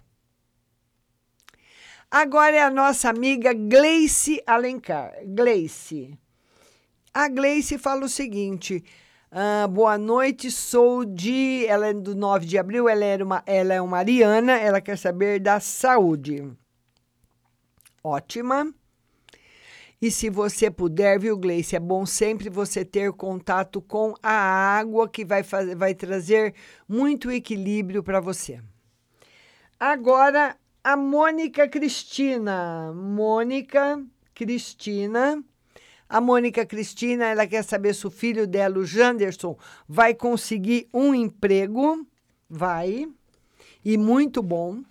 Agora 2.10 2.56
é 2.56 2.62
a 2.62 2.70
nossa 2.70 3.08
amiga 3.08 3.52
Gleice 3.52 4.42
Alencar. 4.44 5.12
Gleice. 5.24 6.18
A 7.14 7.28
Gleice 7.28 7.78
fala 7.78 8.06
o 8.06 8.08
seguinte: 8.08 8.82
ah, 9.32 9.68
boa 9.68 9.96
noite, 9.96 10.50
sou 10.50 11.04
de. 11.04 11.64
Ela 11.66 11.88
é 11.88 11.92
do 11.94 12.16
9 12.16 12.44
de 12.44 12.58
abril, 12.58 12.88
ela, 12.88 13.04
era 13.04 13.24
uma, 13.24 13.42
ela 13.46 13.72
é 13.74 13.80
uma 13.80 13.98
Ariana, 13.98 14.58
ela 14.58 14.80
quer 14.80 14.98
saber 14.98 15.38
da 15.38 15.60
saúde. 15.60 16.50
Ótima. 18.02 18.74
E 20.02 20.10
se 20.10 20.30
você 20.30 20.68
puder, 20.68 21.20
viu, 21.20 21.36
Gleice? 21.36 21.76
É 21.76 21.80
bom 21.80 22.04
sempre 22.06 22.48
você 22.48 22.84
ter 22.84 23.12
contato 23.12 23.80
com 23.80 24.14
a 24.20 24.32
água, 24.32 25.08
que 25.08 25.24
vai, 25.24 25.44
fazer, 25.44 25.76
vai 25.76 25.94
trazer 25.94 26.54
muito 26.88 27.30
equilíbrio 27.30 28.02
para 28.02 28.18
você. 28.18 28.60
Agora, 29.78 30.56
a 30.82 30.96
Mônica 30.96 31.68
Cristina. 31.68 32.92
Mônica 32.92 34.02
Cristina. 34.34 35.44
A 36.10 36.20
Mônica 36.20 36.66
Cristina, 36.66 37.26
ela 37.26 37.46
quer 37.46 37.62
saber 37.62 37.94
se 37.94 38.04
o 38.04 38.10
filho 38.10 38.44
dela, 38.44 38.80
o 38.80 38.84
Janderson, 38.84 39.56
vai 39.88 40.12
conseguir 40.12 40.88
um 40.92 41.14
emprego. 41.14 42.04
Vai. 42.48 43.06
E 43.84 43.96
muito 43.96 44.42
bom. 44.42 44.82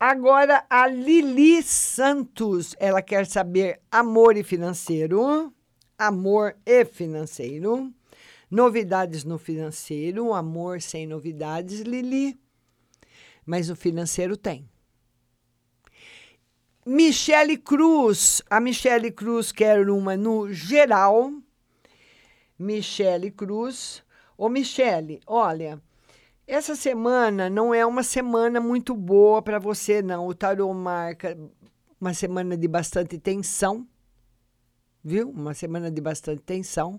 Agora, 0.00 0.66
a 0.68 0.88
Lili 0.88 1.62
Santos, 1.62 2.74
ela 2.80 3.00
quer 3.00 3.26
saber 3.26 3.80
amor 3.88 4.36
e 4.36 4.42
financeiro. 4.42 5.54
Amor 5.96 6.56
e 6.66 6.84
financeiro. 6.84 7.92
Novidades 8.50 9.22
no 9.22 9.38
financeiro. 9.38 10.34
Amor 10.34 10.82
sem 10.82 11.06
novidades, 11.06 11.82
Lili 11.82 12.36
mas 13.48 13.70
o 13.70 13.74
financeiro 13.74 14.36
tem. 14.36 14.68
Michele 16.90 17.58
Cruz. 17.58 18.40
A 18.48 18.58
Michele 18.58 19.10
Cruz 19.10 19.52
quer 19.52 19.90
uma 19.90 20.16
no 20.16 20.50
geral. 20.50 21.30
Michele 22.58 23.30
Cruz. 23.30 24.02
Ô, 24.38 24.48
Michele, 24.48 25.20
olha, 25.26 25.82
essa 26.46 26.74
semana 26.74 27.50
não 27.50 27.74
é 27.74 27.84
uma 27.84 28.02
semana 28.02 28.58
muito 28.58 28.94
boa 28.94 29.42
para 29.42 29.58
você, 29.58 30.00
não. 30.00 30.26
O 30.26 30.34
tarô 30.34 30.72
marca 30.72 31.38
uma 32.00 32.14
semana 32.14 32.56
de 32.56 32.66
bastante 32.66 33.18
tensão, 33.18 33.86
viu? 35.04 35.28
Uma 35.28 35.52
semana 35.52 35.90
de 35.90 36.00
bastante 36.00 36.40
tensão 36.40 36.98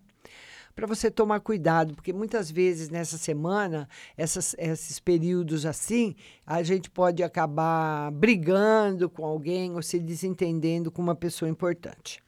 para 0.80 0.88
você 0.88 1.12
tomar 1.12 1.42
cuidado, 1.42 1.94
porque 1.94 2.14
muitas 2.14 2.50
vezes 2.50 2.90
nessa 2.90 3.18
semana, 3.18 3.86
essas, 4.16 4.56
esses 4.58 4.98
períodos 4.98 5.66
assim, 5.66 6.16
a 6.46 6.64
gente 6.64 6.90
pode 6.90 7.22
acabar 7.22 8.10
brigando 8.12 9.10
com 9.10 9.26
alguém 9.26 9.76
ou 9.76 9.82
se 9.82 10.00
desentendendo 10.00 10.90
com 10.90 11.02
uma 11.02 11.16
pessoa 11.16 11.50
importante. 11.50 12.24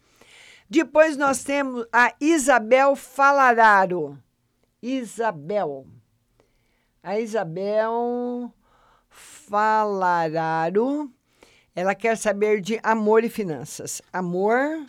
Depois 0.69 1.15
nós 1.15 1.45
temos 1.45 1.85
a 1.93 2.13
Isabel 2.19 2.93
Falararo. 2.93 4.21
Isabel. 4.81 5.87
A 7.01 7.21
Isabel 7.21 8.53
Falararo. 9.09 11.09
Ela 11.73 11.95
quer 11.95 12.17
saber 12.17 12.59
de 12.59 12.77
amor 12.83 13.23
e 13.23 13.29
finanças. 13.29 14.01
Amor, 14.11 14.85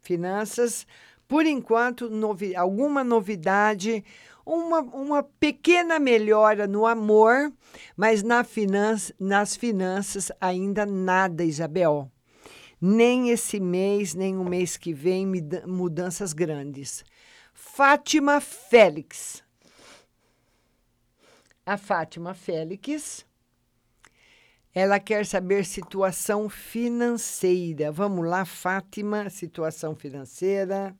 finanças, 0.00 0.86
por 1.34 1.46
enquanto, 1.46 2.08
novi 2.08 2.54
alguma 2.54 3.02
novidade, 3.02 4.04
uma, 4.46 4.78
uma 4.78 5.20
pequena 5.20 5.98
melhora 5.98 6.64
no 6.64 6.86
amor, 6.86 7.52
mas 7.96 8.22
na 8.22 8.44
finança, 8.44 9.12
nas 9.18 9.56
finanças 9.56 10.30
ainda 10.40 10.86
nada, 10.86 11.42
Isabel. 11.42 12.08
Nem 12.80 13.30
esse 13.30 13.58
mês, 13.58 14.14
nem 14.14 14.38
o 14.38 14.44
mês 14.44 14.76
que 14.76 14.94
vem, 14.94 15.26
mudanças 15.66 16.32
grandes. 16.32 17.04
Fátima 17.52 18.40
Félix. 18.40 19.42
A 21.66 21.76
Fátima 21.76 22.32
Félix. 22.32 23.26
Ela 24.72 25.00
quer 25.00 25.26
saber 25.26 25.64
situação 25.64 26.48
financeira. 26.48 27.90
Vamos 27.90 28.24
lá, 28.24 28.44
Fátima, 28.44 29.28
situação 29.30 29.96
financeira 29.96 30.96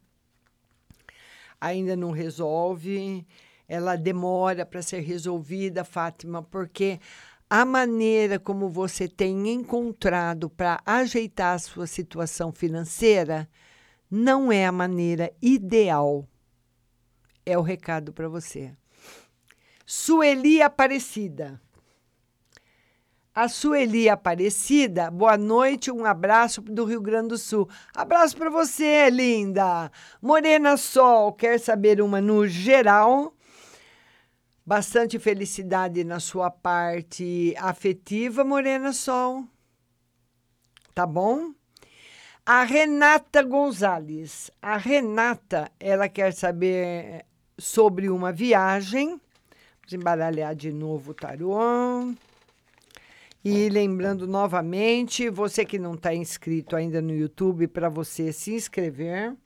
ainda 1.65 1.97
não 1.97 2.11
resolve, 2.11 3.27
ela 3.67 3.97
demora 3.97 4.67
para 4.67 4.83
ser 4.83 5.01
resolvida, 5.01 5.85
Fátima, 5.85 6.43
porque 6.43 7.01
a 7.49 7.65
maneira 7.65 8.39
como 8.39 8.69
você 8.69 9.09
tem 9.09 9.49
encontrado 9.49 10.51
para 10.51 10.81
ajeitar 10.85 11.55
a 11.55 11.59
sua 11.59 11.87
situação 11.87 12.53
financeira 12.53 13.49
não 14.11 14.53
é 14.53 14.67
a 14.67 14.73
maneira 14.73 15.33
ideal. 15.41 16.29
É 17.47 17.57
o 17.59 17.62
recado 17.62 18.12
para 18.12 18.29
você. 18.29 18.73
Sueli 19.87 20.62
Aparecida. 20.62 21.61
A 23.37 23.49
Sueli 23.49 24.09
Aparecida, 24.09 25.11
boa 25.11 25.37
noite, 25.37 25.91
um 25.91 26.05
abraço 26.05 26.61
do 26.61 26.85
Rio 26.85 27.01
Grande 27.01 27.30
do 27.30 27.37
Sul. 27.37 27.68
Abraço 27.93 28.37
para 28.37 28.49
você, 28.49 29.11
linda. 29.11 29.91
Morena 30.22 30.76
Sol, 30.76 31.32
quer 31.32 31.59
saber 31.59 32.01
uma 32.01 32.20
no 32.20 32.47
geral? 32.47 33.35
Bastante 34.64 35.18
felicidade 35.18 36.05
na 36.05 36.20
sua 36.20 36.49
parte 36.49 37.53
afetiva, 37.59 38.45
Morena 38.45 38.93
Sol. 38.93 39.43
Tá 40.95 41.05
bom? 41.05 41.53
A 42.47 42.62
Renata 42.62 43.43
Gonzalez. 43.43 44.49
A 44.62 44.76
Renata, 44.76 45.72
ela 45.80 46.09
quer 46.09 46.32
saber 46.32 47.26
sobre 47.59 48.09
uma 48.09 48.30
viagem. 48.30 49.20
Vamos 49.80 49.93
embaralhar 49.93 50.55
de 50.55 50.70
novo 50.72 51.11
o 51.11 51.14
tarô. 51.14 51.59
E 53.45 53.68
lembrando 53.68 54.26
novamente, 54.26 55.28
você 55.28 55.66
que 55.66 55.78
não 55.78 55.92
está 55.92 56.14
inscrito 56.14 56.74
ainda 56.74 57.03
no 57.03 57.14
YouTube, 57.14 57.68
para 57.68 57.90
você 57.90 58.32
se 58.32 58.55
inscrever, 58.55 59.36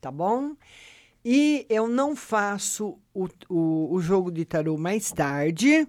tá 0.00 0.10
bom? 0.10 0.56
E 1.22 1.66
eu 1.68 1.88
não 1.88 2.16
faço 2.16 2.98
o, 3.12 3.28
o, 3.50 3.94
o 3.94 4.00
jogo 4.00 4.30
de 4.32 4.46
tarô 4.46 4.78
mais 4.78 5.12
tarde, 5.12 5.86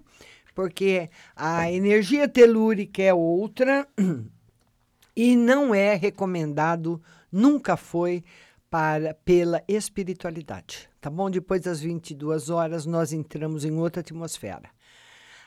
porque 0.54 1.08
a 1.34 1.72
energia 1.72 2.28
telúrica 2.28 3.00
é 3.00 3.14
outra 3.14 3.88
e 5.16 5.34
não 5.34 5.74
é 5.74 5.94
recomendado, 5.94 7.00
nunca 7.32 7.74
foi 7.78 8.22
para 8.68 9.14
pela 9.14 9.64
espiritualidade, 9.66 10.90
tá 11.00 11.08
bom? 11.08 11.30
Depois 11.30 11.62
das 11.62 11.80
22 11.80 12.50
horas 12.50 12.84
nós 12.84 13.14
entramos 13.14 13.64
em 13.64 13.72
outra 13.78 14.00
atmosfera. 14.00 14.68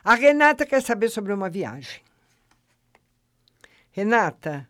A 0.04 0.16
Renata 0.16 0.66
quer 0.66 0.82
saber 0.82 1.10
sobre 1.10 1.32
uma 1.32 1.50
viagem. 1.50 2.02
Renata, 3.92 4.68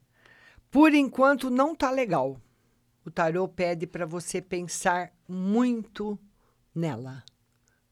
por 0.69 0.93
enquanto 0.93 1.49
não 1.49 1.75
tá 1.75 1.89
legal. 1.89 2.38
O 3.05 3.11
tarô 3.11 3.47
pede 3.47 3.88
para 3.88 4.05
você 4.05 4.41
pensar 4.41 5.11
muito 5.27 6.19
nela. 6.73 7.23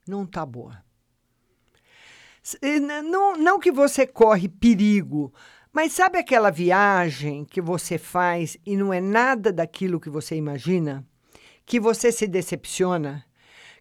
Não 0.07 0.25
tá 0.25 0.45
boa. 0.45 0.83
Não, 3.03 3.37
não 3.37 3.59
que 3.59 3.71
você 3.71 4.07
corre 4.07 4.47
perigo, 4.47 5.33
mas 5.71 5.93
sabe 5.93 6.17
aquela 6.17 6.49
viagem 6.49 7.45
que 7.45 7.61
você 7.61 7.97
faz 7.97 8.57
e 8.65 8.75
não 8.75 8.93
é 8.93 8.99
nada 8.99 9.51
daquilo 9.51 9.99
que 9.99 10.09
você 10.09 10.35
imagina? 10.35 11.05
Que 11.65 11.79
você 11.79 12.11
se 12.11 12.27
decepciona? 12.27 13.25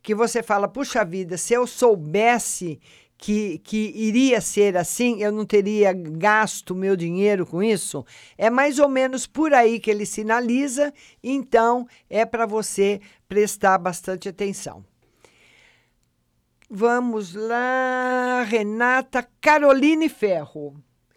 Que 0.02 0.14
você 0.14 0.42
fala, 0.42 0.68
puxa 0.68 1.04
vida, 1.04 1.38
se 1.38 1.54
eu 1.54 1.66
soubesse 1.66 2.80
que, 3.18 3.58
que 3.58 3.92
iria 3.96 4.40
ser 4.40 4.76
assim, 4.76 5.20
eu 5.20 5.32
não 5.32 5.44
teria 5.44 5.92
gasto 5.92 6.74
meu 6.74 6.94
dinheiro 6.94 7.44
com 7.44 7.60
isso? 7.60 8.06
É 8.38 8.48
mais 8.48 8.78
ou 8.78 8.88
menos 8.88 9.26
por 9.26 9.52
aí 9.52 9.80
que 9.80 9.90
ele 9.90 10.06
sinaliza, 10.06 10.94
então 11.22 11.86
é 12.08 12.24
para 12.24 12.46
você 12.46 13.00
prestar 13.28 13.76
bastante 13.76 14.28
atenção. 14.28 14.84
Vamos 16.70 17.34
lá, 17.34 18.44
Renata 18.46 19.26
Caroline 19.40 20.08
Ferro. 20.08 20.76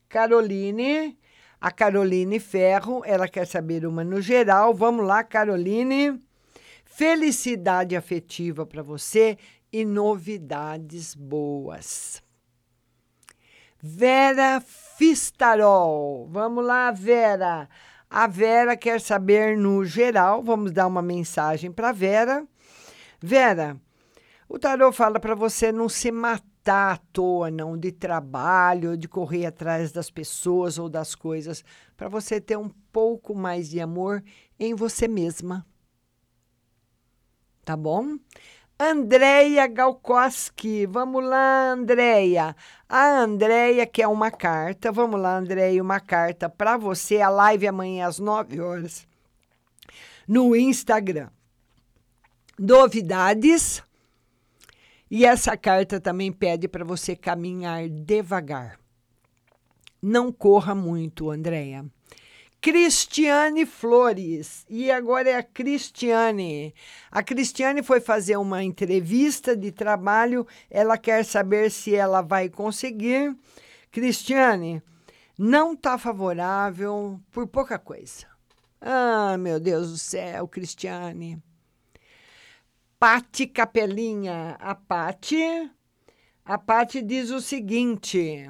Caroline, 0.09 1.17
a 1.59 1.69
Caroline 1.69 2.39
Ferro, 2.39 3.03
ela 3.05 3.27
quer 3.27 3.45
saber 3.45 3.85
uma 3.85 4.03
no 4.03 4.21
geral. 4.21 4.73
Vamos 4.73 5.05
lá, 5.05 5.23
Caroline. 5.23 6.19
Felicidade 6.83 7.95
afetiva 7.95 8.65
para 8.65 8.81
você 8.81 9.37
e 9.71 9.85
novidades 9.85 11.15
boas. 11.15 12.21
Vera 13.81 14.61
Fistarol. 14.61 16.27
Vamos 16.29 16.65
lá, 16.65 16.91
Vera. 16.91 17.67
A 18.09 18.27
Vera 18.27 18.77
quer 18.77 19.01
saber 19.01 19.57
no 19.57 19.83
geral. 19.85 20.43
Vamos 20.43 20.71
dar 20.71 20.85
uma 20.85 21.01
mensagem 21.01 21.71
para 21.71 21.91
Vera. 21.91 22.45
Vera, 23.19 23.79
o 24.47 24.59
tarô 24.59 24.91
fala 24.91 25.19
para 25.19 25.33
você 25.33 25.71
não 25.71 25.87
se 25.87 26.11
matar 26.11 26.93
à 26.93 26.97
toa, 26.97 27.49
não, 27.49 27.77
de 27.77 27.91
trabalho, 27.91 28.97
de 28.97 29.07
correr 29.07 29.45
atrás 29.45 29.91
das 29.91 30.11
pessoas 30.11 30.77
ou 30.77 30.89
das 30.89 31.15
coisas, 31.15 31.63
para 31.95 32.09
você 32.09 32.39
ter 32.39 32.57
um 32.57 32.69
pouco 32.91 33.33
mais 33.33 33.69
de 33.69 33.79
amor 33.79 34.23
em 34.59 34.75
você 34.75 35.07
mesma. 35.07 35.65
Tá 37.63 37.77
bom? 37.77 38.17
Andréia 38.83 39.67
Galkoski. 39.67 40.87
Vamos 40.87 41.23
lá, 41.23 41.71
Andréia. 41.73 42.55
A 42.89 43.19
Andréia 43.19 43.85
quer 43.85 44.07
uma 44.07 44.31
carta. 44.31 44.91
Vamos 44.91 45.21
lá, 45.21 45.37
Andréia, 45.37 45.83
uma 45.83 45.99
carta 45.99 46.49
para 46.49 46.77
você. 46.77 47.21
A 47.21 47.29
live 47.29 47.67
amanhã 47.67 48.07
às 48.07 48.17
9 48.17 48.59
horas 48.59 49.07
no 50.27 50.55
Instagram. 50.55 51.29
Novidades. 52.57 53.83
E 55.11 55.25
essa 55.25 55.55
carta 55.55 56.01
também 56.01 56.31
pede 56.31 56.67
para 56.67 56.83
você 56.83 57.15
caminhar 57.15 57.87
devagar. 57.87 58.79
Não 60.01 60.31
corra 60.31 60.73
muito, 60.73 61.29
Andréia. 61.29 61.85
Cristiane 62.61 63.65
Flores. 63.65 64.65
E 64.69 64.91
agora 64.91 65.31
é 65.31 65.35
a 65.35 65.41
Cristiane. 65.41 66.75
A 67.09 67.23
Cristiane 67.23 67.81
foi 67.81 67.99
fazer 67.99 68.37
uma 68.37 68.63
entrevista 68.63 69.57
de 69.57 69.71
trabalho. 69.71 70.45
Ela 70.69 70.95
quer 70.95 71.25
saber 71.25 71.71
se 71.71 71.95
ela 71.95 72.21
vai 72.21 72.49
conseguir. 72.49 73.35
Cristiane, 73.89 74.81
não 75.35 75.73
está 75.73 75.97
favorável 75.97 77.19
por 77.31 77.47
pouca 77.47 77.79
coisa. 77.79 78.27
Ah, 78.79 79.35
meu 79.39 79.59
Deus 79.59 79.91
do 79.91 79.97
céu, 79.97 80.47
Cristiane. 80.47 81.41
Pati 82.99 83.47
Capelinha. 83.47 84.55
A 84.59 84.75
Pati, 84.75 85.71
a 86.45 86.57
Pati 86.59 87.01
diz 87.01 87.31
o 87.31 87.41
seguinte: 87.41 88.47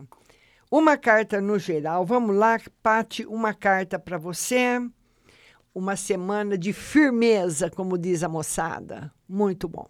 uma 0.71 0.97
carta 0.97 1.41
no 1.41 1.59
geral. 1.59 2.05
Vamos 2.05 2.33
lá, 2.33 2.57
Pati, 2.81 3.25
uma 3.25 3.53
carta 3.53 3.99
para 3.99 4.17
você. 4.17 4.79
Uma 5.75 5.97
semana 5.97 6.57
de 6.57 6.71
firmeza, 6.71 7.69
como 7.69 7.97
diz 7.97 8.23
a 8.23 8.29
moçada. 8.29 9.11
Muito 9.27 9.67
bom. 9.67 9.87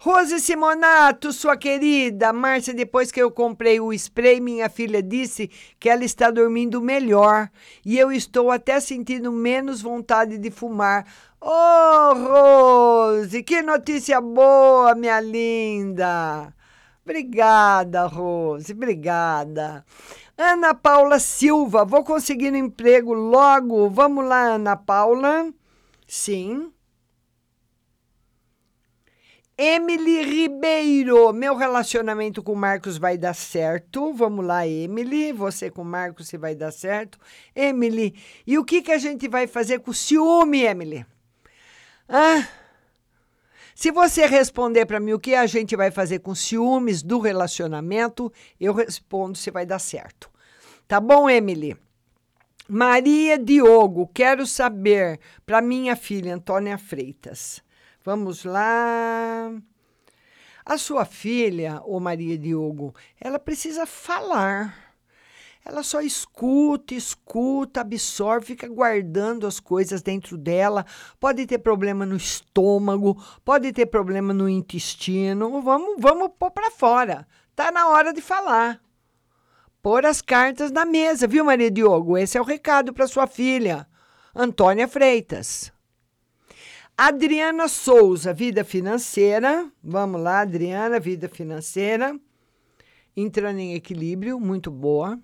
Rose 0.00 0.38
Simonato, 0.38 1.32
sua 1.32 1.56
querida. 1.56 2.32
Márcia, 2.32 2.72
depois 2.72 3.10
que 3.10 3.20
eu 3.20 3.30
comprei 3.30 3.80
o 3.80 3.92
spray, 3.92 4.40
minha 4.40 4.68
filha 4.68 5.02
disse 5.02 5.50
que 5.78 5.88
ela 5.88 6.04
está 6.04 6.30
dormindo 6.30 6.80
melhor. 6.80 7.50
E 7.84 7.98
eu 7.98 8.12
estou 8.12 8.50
até 8.50 8.78
sentindo 8.78 9.32
menos 9.32 9.82
vontade 9.82 10.38
de 10.38 10.50
fumar. 10.52 11.04
Oh, 11.40 12.14
Rose, 12.14 13.42
que 13.42 13.60
notícia 13.62 14.20
boa, 14.20 14.94
minha 14.94 15.20
linda. 15.20 16.52
Obrigada, 17.08 18.04
Rose, 18.04 18.70
obrigada. 18.70 19.82
Ana 20.36 20.74
Paula 20.74 21.18
Silva, 21.18 21.82
vou 21.82 22.04
conseguir 22.04 22.52
um 22.52 22.56
emprego 22.56 23.14
logo. 23.14 23.88
Vamos 23.88 24.26
lá, 24.26 24.42
Ana 24.56 24.76
Paula. 24.76 25.50
Sim. 26.06 26.70
Emily 29.56 30.22
Ribeiro, 30.22 31.32
meu 31.32 31.56
relacionamento 31.56 32.42
com 32.42 32.54
Marcos 32.54 32.98
vai 32.98 33.16
dar 33.16 33.34
certo. 33.34 34.12
Vamos 34.12 34.44
lá, 34.44 34.66
Emily, 34.66 35.32
você 35.32 35.70
com 35.70 35.82
Marcos 35.82 36.28
se 36.28 36.36
vai 36.36 36.54
dar 36.54 36.72
certo. 36.72 37.18
Emily, 37.56 38.14
e 38.46 38.58
o 38.58 38.64
que, 38.66 38.82
que 38.82 38.92
a 38.92 38.98
gente 38.98 39.26
vai 39.26 39.46
fazer 39.46 39.78
com 39.78 39.92
o 39.92 39.94
ciúme, 39.94 40.60
Emily? 40.60 41.06
Ah, 42.06 42.46
se 43.78 43.92
você 43.92 44.26
responder 44.26 44.86
para 44.86 44.98
mim 44.98 45.12
o 45.12 45.20
que 45.20 45.36
a 45.36 45.46
gente 45.46 45.76
vai 45.76 45.88
fazer 45.88 46.18
com 46.18 46.34
ciúmes 46.34 47.00
do 47.00 47.20
relacionamento, 47.20 48.32
eu 48.58 48.74
respondo 48.74 49.38
se 49.38 49.52
vai 49.52 49.64
dar 49.64 49.78
certo. 49.78 50.28
Tá 50.88 51.00
bom, 51.00 51.30
Emily? 51.30 51.76
Maria 52.68 53.38
Diogo, 53.38 54.10
quero 54.12 54.44
saber 54.48 55.20
para 55.46 55.62
minha 55.62 55.94
filha 55.94 56.34
Antônia 56.34 56.76
Freitas. 56.76 57.62
Vamos 58.04 58.42
lá. 58.42 59.52
A 60.66 60.76
sua 60.76 61.04
filha, 61.04 61.80
ô 61.84 62.00
Maria 62.00 62.36
Diogo, 62.36 62.92
ela 63.20 63.38
precisa 63.38 63.86
falar. 63.86 64.87
Ela 65.68 65.82
só 65.82 66.00
escuta, 66.00 66.94
escuta, 66.94 67.82
absorve, 67.82 68.46
fica 68.46 68.66
guardando 68.66 69.46
as 69.46 69.60
coisas 69.60 70.00
dentro 70.00 70.38
dela. 70.38 70.86
Pode 71.20 71.46
ter 71.46 71.58
problema 71.58 72.06
no 72.06 72.16
estômago, 72.16 73.22
pode 73.44 73.70
ter 73.74 73.84
problema 73.84 74.32
no 74.32 74.48
intestino. 74.48 75.60
Vamos, 75.60 75.96
vamos 75.98 76.30
pôr 76.38 76.50
para 76.50 76.70
fora. 76.70 77.28
Tá 77.54 77.70
na 77.70 77.86
hora 77.86 78.14
de 78.14 78.22
falar. 78.22 78.80
Pôr 79.82 80.06
as 80.06 80.22
cartas 80.22 80.70
na 80.70 80.86
mesa, 80.86 81.26
viu, 81.26 81.44
Maria 81.44 81.70
Diogo? 81.70 82.16
Esse 82.16 82.38
é 82.38 82.40
o 82.40 82.44
recado 82.44 82.94
para 82.94 83.06
sua 83.06 83.26
filha, 83.26 83.86
Antônia 84.34 84.88
Freitas. 84.88 85.70
Adriana 86.96 87.68
Souza, 87.68 88.32
vida 88.32 88.64
financeira. 88.64 89.70
Vamos 89.84 90.22
lá, 90.22 90.40
Adriana, 90.40 90.98
vida 90.98 91.28
financeira. 91.28 92.18
Entrando 93.14 93.58
em 93.58 93.74
equilíbrio, 93.74 94.40
muito 94.40 94.70
boa. 94.70 95.20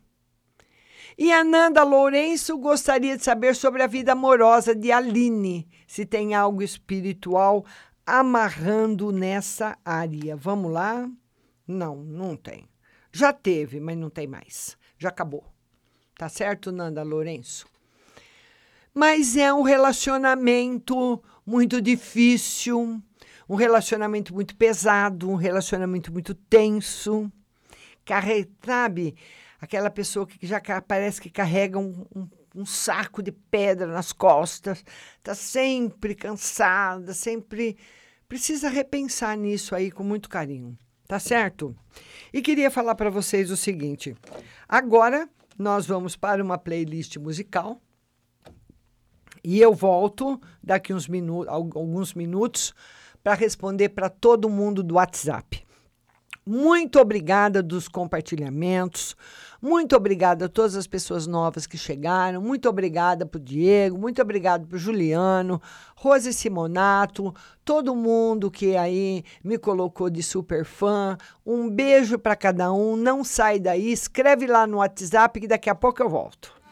E 1.16 1.32
Ananda 1.32 1.85
Lourenço 1.85 2.59
gostaria 2.59 3.16
de 3.16 3.23
saber 3.23 3.55
sobre 3.55 3.82
a 3.82 3.86
vida 3.86 4.12
amorosa 4.12 4.74
de 4.74 4.91
Aline, 4.91 5.69
se 5.86 6.05
tem 6.05 6.35
algo 6.35 6.61
espiritual 6.61 7.65
amarrando 8.05 9.12
nessa 9.12 9.78
área. 9.85 10.35
Vamos 10.36 10.73
lá? 10.73 11.09
Não, 11.66 11.97
não 11.97 12.36
tem. 12.36 12.69
Já 13.12 13.32
teve, 13.32 13.78
mas 13.78 13.97
não 13.97 14.11
tem 14.11 14.27
mais. 14.27 14.77
Já 14.99 15.09
acabou. 15.09 15.45
Tá 16.16 16.28
certo, 16.28 16.73
Nanda 16.73 17.03
Lourenço? 17.03 17.66
Mas 18.93 19.36
é 19.36 19.53
um 19.53 19.62
relacionamento 19.62 21.23
muito 21.47 21.81
difícil, 21.81 23.01
um 23.49 23.55
relacionamento 23.55 24.35
muito 24.35 24.57
pesado, 24.57 25.31
um 25.31 25.35
relacionamento 25.36 26.12
muito 26.12 26.35
tenso. 26.35 27.31
Carre, 28.05 28.49
sabe? 28.65 29.16
Aquela 29.60 29.90
pessoa 29.90 30.26
que 30.26 30.47
já 30.47 30.60
parece 30.86 31.20
que 31.20 31.31
carrega 31.31 31.78
um, 31.78 32.06
um- 32.14 32.28
um 32.56 32.66
saco 32.66 33.22
de 33.22 33.32
pedra 33.32 33.86
nas 33.89 34.12
costas, 34.12 34.85
tá 35.22 35.35
sempre 35.35 36.14
cansada, 36.14 37.12
sempre 37.12 37.76
precisa 38.28 38.68
repensar 38.68 39.36
nisso 39.36 39.74
aí 39.74 39.90
com 39.90 40.05
muito 40.05 40.28
carinho, 40.28 40.78
tá 41.09 41.18
certo? 41.18 41.74
E 42.32 42.40
queria 42.40 42.70
falar 42.70 42.94
para 42.94 43.10
vocês 43.10 43.51
o 43.51 43.56
seguinte: 43.56 44.14
agora 44.68 45.28
nós 45.59 45.85
vamos 45.86 46.14
para 46.16 46.43
uma 46.43 46.56
playlist 46.59 47.16
musical 47.16 47.81
e 49.43 49.60
eu 49.60 49.74
volto 49.74 50.40
daqui 50.62 50.93
uns 50.94 51.09
minu 51.09 51.43
al- 51.48 51.70
alguns 51.74 52.14
minutos 52.14 52.72
para 53.22 53.35
responder 53.35 53.90
para 53.90 54.09
todo 54.09 54.48
mundo 54.51 54.82
do 54.82 54.94
WhatsApp. 54.94 55.64
Muito 56.47 57.01
obrigada 57.01 57.62
dos 57.62 57.89
compartilhamentos. 57.89 59.16
Muito 59.62 59.97
obrigada 59.97 60.45
a 60.45 60.49
todas 60.49 60.77
as 60.77 60.87
pessoas 60.87 61.27
novas 61.27 61.66
que 61.66 61.79
chegaram. 61.79 62.43
Muito 62.43 62.69
obrigada 62.69 63.25
para 63.25 63.39
o 63.39 63.43
Diego. 63.43 63.97
Muito 63.97 64.21
obrigada 64.21 64.66
para 64.66 64.77
o 64.77 64.79
Juliano, 64.79 65.59
Rose 65.97 66.35
Simonato, 66.35 67.35
todo 67.65 67.97
mundo 67.97 68.51
que 68.51 68.77
aí 68.77 69.25
me 69.43 69.57
colocou 69.57 70.11
de 70.11 70.23
super 70.23 70.66
fã. 70.66 71.16
Um 71.47 71.71
beijo 71.71 72.19
para 72.19 72.37
cada 72.37 72.71
um. 72.75 72.95
Não 72.95 73.25
sai 73.25 73.59
daí. 73.59 73.91
Escreve 73.91 74.47
lá 74.47 74.66
no 74.66 74.77
WhatsApp 74.79 75.41
que 75.41 75.49
daqui 75.49 75.71
a 75.71 75.75
pouco 75.75 76.03
eu 76.03 76.11
volto. 76.11 76.64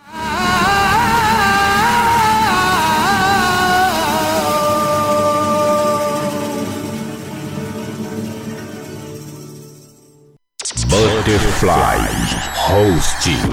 Butterfly 10.93 12.05
Hosting. 12.53 13.49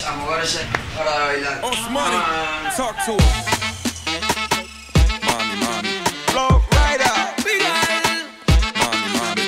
Ahora 0.00 0.42
ya, 0.42 0.64
para 0.96 1.12
bailar. 1.26 1.60
Osmani, 1.60 2.20
talk 2.74 2.96
to 3.04 3.12
her. 3.12 3.32
Mommy, 5.28 5.56
mommy. 5.60 6.00
Flow 6.32 6.62
right 6.72 7.04
up. 7.04 7.36
Mommy, 8.80 9.08
mommy. 9.12 9.44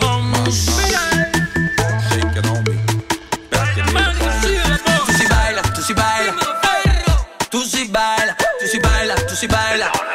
Mommy, 0.00 0.28
mommy. 0.32 0.52
Shake 2.08 2.36
it 2.40 2.46
on 2.48 2.64
me. 2.64 2.74
Back 3.50 3.76
it 3.76 3.84
up 3.84 3.92
on 4.00 4.36
me. 4.40 4.56
Tú 5.04 5.12
sí 5.12 5.26
bailas, 5.28 5.68
tú 5.74 5.82
sí 5.82 5.92
bailas. 5.92 6.36
Tú 7.50 7.60
sí 7.60 7.84
bailas, 7.92 8.36
tú 8.58 8.66
sí 8.66 8.78
bailas, 8.78 9.26
tú 9.26 9.36
sí 9.36 9.46
bailas. 9.46 10.13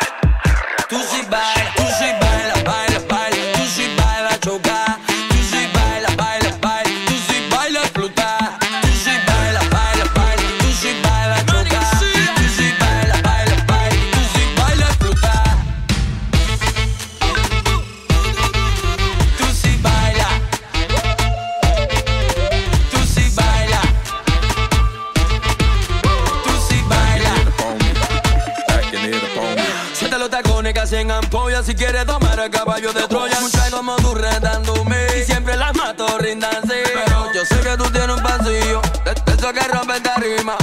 Caballo 32.49 32.93
de 32.93 33.07
Troya. 33.07 33.39
Muchas 33.41 33.69
como 33.69 33.95
tú 33.97 34.13
retándome 34.15 35.07
y 35.19 35.23
siempre 35.23 35.55
las 35.57 35.75
mato 35.75 36.17
rindanse. 36.19 36.83
Pero 36.93 37.33
yo 37.33 37.45
sé 37.45 37.59
que 37.59 37.77
tú 37.77 37.89
tienes 37.91 38.15
un 38.15 38.23
pasillo 38.23 38.81
esos 39.39 39.53
que 39.53 39.67
rompen 39.67 40.03
tarima. 40.03 40.57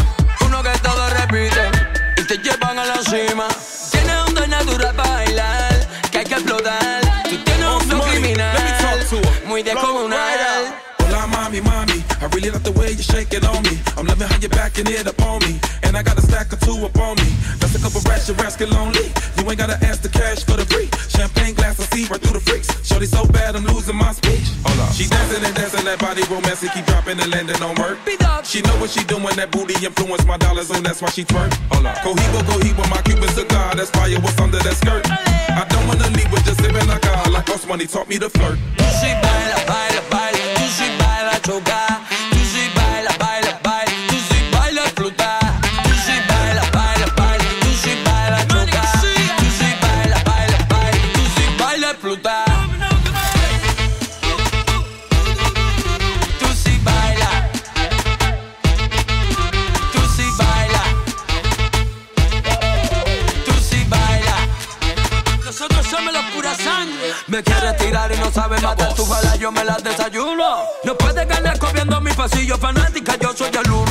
Uno 0.45 0.63
que 0.63 0.79
todo 0.81 1.09
repite 1.11 1.71
y 2.17 2.27
te 2.27 2.39
llevan 2.39 2.79
a 2.79 2.85
la 2.85 3.03
cima. 3.03 3.49
Tienes 3.91 4.17
un 4.29 4.35
don 4.35 4.51
natural 4.51 4.95
para 4.95 5.11
bailar 5.11 5.89
que 6.11 6.19
hay 6.19 6.25
que 6.25 6.35
explotar. 6.35 7.01
Tú 7.25 7.37
tienes 7.45 7.67
un 7.67 7.81
flow 7.83 8.03
criminal 8.03 8.57
muy 9.47 9.63
descomunal. 9.63 10.75
Hola, 10.99 11.27
mommy, 11.27 11.61
mommy. 11.61 12.05
I 12.21 12.27
really 12.35 12.51
like 12.51 12.65
the 12.65 12.73
way 12.73 12.91
you 12.91 13.03
shake 13.03 13.33
it 13.33 13.45
on 13.45 13.63
me. 13.63 13.79
I'm 13.97 14.07
loving 14.07 14.29
how 14.29 14.39
you're 14.39 14.51
backing 14.51 14.87
it 14.89 15.07
up 15.07 15.21
on 15.23 15.39
me. 15.47 15.59
And 15.85 15.97
I 15.97 16.03
got 16.03 16.19
a 16.19 16.23
stack 16.23 16.53
or 16.53 16.57
two 16.57 16.85
up 16.85 16.99
on 16.99 17.17
me. 17.17 17.31
That's 17.59 17.75
a 17.75 17.79
couple 17.79 18.01
rats, 18.11 18.29
your 18.29 18.37
ass 18.45 18.57
get 18.57 18.71
lonely. 18.71 19.13
You 19.39 19.49
ain't 19.49 19.59
gotta 19.59 19.79
ask 19.87 20.03
the 20.03 20.09
cash 20.09 20.45
for 20.45 20.57
the 20.57 20.67
free. 20.67 20.91
Champagne 21.09 21.55
glass, 21.55 21.66
I 21.97 22.09
right 22.13 22.21
through 22.21 22.37
the 22.37 22.45
freaks. 22.45 22.69
Shorty 22.85 23.07
so 23.07 23.25
bad, 23.25 23.57
I'm 23.57 23.65
losing 23.65 23.97
my 23.97 24.13
speech. 24.13 24.53
Hold 24.69 24.81
up. 24.85 24.93
She 24.93 25.09
dancing 25.09 25.43
and 25.43 25.55
dancing, 25.57 25.85
that 25.89 25.99
body 25.99 26.21
romantic, 26.29 26.73
keep 26.77 26.85
dropping 26.85 27.19
and 27.19 27.31
landing 27.33 27.57
on 27.63 27.75
her. 27.77 27.97
She 28.45 28.61
know 28.61 28.77
what 28.77 28.91
she 28.91 29.03
doing, 29.05 29.33
that 29.41 29.51
booty 29.51 29.75
influence 29.81 30.27
my 30.27 30.37
dollars 30.37 30.71
on, 30.71 30.83
that's 30.83 31.01
why 31.01 31.09
she 31.09 31.25
twerk. 31.25 31.53
Hold 31.73 31.87
up. 31.87 31.97
Cohibo, 32.05 32.45
cohibo, 32.45 32.85
my 32.93 33.01
Cuban 33.01 33.29
cigar, 33.33 33.75
that's 33.75 33.89
fire, 33.91 34.21
what's 34.21 34.39
under 34.39 34.59
that 34.59 34.77
skirt? 34.77 35.09
I 35.09 35.65
don't 35.73 35.89
wanna 35.89 36.09
leave 36.13 36.31
with 36.31 36.45
just 36.45 36.61
sipping 36.61 36.87
like 36.87 37.05
I 37.07 37.31
like 37.31 37.49
us 37.49 37.67
money 37.67 37.87
taught 37.87 38.09
me 38.09 38.19
to 38.19 38.29
flirt. 38.29 38.59
Tú 38.77 38.85
sí 39.01 39.09
baila, 39.25 39.57
baila, 39.65 40.01
baila. 40.13 40.45
Tú 40.61 40.69
sí 40.77 40.87
baila, 41.01 41.41
chocar. 41.41 42.06
Tirar 67.97 68.13
y 68.13 68.19
no 68.19 68.31
sabes 68.31 68.63
matar 68.63 68.95
tu 68.95 69.07
bala, 69.07 69.37
yo 69.37 69.51
me 69.51 69.65
las 69.65 69.83
desayuno. 69.83 70.59
No 70.85 70.97
puedes 70.97 71.27
ganar 71.27 71.59
copiando 71.59 72.01
mi 72.01 72.13
pasillo 72.13 72.59
fanática, 72.59 73.17
yo 73.17 73.33
soy 73.33 73.51
el 73.51 73.71
uno. 73.71 73.86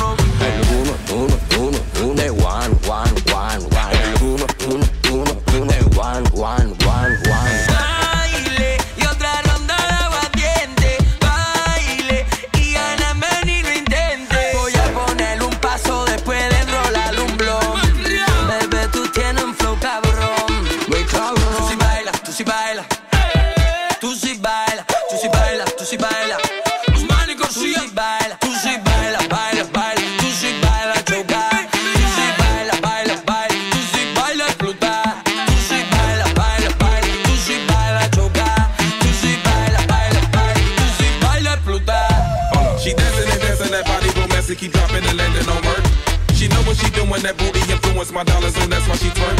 Booty 48.06 48.14
my 48.14 48.24
dollars 48.24 48.56
on, 48.58 48.70
that's 48.70 48.86
why 48.88 48.96
she 48.96 49.08
twerk. 49.08 49.36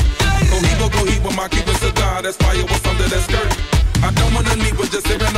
Cohibo, 0.51 0.89
cohibo, 0.91 1.37
my 1.37 1.49
Cuban 1.49 1.75
cigar, 1.77 2.23
that's 2.23 2.37
fire, 2.37 2.63
what's 2.63 2.87
under 2.87 3.05
that 3.05 3.23
skirt? 3.23 4.03
I 4.03 4.11
don't 4.13 4.35
wanna 4.35 4.55
leave 4.63 4.79
with 4.79 4.91
just 4.91 5.07
sipping 5.07 5.36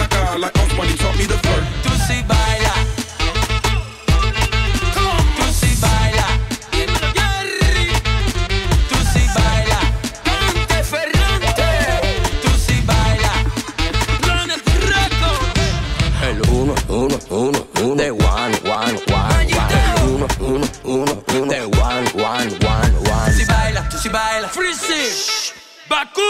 Tu 25.99 26.21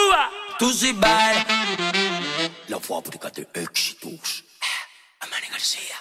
tous 0.59 0.83
y 0.83 0.93
bailes. 0.95 1.45
La 2.71 2.79
voix 2.79 3.03
de 3.03 3.47
éxitos. 3.55 4.43
Amani 5.21 5.49
Garcia. 5.51 5.97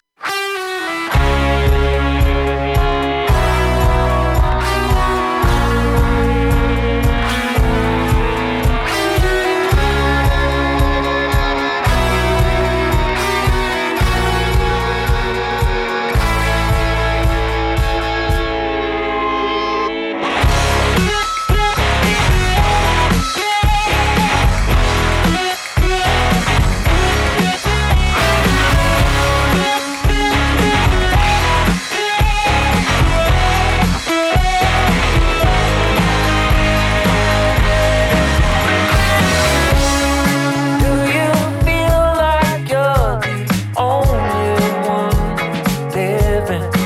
happen. 46.50 46.77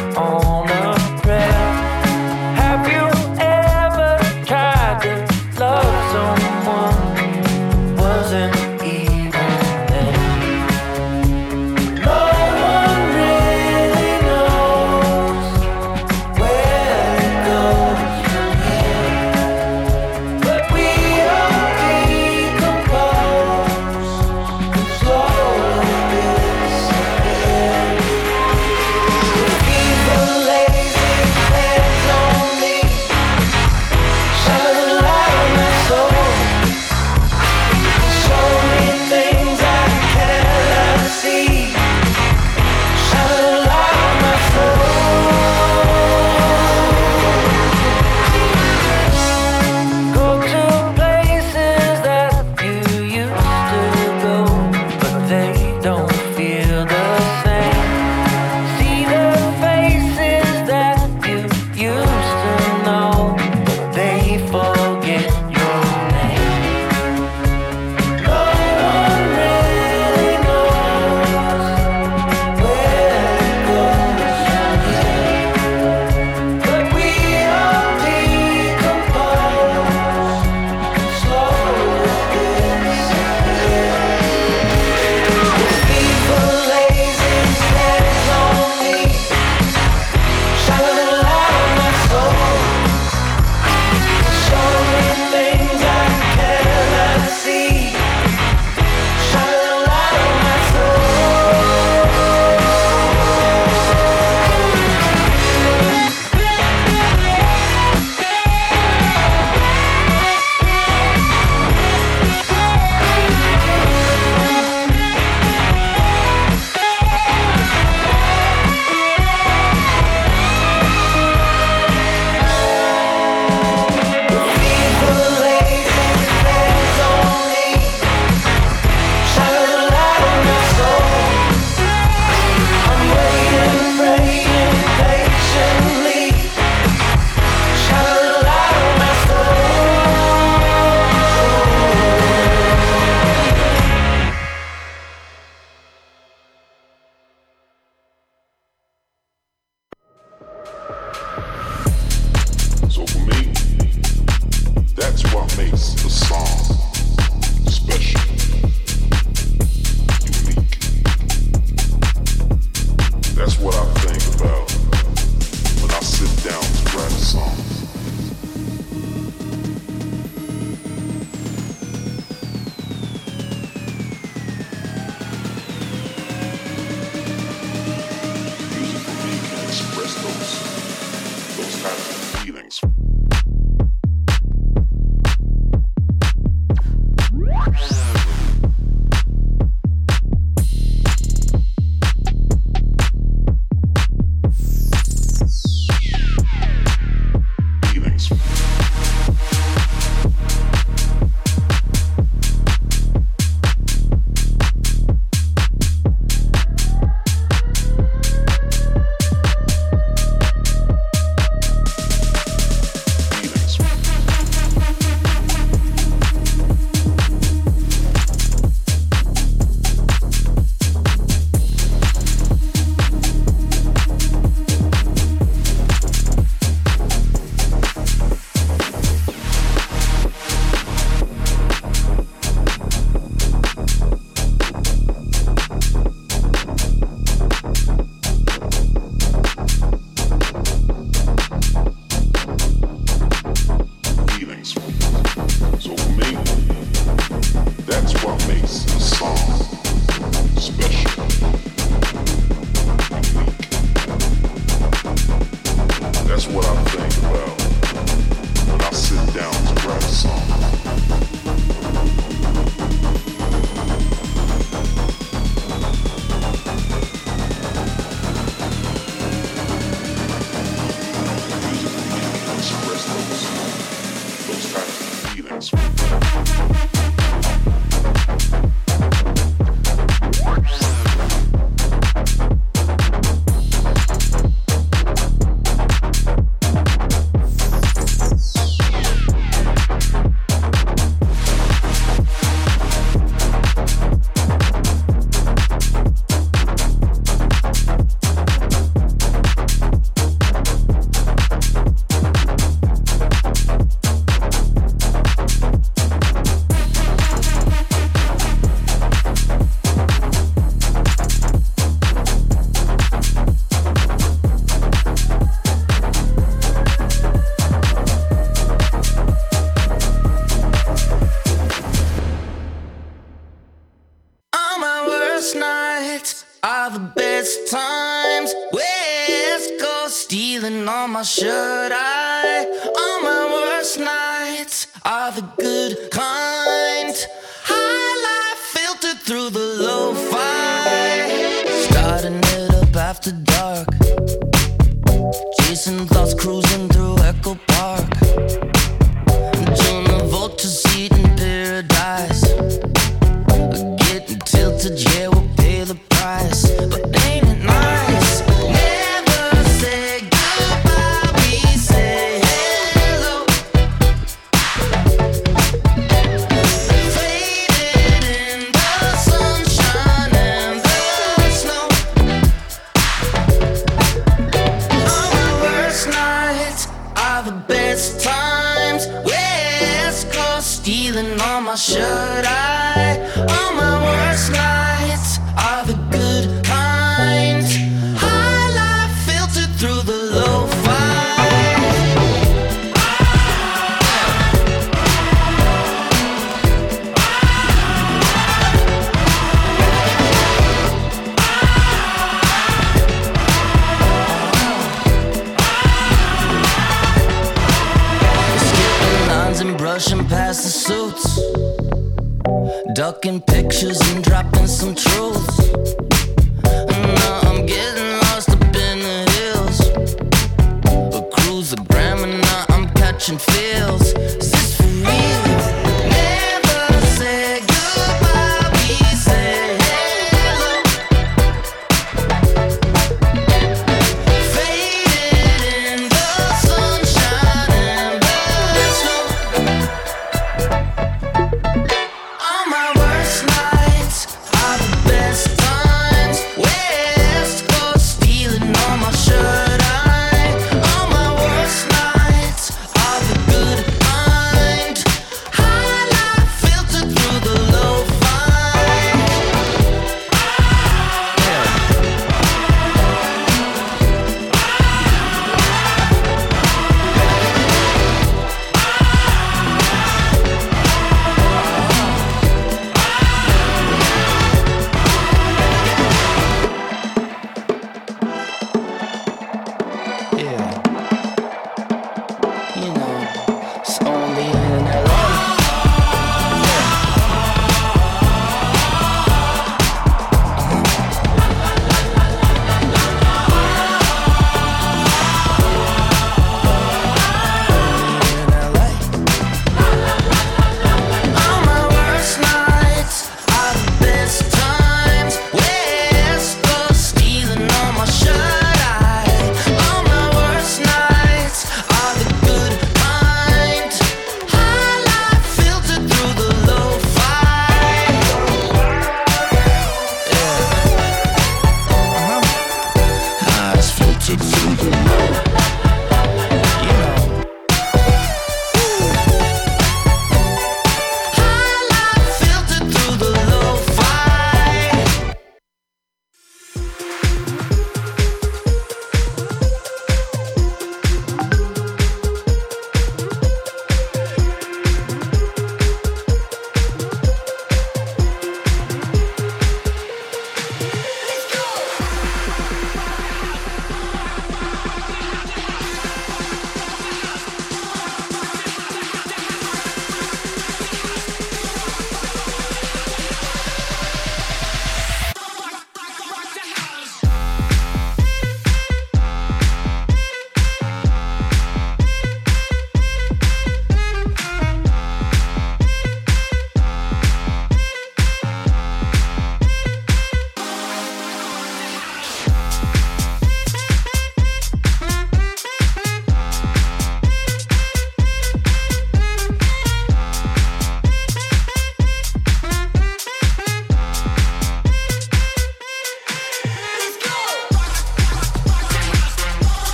Ducking 413.21 413.41
pictures 413.41 414.01
and 414.13 414.23
dropping 414.23 414.65
some 414.65 414.95
truths. 414.95 415.80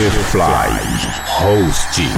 Butterfly 0.00 0.80
Hosting. 1.42 2.08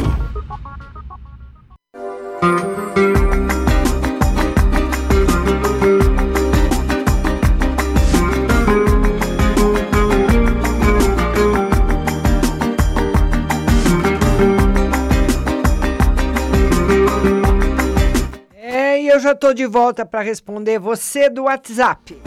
É, 18.55 19.01
e 19.01 19.09
eu 19.09 19.19
já 19.19 19.35
tô 19.35 19.53
de 19.53 19.67
volta 19.67 20.07
para 20.07 20.21
responder 20.21 20.79
você 20.79 21.29
do 21.29 21.43
WhatsApp. 21.43 22.23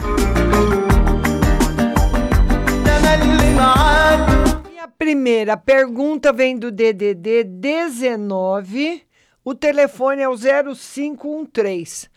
Primeira 5.16 5.56
pergunta 5.56 6.30
vem 6.30 6.58
do 6.58 6.70
DDD 6.70 7.42
19. 7.42 9.02
O 9.42 9.54
telefone 9.54 10.20
é 10.20 10.28
o 10.28 10.36
0513. 10.36 12.10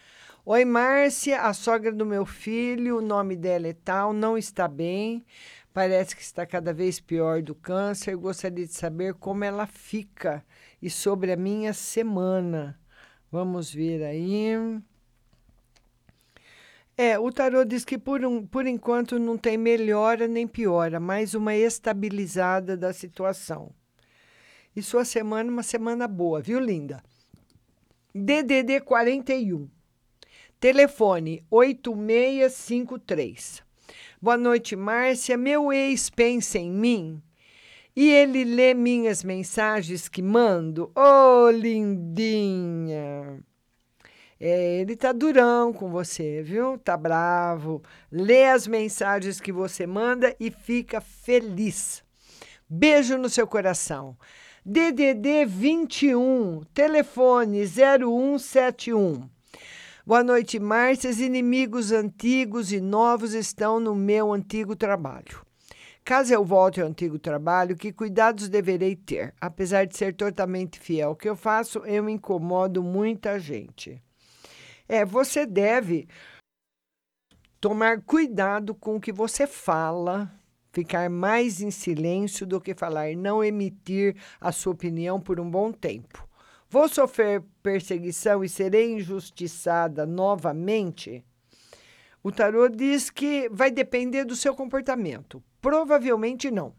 Oi, 0.46 0.66
Márcia, 0.66 1.44
a 1.44 1.54
sogra 1.54 1.94
do 1.94 2.06
meu 2.06 2.26
filho, 2.26 2.98
o 2.98 3.02
nome 3.02 3.38
dela 3.38 3.70
é 3.70 3.74
tal, 3.74 4.12
não 4.12 4.38
está 4.38 4.68
bem. 4.68 5.26
Parece 5.74 6.14
que 6.14 6.22
está 6.22 6.46
cada 6.46 6.74
vez 6.74 7.00
pior 7.00 7.42
do 7.42 7.56
câncer. 7.56 8.18
Gostaria 8.18 8.68
de 8.68 8.74
saber 8.74 9.14
como 9.14 9.46
ela 9.46 9.66
fica 9.66 10.44
e 10.82 10.90
sobre 10.90 11.32
a 11.32 11.38
minha 11.38 11.72
semana. 11.72 12.78
Vamos 13.32 13.74
ver 13.74 14.04
aí. 14.04 14.58
É, 17.02 17.18
o 17.18 17.32
tarô 17.32 17.64
diz 17.64 17.86
que 17.86 17.98
por, 17.98 18.26
um, 18.26 18.46
por 18.46 18.68
enquanto 18.68 19.18
não 19.18 19.38
tem 19.38 19.58
melhora 19.58 20.28
nem 20.28 20.46
piora, 20.46 21.00
mais 21.00 21.34
uma 21.34 21.56
estabilizada 21.56 22.76
da 22.76 22.92
situação. 22.92 23.72
E 24.76 24.82
sua 24.82 25.06
semana, 25.06 25.50
uma 25.50 25.64
semana 25.64 26.10
boa, 26.10 26.42
viu, 26.42 26.60
linda? 26.60 27.02
DDD 28.14 28.82
41. 28.82 29.70
Telefone 30.60 31.42
8653. 31.50 33.64
Boa 34.22 34.36
noite, 34.36 34.76
Márcia. 34.76 35.38
Meu 35.38 35.72
ex 35.72 36.10
pensa 36.10 36.60
em 36.60 36.70
mim 36.70 37.24
e 37.96 38.12
ele 38.12 38.44
lê 38.44 38.74
minhas 38.74 39.24
mensagens 39.24 40.10
que 40.10 40.22
mando. 40.22 40.92
Ô, 40.94 41.46
oh, 41.46 41.50
lindinha! 41.50 43.42
É, 44.42 44.80
ele 44.80 44.96
tá 44.96 45.12
durão 45.12 45.74
com 45.74 45.90
você, 45.90 46.42
viu? 46.42 46.78
Tá 46.78 46.96
bravo. 46.96 47.84
Lê 48.10 48.46
as 48.46 48.66
mensagens 48.66 49.42
que 49.42 49.52
você 49.52 49.86
manda 49.86 50.34
e 50.40 50.50
fica 50.50 51.02
feliz. 51.02 52.02
Beijo 52.70 53.18
no 53.18 53.28
seu 53.28 53.46
coração. 53.46 54.16
DDD 54.66 55.46
21, 55.46 56.62
telefone 56.74 57.66
0171. 57.66 59.30
Boa 60.06 60.24
noite, 60.24 60.58
Márcia. 60.58 61.10
Os 61.10 61.20
inimigos 61.20 61.92
antigos 61.92 62.72
e 62.72 62.80
novos 62.80 63.34
estão 63.34 63.78
no 63.78 63.94
meu 63.94 64.32
antigo 64.32 64.74
trabalho. 64.74 65.46
Caso 66.06 66.34
eu 66.34 66.46
volte 66.46 66.80
ao 66.80 66.88
antigo 66.88 67.20
trabalho, 67.20 67.76
que 67.76 67.92
cuidados 67.92 68.48
deverei 68.48 68.96
ter? 68.96 69.34
Apesar 69.40 69.86
de 69.86 69.98
ser 69.98 70.16
totalmente 70.16 70.80
fiel 70.80 71.10
ao 71.10 71.16
que 71.16 71.28
eu 71.28 71.36
faço, 71.36 71.80
eu 71.80 72.10
incomodo 72.10 72.82
muita 72.82 73.38
gente. 73.38 74.02
É, 74.90 75.06
você 75.06 75.46
deve 75.46 76.08
tomar 77.62 78.02
cuidado 78.02 78.74
com 78.74 78.96
o 78.96 79.00
que 79.00 79.12
você 79.12 79.46
fala, 79.46 80.34
ficar 80.72 81.08
mais 81.12 81.62
em 81.62 81.70
silêncio 81.70 82.48
do 82.48 82.60
que 82.60 82.74
falar, 82.74 83.16
não 83.16 83.44
emitir 83.44 84.16
a 84.42 84.52
sua 84.52 84.74
opinião 84.74 85.22
por 85.22 85.40
um 85.40 85.48
bom 85.48 85.72
tempo. 85.72 86.28
Vou 86.68 86.90
sofrer 86.90 87.44
perseguição 87.62 88.44
e 88.44 88.50
serei 88.50 88.94
injustiçada 88.94 90.08
novamente? 90.08 91.24
O 92.24 92.32
tarô 92.32 92.68
diz 92.68 93.12
que 93.12 93.48
vai 93.50 93.70
depender 93.70 94.26
do 94.26 94.36
seu 94.36 94.56
comportamento. 94.56 95.44
Provavelmente 95.62 96.50
não. 96.50 96.74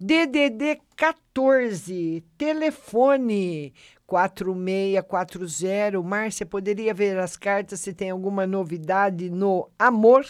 DDD 0.00 0.80
14, 0.96 2.24
telefone 2.36 3.72
4640. 4.06 6.02
Márcia, 6.02 6.44
poderia 6.44 6.92
ver 6.92 7.18
as 7.18 7.36
cartas 7.36 7.80
se 7.80 7.92
tem 7.92 8.10
alguma 8.10 8.46
novidade 8.46 9.30
no 9.30 9.70
amor? 9.78 10.24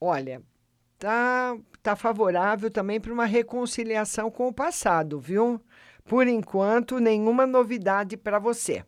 Olha, 0.00 0.42
tá, 0.98 1.56
tá 1.82 1.96
favorável 1.96 2.70
também 2.70 3.00
para 3.00 3.12
uma 3.12 3.26
reconciliação 3.26 4.30
com 4.30 4.48
o 4.48 4.52
passado, 4.52 5.18
viu? 5.18 5.60
Por 6.04 6.28
enquanto, 6.28 7.00
nenhuma 7.00 7.46
novidade 7.46 8.16
para 8.16 8.38
você. 8.38 8.84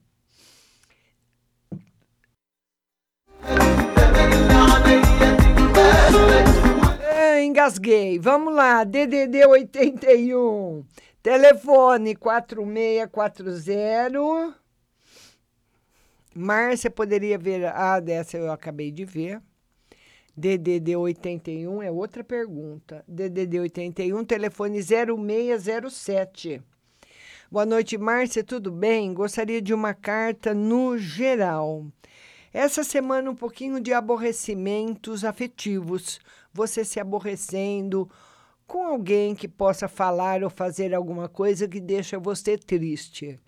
Engasguei. 7.43 8.19
Vamos 8.19 8.55
lá, 8.55 8.85
DDD 8.85 9.47
81. 9.47 10.85
Telefone 11.23 12.15
4640. 12.17 14.55
Márcia 16.35 16.91
poderia 16.91 17.39
ver. 17.39 17.65
Ah, 17.67 18.01
dessa 18.01 18.37
eu 18.37 18.53
acabei 18.53 18.91
de 18.91 19.05
ver. 19.05 19.41
DDD 20.37 20.95
81 20.95 21.83
é 21.83 21.91
outra 21.91 22.23
pergunta. 22.23 23.03
DDD 23.09 23.59
81, 23.59 24.25
telefone 24.25 24.81
0607. 24.81 26.63
Boa 27.51 27.67
noite, 27.67 27.99
Márcia, 27.99 28.45
tudo 28.45 28.71
bem? 28.71 29.13
Gostaria 29.13 29.61
de 29.61 29.75
uma 29.75 29.95
carta 29.95 30.55
no 30.55 30.97
geral. 30.97 31.87
Essa 32.53 32.83
semana 32.83 33.31
um 33.31 33.35
pouquinho 33.35 33.81
de 33.81 33.93
aborrecimentos 33.93 35.25
afetivos, 35.25 36.19
você 36.53 36.85
se 36.85 36.99
aborrecendo 36.99 38.11
com 38.67 38.85
alguém 38.85 39.35
que 39.35 39.49
possa 39.49 39.89
falar 39.89 40.43
ou 40.43 40.51
fazer 40.51 40.95
alguma 40.95 41.29
coisa 41.29 41.69
que 41.69 41.81
deixa 41.81 42.19
você 42.19 42.57
triste. 42.57 43.39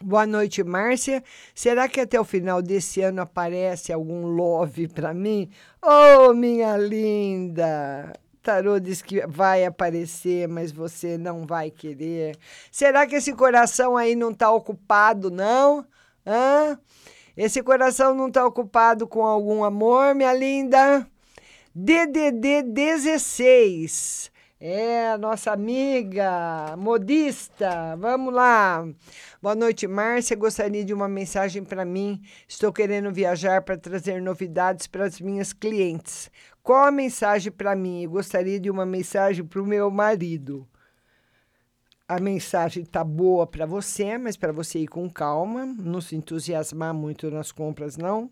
Boa 0.00 0.24
noite, 0.24 0.62
Márcia. 0.62 1.24
Será 1.52 1.88
que 1.88 2.00
até 2.00 2.20
o 2.20 2.24
final 2.24 2.62
desse 2.62 3.00
ano 3.00 3.20
aparece 3.20 3.92
algum 3.92 4.26
love 4.26 4.86
para 4.86 5.12
mim? 5.12 5.50
Oh, 5.82 6.32
minha 6.32 6.76
linda! 6.76 8.12
Tarô 8.40 8.78
diz 8.78 9.02
que 9.02 9.26
vai 9.26 9.64
aparecer, 9.64 10.46
mas 10.46 10.70
você 10.70 11.18
não 11.18 11.44
vai 11.44 11.72
querer. 11.72 12.38
Será 12.70 13.08
que 13.08 13.16
esse 13.16 13.32
coração 13.32 13.96
aí 13.96 14.14
não 14.14 14.30
está 14.30 14.48
ocupado, 14.52 15.32
não? 15.32 15.84
Hã? 16.24 16.78
Esse 17.38 17.62
coração 17.62 18.16
não 18.16 18.26
está 18.26 18.44
ocupado 18.44 19.06
com 19.06 19.24
algum 19.24 19.62
amor, 19.62 20.12
minha 20.12 20.34
linda? 20.34 21.06
DDD 21.72 22.64
16. 22.64 24.32
É, 24.60 25.16
nossa 25.16 25.52
amiga 25.52 26.74
modista. 26.76 27.94
Vamos 27.96 28.34
lá. 28.34 28.84
Boa 29.40 29.54
noite, 29.54 29.86
Márcia. 29.86 30.34
Gostaria 30.34 30.84
de 30.84 30.92
uma 30.92 31.06
mensagem 31.06 31.62
para 31.62 31.84
mim. 31.84 32.20
Estou 32.48 32.72
querendo 32.72 33.12
viajar 33.12 33.62
para 33.62 33.78
trazer 33.78 34.20
novidades 34.20 34.88
para 34.88 35.04
as 35.04 35.20
minhas 35.20 35.52
clientes. 35.52 36.32
Qual 36.60 36.86
a 36.86 36.90
mensagem 36.90 37.52
para 37.52 37.76
mim? 37.76 38.08
Gostaria 38.08 38.58
de 38.58 38.68
uma 38.68 38.84
mensagem 38.84 39.44
para 39.44 39.62
o 39.62 39.64
meu 39.64 39.92
marido. 39.92 40.66
A 42.08 42.18
mensagem 42.18 42.84
tá 42.86 43.04
boa 43.04 43.46
para 43.46 43.66
você, 43.66 44.16
mas 44.16 44.34
para 44.34 44.50
você 44.50 44.78
ir 44.78 44.88
com 44.88 45.10
calma, 45.10 45.66
não 45.66 46.00
se 46.00 46.16
entusiasmar 46.16 46.94
muito 46.94 47.30
nas 47.30 47.52
compras, 47.52 47.98
não. 47.98 48.30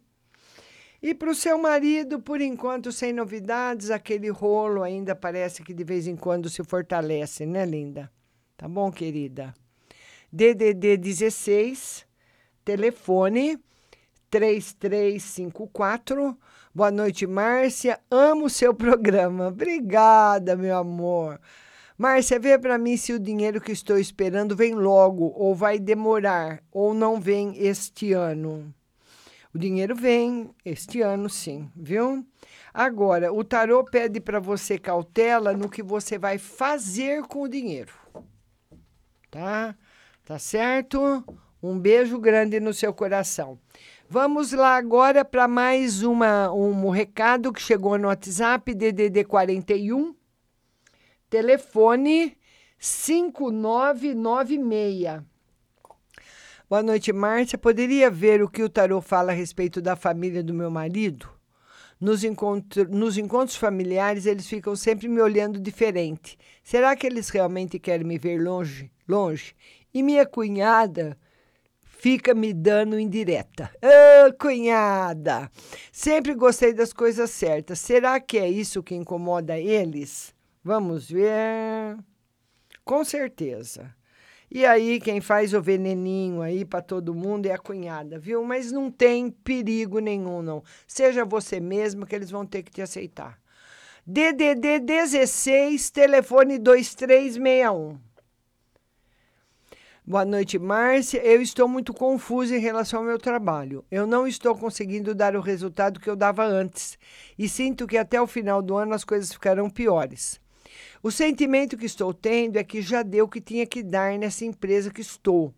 E 1.03 1.15
para 1.15 1.31
o 1.31 1.35
seu 1.35 1.59
marido, 1.59 2.19
por 2.19 2.41
enquanto, 2.41 2.91
sem 2.91 3.13
novidades, 3.13 3.91
aquele 3.91 4.31
rolo 4.31 4.83
ainda 4.83 5.15
parece 5.15 5.63
que 5.63 5.75
de 5.75 5.85
vez 5.85 6.07
em 6.07 6.17
quando 6.17 6.49
se 6.49 6.65
fortalece, 6.65 7.45
né, 7.45 7.67
linda? 7.67 8.11
Tá 8.57 8.67
bom, 8.67 8.91
querida? 8.91 9.53
DDD 10.33 10.97
16, 10.97 12.07
telefone 12.65 13.59
3354. 14.31 16.35
Boa 16.75 16.91
noite, 16.91 17.27
Márcia. 17.27 18.01
Amo 18.11 18.47
o 18.47 18.51
seu 18.51 18.73
programa. 18.75 19.49
Obrigada, 19.49 20.57
meu 20.57 20.79
amor. 20.79 21.39
Márcia, 21.99 22.39
vê 22.39 22.59
para 22.59 22.77
mim 22.77 22.97
se 22.97 23.15
o 23.15 23.19
dinheiro 23.19 23.59
que 23.59 23.73
estou 23.73 23.99
esperando 23.99 24.55
vem 24.55 24.75
logo, 24.75 25.33
ou 25.35 25.55
vai 25.55 25.79
demorar, 25.79 26.63
ou 26.71 26.93
não 26.93 27.19
vem 27.19 27.55
este 27.57 28.13
ano. 28.13 28.75
O 29.55 29.59
dinheiro 29.59 29.95
vem 29.97 30.51
este 30.63 31.01
ano, 31.01 31.31
sim, 31.31 31.71
viu? 31.75 32.23
Agora, 32.75 33.33
o 33.33 33.43
tarô 33.43 33.83
pede 33.83 34.21
para 34.21 34.39
você 34.39 34.79
cautela 34.79 35.55
no 35.55 35.71
que 35.71 35.83
você 35.83 36.19
vai 36.19 36.37
fazer 36.37 37.23
com 37.23 37.41
o 37.41 37.49
dinheiro. 37.49 37.95
Tá? 39.31 39.75
Tá 40.27 40.39
certo? 40.39 41.25
Um 41.63 41.79
beijo 41.79 42.19
grande 42.19 42.61
no 42.61 42.75
seu 42.75 42.93
coração. 42.93 43.59
Vamos 44.09 44.53
lá 44.53 44.77
agora 44.77 45.25
para 45.25 45.49
mais 45.49 46.03
uma, 46.03 46.53
um 46.53 46.91
recado 46.91 47.53
que 47.53 47.63
chegou 47.63 47.97
no 47.97 48.09
WhatsApp, 48.09 48.75
DDD 48.75 49.25
41, 49.25 50.15
telefone 51.29 52.37
5996. 52.79 55.23
Boa 56.69 56.83
noite, 56.83 57.13
Márcia. 57.13 57.57
Poderia 57.57 58.11
ver 58.11 58.43
o 58.43 58.49
que 58.49 58.63
o 58.63 58.69
tarô 58.69 59.01
fala 59.01 59.33
a 59.33 59.35
respeito 59.35 59.81
da 59.81 59.97
família 59.97 60.43
do 60.43 60.53
meu 60.53 60.71
marido? 60.71 61.29
Nos, 61.99 62.23
encontro, 62.25 62.87
nos 62.91 63.17
encontros 63.17 63.57
familiares, 63.57 64.27
eles 64.27 64.47
ficam 64.47 64.77
sempre 64.77 65.09
me 65.09 65.19
olhando 65.21 65.59
diferente. 65.59 66.37
Será 66.63 66.95
que 66.95 67.07
eles 67.07 67.31
realmente 67.31 67.79
querem 67.79 68.07
me 68.07 68.19
ver 68.19 68.43
longe? 68.43 68.93
Longe? 69.09 69.55
E 69.95 70.03
minha 70.03 70.27
cunhada 70.27 71.17
fica 71.81 72.35
me 72.35 72.53
dando 72.53 73.01
indireta. 73.01 73.71
Ô, 73.83 74.35
cunhada! 74.35 75.51
Sempre 75.91 76.35
gostei 76.35 76.75
das 76.75 76.93
coisas 76.93 77.31
certas. 77.31 77.81
Será 77.81 78.21
que 78.21 78.37
é 78.37 78.49
isso 78.49 78.83
que 78.83 78.95
incomoda 78.95 79.59
eles? 79.59 80.36
Vamos 80.67 81.09
ver. 81.09 81.97
Com 82.85 83.05
certeza. 83.05 83.95
E 84.51 84.67
aí, 84.67 84.99
quem 84.99 85.21
faz 85.21 85.55
o 85.55 85.63
veneninho 85.63 86.43
aí 86.43 86.65
para 86.65 86.83
todo 86.83 87.15
mundo 87.15 87.47
é 87.47 87.53
a 87.53 87.59
cunhada, 87.59 88.19
viu? 88.19 88.43
Mas 88.43 88.73
não 88.73 88.91
tem 88.91 89.31
perigo 89.31 90.01
nenhum, 90.01 90.43
não. 90.43 90.65
Seja 90.85 91.25
você 91.25 91.61
mesmo 91.61 92.05
que 92.05 92.17
eles 92.17 92.33
vão 92.33 92.45
ter 92.45 92.65
que 92.65 92.73
te 92.73 92.83
aceitar. 92.83 93.39
DDD 94.05 94.81
16, 94.81 95.89
telefone 95.91 96.59
2361. 96.59 98.01
Boa 100.05 100.25
noite, 100.25 100.59
Márcia. 100.59 101.25
Eu 101.25 101.41
estou 101.41 101.69
muito 101.69 101.95
confusa 101.95 102.57
em 102.57 102.61
relação 102.61 102.99
ao 102.99 103.07
meu 103.07 103.19
trabalho. 103.19 103.85
Eu 103.89 104.05
não 104.05 104.27
estou 104.27 104.57
conseguindo 104.57 105.15
dar 105.15 105.37
o 105.37 105.41
resultado 105.41 106.01
que 106.01 106.11
eu 106.11 106.17
dava 106.17 106.45
antes 106.45 106.99
e 107.39 107.49
sinto 107.49 107.87
que 107.87 107.97
até 107.97 108.21
o 108.21 108.27
final 108.27 108.61
do 108.61 108.77
ano 108.77 108.95
as 108.95 109.05
coisas 109.05 109.33
ficarão 109.33 109.71
piores. 109.71 110.45
O 111.03 111.11
sentimento 111.11 111.77
que 111.77 111.87
estou 111.87 112.13
tendo 112.13 112.57
é 112.57 112.65
que 112.65 112.81
já 112.81 113.03
deu 113.03 113.27
o 113.27 113.29
que 113.29 113.41
tinha 113.41 113.67
que 113.67 113.83
dar 113.83 114.19
nessa 114.19 114.45
empresa 114.45 114.91
que 114.91 115.01
estou. 115.01 115.55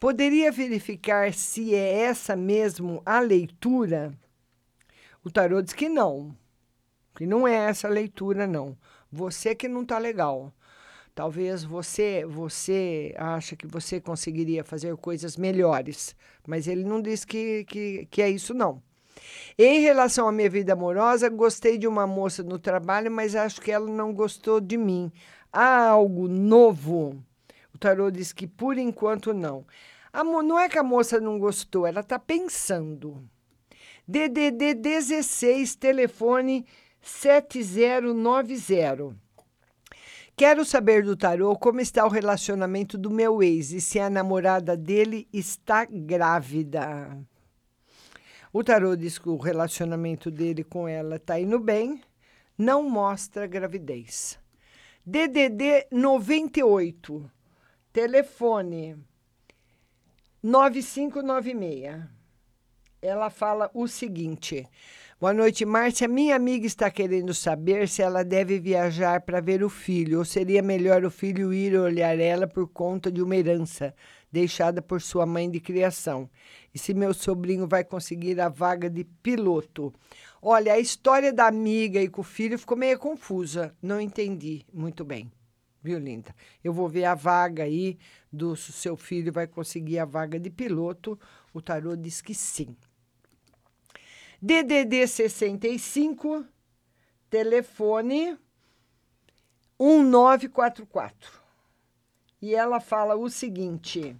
Poderia 0.00 0.50
verificar 0.50 1.32
se 1.34 1.74
é 1.74 2.02
essa 2.04 2.34
mesmo 2.34 3.02
a 3.04 3.20
leitura? 3.20 4.12
O 5.22 5.30
tarô 5.30 5.60
diz 5.60 5.72
que 5.72 5.88
não. 5.88 6.34
Que 7.14 7.26
não 7.26 7.46
é 7.46 7.54
essa 7.54 7.88
a 7.88 7.90
leitura, 7.90 8.46
não. 8.46 8.76
Você 9.10 9.54
que 9.54 9.68
não 9.68 9.82
está 9.82 9.98
legal. 9.98 10.52
Talvez 11.14 11.64
você 11.64 12.24
você 12.24 13.12
acha 13.18 13.56
que 13.56 13.66
você 13.66 14.00
conseguiria 14.00 14.62
fazer 14.62 14.96
coisas 14.96 15.36
melhores, 15.36 16.14
mas 16.46 16.68
ele 16.68 16.84
não 16.84 17.02
diz 17.02 17.24
que, 17.24 17.64
que, 17.64 18.06
que 18.08 18.22
é 18.22 18.30
isso, 18.30 18.54
não. 18.54 18.80
Em 19.58 19.80
relação 19.80 20.28
à 20.28 20.32
minha 20.32 20.48
vida 20.48 20.72
amorosa, 20.72 21.28
gostei 21.28 21.76
de 21.78 21.86
uma 21.86 22.06
moça 22.06 22.42
no 22.42 22.58
trabalho, 22.58 23.10
mas 23.10 23.34
acho 23.34 23.60
que 23.60 23.72
ela 23.72 23.90
não 23.90 24.12
gostou 24.12 24.60
de 24.60 24.76
mim. 24.76 25.10
Há 25.52 25.88
algo 25.88 26.28
novo? 26.28 27.22
O 27.74 27.78
tarô 27.78 28.10
diz 28.10 28.32
que 28.32 28.46
por 28.46 28.78
enquanto 28.78 29.34
não. 29.34 29.66
Não 30.44 30.58
é 30.58 30.68
que 30.68 30.78
a 30.78 30.82
moça 30.82 31.20
não 31.20 31.38
gostou, 31.38 31.86
ela 31.86 32.00
está 32.00 32.18
pensando. 32.18 33.22
DDD 34.06 34.74
16, 34.74 35.76
telefone 35.76 36.66
7090. 37.00 39.16
Quero 40.36 40.64
saber 40.64 41.02
do 41.02 41.16
tarô 41.16 41.56
como 41.56 41.80
está 41.80 42.06
o 42.06 42.08
relacionamento 42.08 42.96
do 42.96 43.10
meu 43.10 43.42
ex 43.42 43.72
e 43.72 43.80
se 43.80 43.98
a 43.98 44.08
namorada 44.08 44.76
dele 44.76 45.26
está 45.32 45.84
grávida. 45.84 47.18
O 48.52 48.64
tarô 48.64 48.96
diz 48.96 49.18
que 49.18 49.28
o 49.28 49.36
relacionamento 49.36 50.30
dele 50.30 50.64
com 50.64 50.88
ela 50.88 51.16
está 51.16 51.38
indo 51.38 51.58
bem, 51.58 52.00
não 52.56 52.88
mostra 52.88 53.46
gravidez. 53.46 54.38
DDD 55.04 55.86
98, 55.92 57.30
telefone 57.92 58.96
9596. 60.42 62.04
Ela 63.00 63.30
fala 63.30 63.70
o 63.74 63.86
seguinte: 63.86 64.66
Boa 65.20 65.34
noite, 65.34 65.64
Márcia. 65.64 66.08
Minha 66.08 66.36
amiga 66.36 66.66
está 66.66 66.90
querendo 66.90 67.34
saber 67.34 67.88
se 67.88 68.02
ela 68.02 68.24
deve 68.24 68.58
viajar 68.58 69.20
para 69.20 69.40
ver 69.40 69.62
o 69.62 69.68
filho 69.68 70.18
ou 70.20 70.24
seria 70.24 70.62
melhor 70.62 71.04
o 71.04 71.10
filho 71.10 71.52
ir 71.52 71.78
olhar 71.78 72.18
ela 72.18 72.46
por 72.46 72.66
conta 72.68 73.10
de 73.10 73.20
uma 73.20 73.36
herança 73.36 73.94
deixada 74.30 74.82
por 74.82 75.00
sua 75.00 75.26
mãe 75.26 75.50
de 75.50 75.60
criação. 75.60 76.28
E 76.74 76.78
se 76.78 76.94
meu 76.94 77.14
sobrinho 77.14 77.66
vai 77.66 77.84
conseguir 77.84 78.40
a 78.40 78.48
vaga 78.48 78.88
de 78.88 79.04
piloto. 79.04 79.92
Olha, 80.40 80.74
a 80.74 80.78
história 80.78 81.32
da 81.32 81.46
amiga 81.46 82.00
e 82.00 82.08
com 82.08 82.20
o 82.20 82.24
filho 82.24 82.58
ficou 82.58 82.76
meio 82.76 82.98
confusa. 82.98 83.74
Não 83.82 84.00
entendi 84.00 84.64
muito 84.72 85.04
bem. 85.04 85.30
Viu, 85.82 85.98
linda? 85.98 86.34
Eu 86.62 86.72
vou 86.72 86.88
ver 86.88 87.04
a 87.04 87.14
vaga 87.14 87.62
aí 87.62 87.98
do 88.32 88.56
seu 88.56 88.96
filho 88.96 89.32
vai 89.32 89.46
conseguir 89.46 89.98
a 89.98 90.04
vaga 90.04 90.38
de 90.38 90.50
piloto. 90.50 91.18
O 91.52 91.62
tarô 91.62 91.96
diz 91.96 92.20
que 92.20 92.34
sim. 92.34 92.76
DDD 94.40 95.06
65, 95.06 96.44
telefone 97.28 98.38
1944. 99.80 101.37
E 102.40 102.54
ela 102.54 102.78
fala 102.80 103.16
o 103.16 103.28
seguinte: 103.28 104.14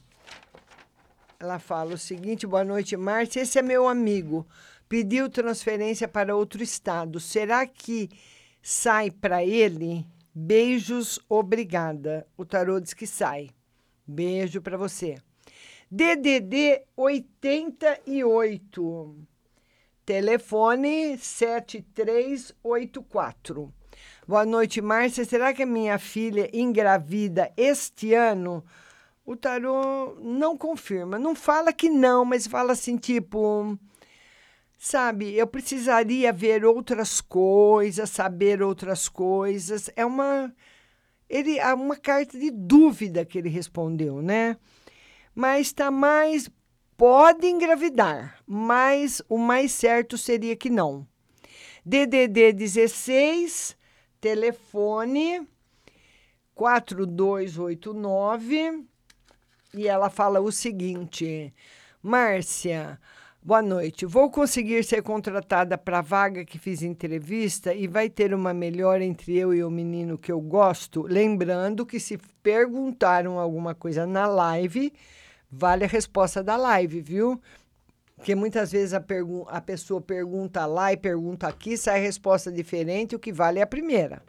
ela 1.39 1.61
fala 1.61 1.95
o 1.95 1.99
seguinte, 1.99 2.49
boa 2.49 2.65
noite, 2.65 2.97
Márcia. 2.97 3.43
Esse 3.43 3.61
é 3.61 3.63
meu 3.63 3.87
amigo. 3.87 4.45
Pediu 4.89 5.31
transferência 5.31 6.09
para 6.09 6.35
outro 6.35 6.61
estado. 6.63 7.21
Será 7.21 7.65
que 7.65 8.11
sai 8.61 9.09
para 9.11 9.45
ele? 9.45 10.05
Beijos, 10.35 11.21
obrigada. 11.29 12.27
O 12.37 12.45
tarô 12.45 12.81
diz 12.81 12.93
que 12.93 13.07
sai. 13.07 13.51
Beijo 14.05 14.61
para 14.61 14.77
você. 14.77 15.15
DDD 15.91 16.83
88. 16.97 19.17
Telefone 20.05 21.17
7384. 21.19 23.73
Boa 24.29 24.45
noite, 24.45 24.83
Márcia. 24.83 25.25
Será 25.25 25.55
que 25.55 25.63
a 25.63 25.67
minha 25.67 25.99
filha 25.99 26.51
engravida 26.53 27.51
este 27.57 28.13
ano? 28.13 28.63
O 29.25 29.35
tarô 29.35 30.19
não 30.21 30.55
confirma. 30.55 31.19
Não 31.19 31.35
fala 31.35 31.73
que 31.73 31.89
não, 31.89 32.27
mas 32.27 32.47
fala 32.47 32.75
assim, 32.75 32.99
tipo. 32.99 33.79
Sabe, 34.77 35.35
eu 35.35 35.47
precisaria 35.47 36.31
ver 36.31 36.63
outras 36.63 37.23
coisas, 37.23 38.11
saber 38.11 38.61
outras 38.63 39.09
coisas. 39.09 39.89
É 39.97 40.05
uma. 40.05 40.55
Ele, 41.27 41.59
é 41.59 41.73
uma 41.73 41.97
carta 41.97 42.39
de 42.39 42.51
dúvida 42.51 43.25
que 43.25 43.39
ele 43.39 43.49
respondeu, 43.49 44.21
né? 44.21 44.59
Mas 45.35 45.69
está 45.69 45.91
mais 45.91 46.51
pode 46.99 47.47
engravidar, 47.47 48.43
mas 48.47 49.23
o 49.27 49.39
mais 49.39 49.73
certo 49.73 50.19
seria 50.19 50.55
que 50.55 50.69
não. 50.69 51.07
DDD 51.83 52.53
16, 52.53 53.78
telefone 54.21 55.47
4289, 56.55 58.85
e 59.75 59.87
ela 59.87 60.11
fala 60.11 60.41
o 60.41 60.51
seguinte: 60.51 61.55
Márcia, 62.03 62.99
Boa 63.41 63.63
noite. 63.63 64.05
Vou 64.05 64.31
conseguir 64.31 64.85
ser 64.85 65.03
contratada 65.03 65.79
para 65.79 66.01
a 66.01 66.03
vaga 66.03 66.45
que 66.45 66.59
fiz 66.59 66.83
entrevista 66.83 67.73
e 67.73 67.87
vai 67.87 68.11
ter 68.11 68.35
uma 68.35 68.53
melhora 68.53 69.03
entre 69.03 69.39
eu 69.39 69.55
e 69.55 69.63
o 69.63 69.71
menino 69.71 70.19
que 70.19 70.31
eu 70.31 70.41
gosto? 70.41 71.03
Lembrando 71.03 71.87
que 71.87 72.01
se 72.01 72.19
perguntaram 72.43 73.39
alguma 73.39 73.75
coisa 73.75 74.07
na 74.07 74.27
live, 74.27 74.93
vale 75.51 75.85
a 75.85 75.89
resposta 75.89 76.43
da 76.43 76.57
live, 76.57 77.01
viu? 77.01 77.41
Porque 78.19 78.35
muitas 78.35 78.73
vezes 78.73 78.93
a, 78.93 79.03
a 79.47 79.61
pessoa 79.61 80.01
pergunta 80.01 80.67
lá 80.67 80.93
e 80.93 80.97
pergunta 80.97 81.47
aqui, 81.47 81.77
sai 81.77 82.01
resposta 82.01 82.51
diferente, 82.51 83.15
o 83.15 83.19
que 83.19 83.33
vale 83.33 83.61
é 83.61 83.63
a 83.63 83.67
primeira. 83.67 84.21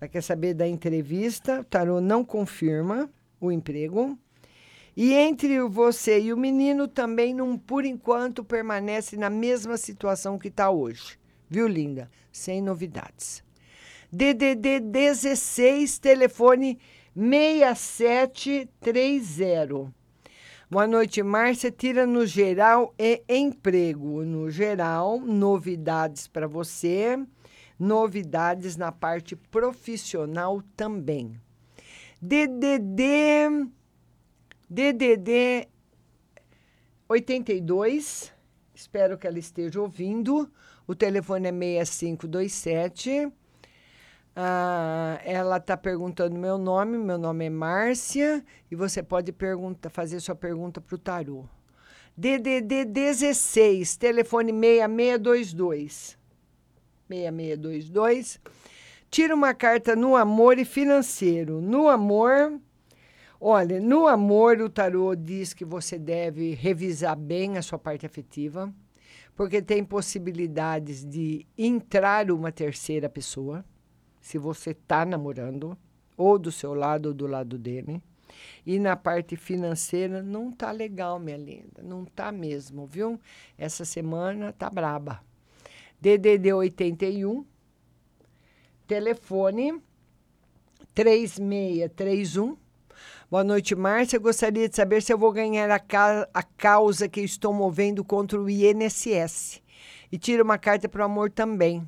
Ela 0.00 0.08
quer 0.08 0.22
saber 0.22 0.54
da 0.54 0.66
entrevista, 0.66 1.60
o 1.60 1.64
tarô 1.64 2.00
não 2.00 2.24
confirma 2.24 3.10
o 3.38 3.52
emprego. 3.52 4.18
E 4.96 5.12
entre 5.12 5.60
você 5.64 6.18
e 6.18 6.32
o 6.32 6.36
menino 6.36 6.88
também, 6.88 7.34
não, 7.34 7.58
por 7.58 7.84
enquanto, 7.84 8.42
permanece 8.42 9.18
na 9.18 9.28
mesma 9.28 9.76
situação 9.76 10.38
que 10.38 10.48
está 10.48 10.70
hoje. 10.70 11.18
Viu, 11.48 11.68
linda? 11.68 12.10
Sem 12.32 12.62
novidades. 12.62 13.44
DDD 14.10 14.80
16, 14.80 15.98
telefone 15.98 16.78
6730. 17.14 19.92
Boa 20.74 20.88
noite, 20.88 21.22
Márcia. 21.22 21.70
Tira 21.70 22.04
no 22.04 22.26
geral 22.26 22.92
e 22.98 23.22
emprego. 23.28 24.24
No 24.24 24.50
geral, 24.50 25.20
novidades 25.20 26.26
para 26.26 26.48
você, 26.48 27.16
novidades 27.78 28.76
na 28.76 28.90
parte 28.90 29.36
profissional 29.36 30.60
também. 30.76 31.40
DDD 32.20 33.70
DDD 34.68 35.68
82. 37.08 38.32
Espero 38.74 39.16
que 39.16 39.28
ela 39.28 39.38
esteja 39.38 39.80
ouvindo. 39.80 40.50
O 40.88 40.94
telefone 40.96 41.46
é 41.50 41.52
6527. 41.52 43.32
Ah, 44.36 45.20
ela 45.24 45.58
está 45.58 45.76
perguntando 45.76 46.36
meu 46.36 46.58
nome. 46.58 46.98
Meu 46.98 47.18
nome 47.18 47.46
é 47.46 47.50
Márcia. 47.50 48.44
E 48.70 48.74
você 48.74 49.02
pode 49.02 49.32
pergunta, 49.32 49.88
fazer 49.88 50.20
sua 50.20 50.34
pergunta 50.34 50.80
para 50.80 50.94
o 50.94 50.98
tarô. 50.98 51.44
DDD 52.16 52.84
16, 52.84 53.96
telefone 53.96 54.52
6622. 54.52 56.18
6622. 57.08 58.40
Tira 59.10 59.34
uma 59.34 59.54
carta 59.54 59.94
no 59.94 60.16
amor 60.16 60.58
e 60.58 60.64
financeiro. 60.64 61.60
No 61.60 61.88
amor, 61.88 62.60
olha, 63.40 63.80
no 63.80 64.06
amor 64.08 64.60
o 64.60 64.68
tarô 64.68 65.14
diz 65.14 65.54
que 65.54 65.64
você 65.64 65.98
deve 65.98 66.54
revisar 66.54 67.16
bem 67.16 67.56
a 67.56 67.62
sua 67.62 67.78
parte 67.78 68.06
afetiva, 68.06 68.72
porque 69.36 69.62
tem 69.62 69.84
possibilidades 69.84 71.04
de 71.04 71.46
entrar 71.56 72.30
uma 72.30 72.50
terceira 72.50 73.08
pessoa, 73.08 73.64
se 74.24 74.38
você 74.38 74.70
está 74.70 75.04
namorando, 75.04 75.76
ou 76.16 76.38
do 76.38 76.50
seu 76.50 76.72
lado 76.72 77.10
ou 77.10 77.14
do 77.14 77.26
lado 77.26 77.58
dele. 77.58 78.02
E 78.64 78.78
na 78.78 78.96
parte 78.96 79.36
financeira 79.36 80.22
não 80.22 80.50
tá 80.50 80.70
legal, 80.70 81.18
minha 81.20 81.36
linda. 81.36 81.82
Não 81.82 82.06
tá 82.06 82.32
mesmo, 82.32 82.86
viu? 82.86 83.20
Essa 83.58 83.84
semana 83.84 84.50
tá 84.50 84.70
braba. 84.70 85.22
DDD 86.00 86.54
81 86.54 87.44
telefone 88.86 89.78
3631 90.94 92.56
Boa 93.30 93.44
noite, 93.44 93.74
Márcia. 93.74 94.18
Gostaria 94.18 94.70
de 94.70 94.74
saber 94.74 95.02
se 95.02 95.12
eu 95.12 95.18
vou 95.18 95.32
ganhar 95.32 95.70
a, 95.70 95.78
ca 95.78 96.26
a 96.32 96.42
causa 96.42 97.10
que 97.10 97.20
estou 97.20 97.52
movendo 97.52 98.02
contra 98.02 98.40
o 98.40 98.48
INSS. 98.48 99.60
E 100.10 100.16
tira 100.16 100.42
uma 100.42 100.56
carta 100.56 100.88
para 100.88 101.02
o 101.02 101.04
amor 101.04 101.30
também. 101.30 101.86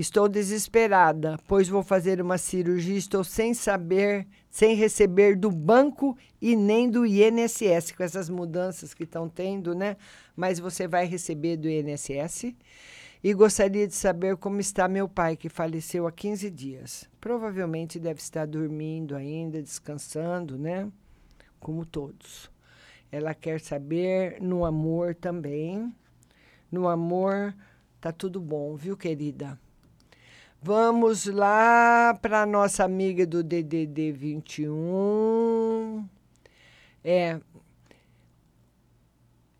Estou 0.00 0.30
desesperada, 0.30 1.36
pois 1.46 1.68
vou 1.68 1.82
fazer 1.82 2.22
uma 2.22 2.38
cirurgia, 2.38 2.96
estou 2.96 3.22
sem 3.22 3.52
saber, 3.52 4.26
sem 4.48 4.74
receber 4.74 5.36
do 5.36 5.50
banco 5.50 6.16
e 6.40 6.56
nem 6.56 6.88
do 6.88 7.04
INSS, 7.04 7.92
com 7.94 8.02
essas 8.02 8.30
mudanças 8.30 8.94
que 8.94 9.02
estão 9.04 9.28
tendo, 9.28 9.74
né? 9.74 9.98
Mas 10.34 10.58
você 10.58 10.88
vai 10.88 11.04
receber 11.04 11.58
do 11.58 11.68
INSS. 11.68 12.54
E 13.22 13.34
gostaria 13.34 13.86
de 13.86 13.94
saber 13.94 14.38
como 14.38 14.58
está 14.58 14.88
meu 14.88 15.06
pai, 15.06 15.36
que 15.36 15.50
faleceu 15.50 16.06
há 16.06 16.12
15 16.12 16.50
dias. 16.50 17.06
Provavelmente 17.20 18.00
deve 18.00 18.20
estar 18.20 18.46
dormindo 18.46 19.14
ainda, 19.14 19.62
descansando, 19.62 20.56
né? 20.56 20.90
Como 21.58 21.84
todos. 21.84 22.50
Ela 23.12 23.34
quer 23.34 23.60
saber 23.60 24.40
no 24.40 24.64
amor 24.64 25.14
também. 25.14 25.94
No 26.72 26.88
amor, 26.88 27.54
tá 28.00 28.10
tudo 28.10 28.40
bom, 28.40 28.74
viu, 28.76 28.96
querida? 28.96 29.58
Vamos 30.62 31.24
lá 31.24 32.18
para 32.20 32.44
nossa 32.44 32.84
amiga 32.84 33.26
do 33.26 33.42
DDD 33.42 34.12
21. 34.12 36.06
É. 37.02 37.40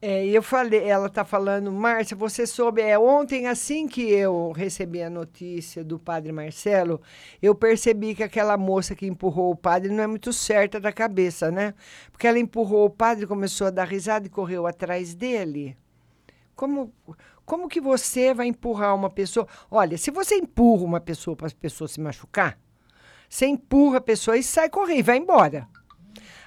É, 0.03 0.27
eu 0.27 0.43
falei, 0.43 0.85
ela 0.85 1.07
está 1.07 1.25
falando, 1.25 1.73
Márcia, 1.73 2.15
você 2.17 2.47
soube, 2.47 2.83
é 2.83 2.99
ontem 2.99 3.47
assim 3.47 3.89
que 3.89 4.03
eu 4.11 4.53
recebi 4.53 5.03
a 5.03 5.09
notícia 5.11 5.83
do 5.83 5.99
padre 5.99 6.33
Marcelo, 6.33 7.01
eu 7.41 7.55
percebi 7.55 8.15
que 8.15 8.23
aquela 8.23 8.57
moça 8.59 8.95
que 8.95 9.07
empurrou 9.07 9.53
o 9.53 9.57
padre 9.57 9.91
não 9.91 10.03
é 10.03 10.07
muito 10.07 10.33
certa 10.35 10.79
da 10.81 10.93
cabeça, 10.93 11.51
né? 11.51 11.75
Porque 12.11 12.27
ela 12.27 12.39
empurrou 12.39 12.87
o 12.87 12.91
padre, 12.91 13.27
começou 13.27 13.67
a 13.67 13.71
dar 13.71 13.85
risada 13.85 14.27
e 14.27 14.31
correu 14.31 14.67
atrás 14.67 15.15
dele. 15.15 15.77
Como, 16.57 16.93
como 17.51 17.69
que 17.69 17.81
você 17.81 18.33
vai 18.33 18.47
empurrar 18.47 18.95
uma 18.95 19.11
pessoa? 19.11 19.45
Olha, 19.69 19.99
se 19.99 20.13
você 20.13 20.37
empurra 20.37 20.85
uma 20.85 21.01
pessoa 21.01 21.35
para 21.35 21.49
a 21.49 21.51
pessoa 21.51 21.89
se 21.89 22.01
machucar, 22.01 22.57
você 23.29 23.45
empurra 23.45 23.99
a 23.99 24.01
pessoa 24.01 24.39
e 24.39 24.43
sai 24.45 24.71
correndo, 24.71 25.07
vai 25.07 25.17
embora. 25.17 25.67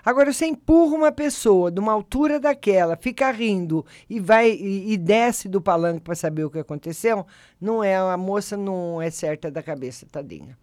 Agora, 0.05 0.31
você 0.31 0.45
empurra 0.45 0.95
uma 0.95 1.11
pessoa 1.11 1.69
de 1.69 1.81
uma 1.81 1.91
altura 1.91 2.39
daquela, 2.39 2.95
fica 2.95 3.29
rindo 3.31 3.85
e 4.09 4.17
vai 4.17 4.51
e, 4.51 4.93
e 4.93 4.97
desce 4.97 5.49
do 5.49 5.59
palanque 5.59 5.99
para 5.99 6.15
saber 6.15 6.45
o 6.45 6.49
que 6.49 6.59
aconteceu, 6.59 7.27
não 7.59 7.83
é 7.83 7.97
a 7.97 8.15
moça 8.15 8.55
não 8.55 9.01
é 9.01 9.11
certa 9.11 9.51
da 9.51 9.61
cabeça, 9.61 10.07
tadinha. 10.09 10.57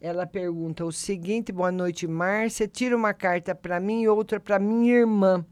Ela 0.00 0.26
pergunta 0.26 0.84
o 0.84 0.92
seguinte: 0.92 1.50
Boa 1.50 1.72
noite, 1.72 2.06
Márcia. 2.06 2.68
Tira 2.68 2.96
uma 2.96 3.12
carta 3.12 3.54
para 3.54 3.80
mim 3.80 4.02
e 4.02 4.08
outra 4.08 4.38
para 4.38 4.58
minha 4.58 4.94
irmã. 4.94 5.44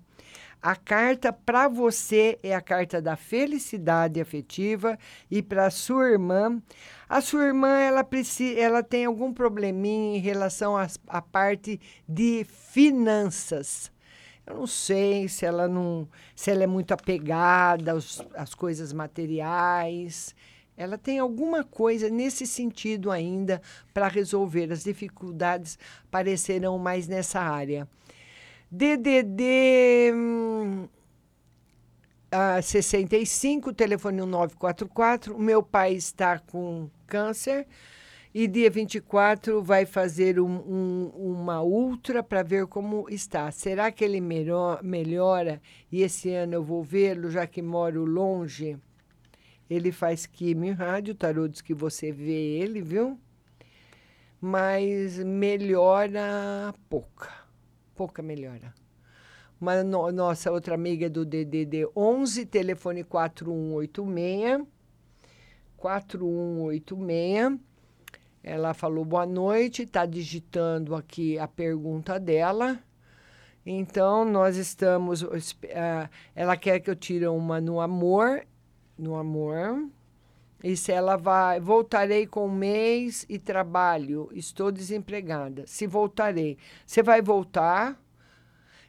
A 0.63 0.75
carta 0.75 1.33
para 1.33 1.69
você 1.69 2.39
é 2.43 2.55
a 2.55 2.61
carta 2.61 3.01
da 3.01 3.15
felicidade 3.15 4.21
afetiva 4.21 4.99
e 5.31 5.43
para 5.43 5.71
sua 5.71 6.11
irmã, 6.11 6.61
a 7.09 7.21
sua 7.21 7.45
irmã 7.45 7.79
ela 7.79 8.03
precisa, 8.03 8.59
ela 8.59 8.83
tem 8.83 9.05
algum 9.05 9.33
probleminha 9.33 10.17
em 10.17 10.21
relação 10.21 10.75
à 11.07 11.23
parte 11.23 11.81
de 12.09 12.45
finanças. 12.49 13.93
Eu 14.47 14.55
não 14.57 14.67
sei 14.67 15.29
se 15.29 15.45
ela 15.45 15.69
não, 15.69 16.09
se 16.35 16.51
ela 16.51 16.65
é 16.65 16.67
muito 16.67 16.93
apegada 16.93 17.93
às, 17.93 18.25
às 18.35 18.55
coisas 18.55 18.93
materiais. 18.93 20.35
Ela 20.77 20.99
tem 20.99 21.19
alguma 21.19 21.65
coisa 21.65 22.11
nesse 22.11 22.47
sentido 22.47 23.11
ainda 23.11 23.63
para 23.95 24.09
resolver. 24.09 24.71
As 24.71 24.85
dificuldades 24.85 25.79
parecerão 26.11 26.79
mais 26.79 27.09
nessa 27.09 27.41
área. 27.41 27.89
DDD 28.71 30.13
hum, 30.15 30.89
a 32.31 32.61
65, 32.61 33.73
telefone 33.73 34.19
944. 34.19 35.35
O 35.35 35.41
meu 35.41 35.63
pai 35.63 35.95
está 35.95 36.39
com 36.39 36.91
câncer 37.07 37.67
e 38.35 38.47
dia 38.47 38.69
24 38.69 39.63
vai 39.63 39.87
fazer 39.87 40.39
um, 40.39 40.57
um, 40.57 41.13
uma 41.17 41.63
ultra 41.63 42.23
para 42.23 42.43
ver 42.43 42.67
como 42.67 43.07
está. 43.09 43.51
Será 43.51 43.91
que 43.91 44.05
ele 44.05 44.21
melhor, 44.21 44.83
melhora 44.83 45.59
e 45.91 46.03
esse 46.03 46.31
ano 46.35 46.53
eu 46.53 46.63
vou 46.63 46.83
vê-lo, 46.83 47.31
já 47.31 47.47
que 47.47 47.63
moro 47.63 48.05
longe? 48.05 48.77
Ele 49.69 49.91
faz 49.93 50.27
químio 50.27 50.71
e 50.71 50.73
rádio, 50.73 51.15
tarô 51.15 51.49
diz 51.49 51.61
que 51.61 51.75
você 51.75 52.13
vê 52.13 52.33
ele, 52.33 52.81
viu? 52.81 53.19
Mas 54.41 55.19
melhora 55.19 56.75
pouca 56.89 57.47
pouca 57.97 58.23
melhora. 58.23 58.73
Uma 59.59 59.83
no, 59.83 60.13
nossa 60.13 60.53
outra 60.53 60.75
amiga 60.75 61.09
do 61.09 61.25
DDD 61.25 61.89
11, 61.97 62.45
telefone 62.47 63.03
4186. 63.03 64.67
4186. 65.77 67.59
Ela 68.43 68.75
falou 68.75 69.05
boa 69.05 69.27
noite, 69.27 69.83
está 69.83 70.07
digitando 70.07 70.95
aqui 70.95 71.39
a 71.39 71.49
pergunta 71.49 72.21
dela. 72.21 72.79
Então, 73.65 74.25
nós 74.25 74.57
estamos. 74.57 75.23
Uh, 75.23 76.09
ela 76.35 76.57
quer 76.57 76.79
que 76.79 76.89
eu 76.89 76.95
tire 76.95 77.27
uma 77.27 77.61
no 77.61 77.81
amor. 77.81 78.47
No 78.99 79.17
amor. 79.17 79.89
E 80.65 80.77
se 80.77 80.91
ela 80.91 81.17
vai, 81.17 81.61
voltarei 81.61 82.27
com 82.27 82.47
um 82.47 82.53
mês 82.53 83.27
e 83.29 83.39
trabalho, 83.39 84.29
estou 84.33 84.73
desempregada. 84.73 85.65
Se 85.67 85.87
voltarei, 85.87 86.57
você 86.85 87.03
vai 87.03 87.21
voltar, 87.21 88.01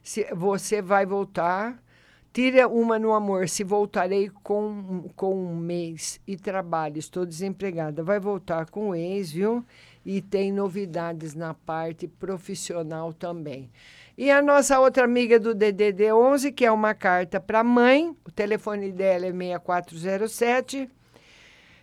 se 0.02 0.24
você 0.34 0.82
vai 0.82 1.06
voltar, 1.06 1.84
tira 2.32 2.68
uma 2.68 2.98
no 2.98 3.14
amor, 3.14 3.50
se 3.50 3.64
voltarei 3.64 4.30
com, 4.44 5.10
com 5.16 5.36
um 5.36 5.56
mês 5.56 6.22
e 6.26 6.38
trabalho, 6.38 6.98
estou 6.98 7.26
desempregada. 7.26 8.02
Vai 8.02 8.20
voltar 8.20 8.70
com 8.70 8.90
o 8.90 8.96
ex, 8.96 9.32
viu? 9.32 9.66
E 10.06 10.22
tem 10.22 10.54
novidades 10.54 11.36
na 11.36 11.54
parte 11.54 12.08
profissional 12.08 13.12
também. 13.12 13.70
E 14.18 14.32
a 14.32 14.42
nossa 14.42 14.80
outra 14.80 15.04
amiga 15.04 15.40
do 15.40 15.54
DDD 15.54 16.12
11, 16.12 16.52
que 16.52 16.66
é 16.66 16.72
uma 16.72 16.96
carta 16.96 17.40
para 17.40 17.60
a 17.60 17.64
mãe, 17.64 18.18
o 18.26 18.32
telefone 18.32 18.92
dela 18.92 19.28
é 19.28 19.32
6407. 19.32 20.90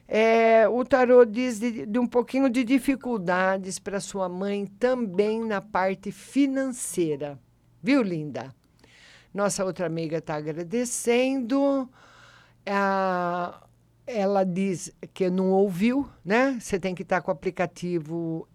É, 0.08 0.66
o 0.68 0.84
tarô 0.84 1.24
diz 1.24 1.60
de, 1.60 1.86
de 1.86 1.96
um 1.96 2.08
pouquinho 2.08 2.50
de 2.50 2.64
dificuldades 2.64 3.78
para 3.78 4.00
sua 4.00 4.28
mãe 4.28 4.66
também 4.66 5.44
na 5.44 5.60
parte 5.60 6.10
financeira. 6.10 7.38
Viu, 7.80 8.02
linda? 8.02 8.52
Nossa 9.32 9.64
outra 9.64 9.86
amiga 9.86 10.18
está 10.18 10.34
agradecendo. 10.34 11.88
Ah, 12.66 13.62
ela 14.04 14.42
diz 14.42 14.92
que 15.14 15.30
não 15.30 15.52
ouviu, 15.52 16.10
né? 16.24 16.58
Você 16.60 16.80
tem 16.80 16.96
que 16.96 17.02
estar 17.02 17.20
com 17.22 17.30
o 17.30 17.34
aplicativo 17.34 18.48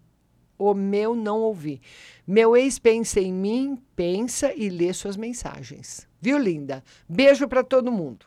O 0.60 0.74
Meu 0.74 1.14
Não 1.14 1.40
Ouvi. 1.40 1.80
Meu 2.26 2.54
ex 2.54 2.78
pensa 2.78 3.18
em 3.18 3.32
mim, 3.32 3.78
pensa 3.96 4.52
e 4.54 4.68
lê 4.68 4.92
suas 4.92 5.16
mensagens. 5.16 6.06
Viu, 6.20 6.36
linda? 6.36 6.84
Beijo 7.08 7.48
para 7.48 7.64
todo 7.64 7.90
mundo. 7.90 8.26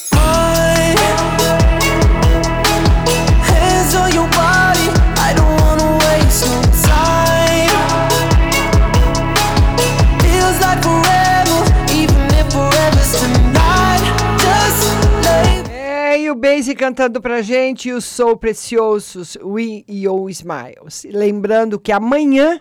Basie 16.41 16.75
cantando 16.75 17.21
pra 17.21 17.41
gente 17.41 17.89
e 17.89 17.93
o 17.93 18.01
Soul 18.01 18.37
Preciosos, 18.37 19.37
We 19.43 19.83
You 19.87 20.29
Smiles. 20.29 21.05
Lembrando 21.09 21.79
que 21.79 21.91
amanhã 21.91 22.59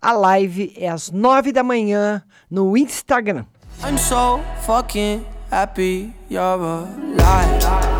a 0.00 0.12
live 0.12 0.72
é 0.76 0.88
às 0.88 1.10
nove 1.10 1.52
da 1.52 1.62
manhã 1.62 2.22
no 2.50 2.76
Instagram. 2.76 3.44
I'm 3.84 3.98
so 3.98 4.40
fucking 4.64 5.24
happy 5.50 6.12
you're 6.30 6.40
alive. 6.40 7.95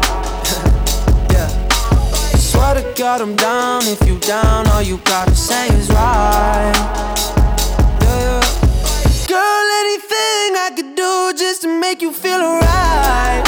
Yeah. 2.76 2.82
Swear 2.82 2.94
to 2.94 3.02
God 3.02 3.20
I'm 3.20 3.36
down. 3.36 3.82
If 3.84 4.06
you 4.06 4.18
down, 4.20 4.66
all 4.68 4.82
you 4.82 4.98
gotta 4.98 5.34
say 5.34 5.68
is 5.68 5.88
right. 5.90 6.72
Yeah. 8.02 8.40
Girl, 9.28 9.66
anything 9.82 10.56
I 10.56 10.72
could 10.74 10.94
do 10.94 11.32
just 11.36 11.62
to 11.62 11.80
make 11.80 12.02
you 12.02 12.12
feel 12.12 12.40
alright. 12.40 13.44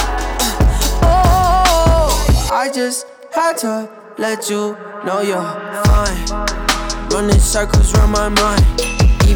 Uh, 1.02 1.64
oh, 1.66 2.50
I 2.52 2.70
just 2.72 3.06
had 3.32 3.56
to 3.58 3.88
let 4.18 4.50
you 4.50 4.76
know 5.04 5.20
you're 5.20 5.42
fine. 5.84 6.48
Running 7.10 7.40
circles 7.40 7.94
around 7.94 8.12
my 8.12 8.28
mind. 8.28 8.97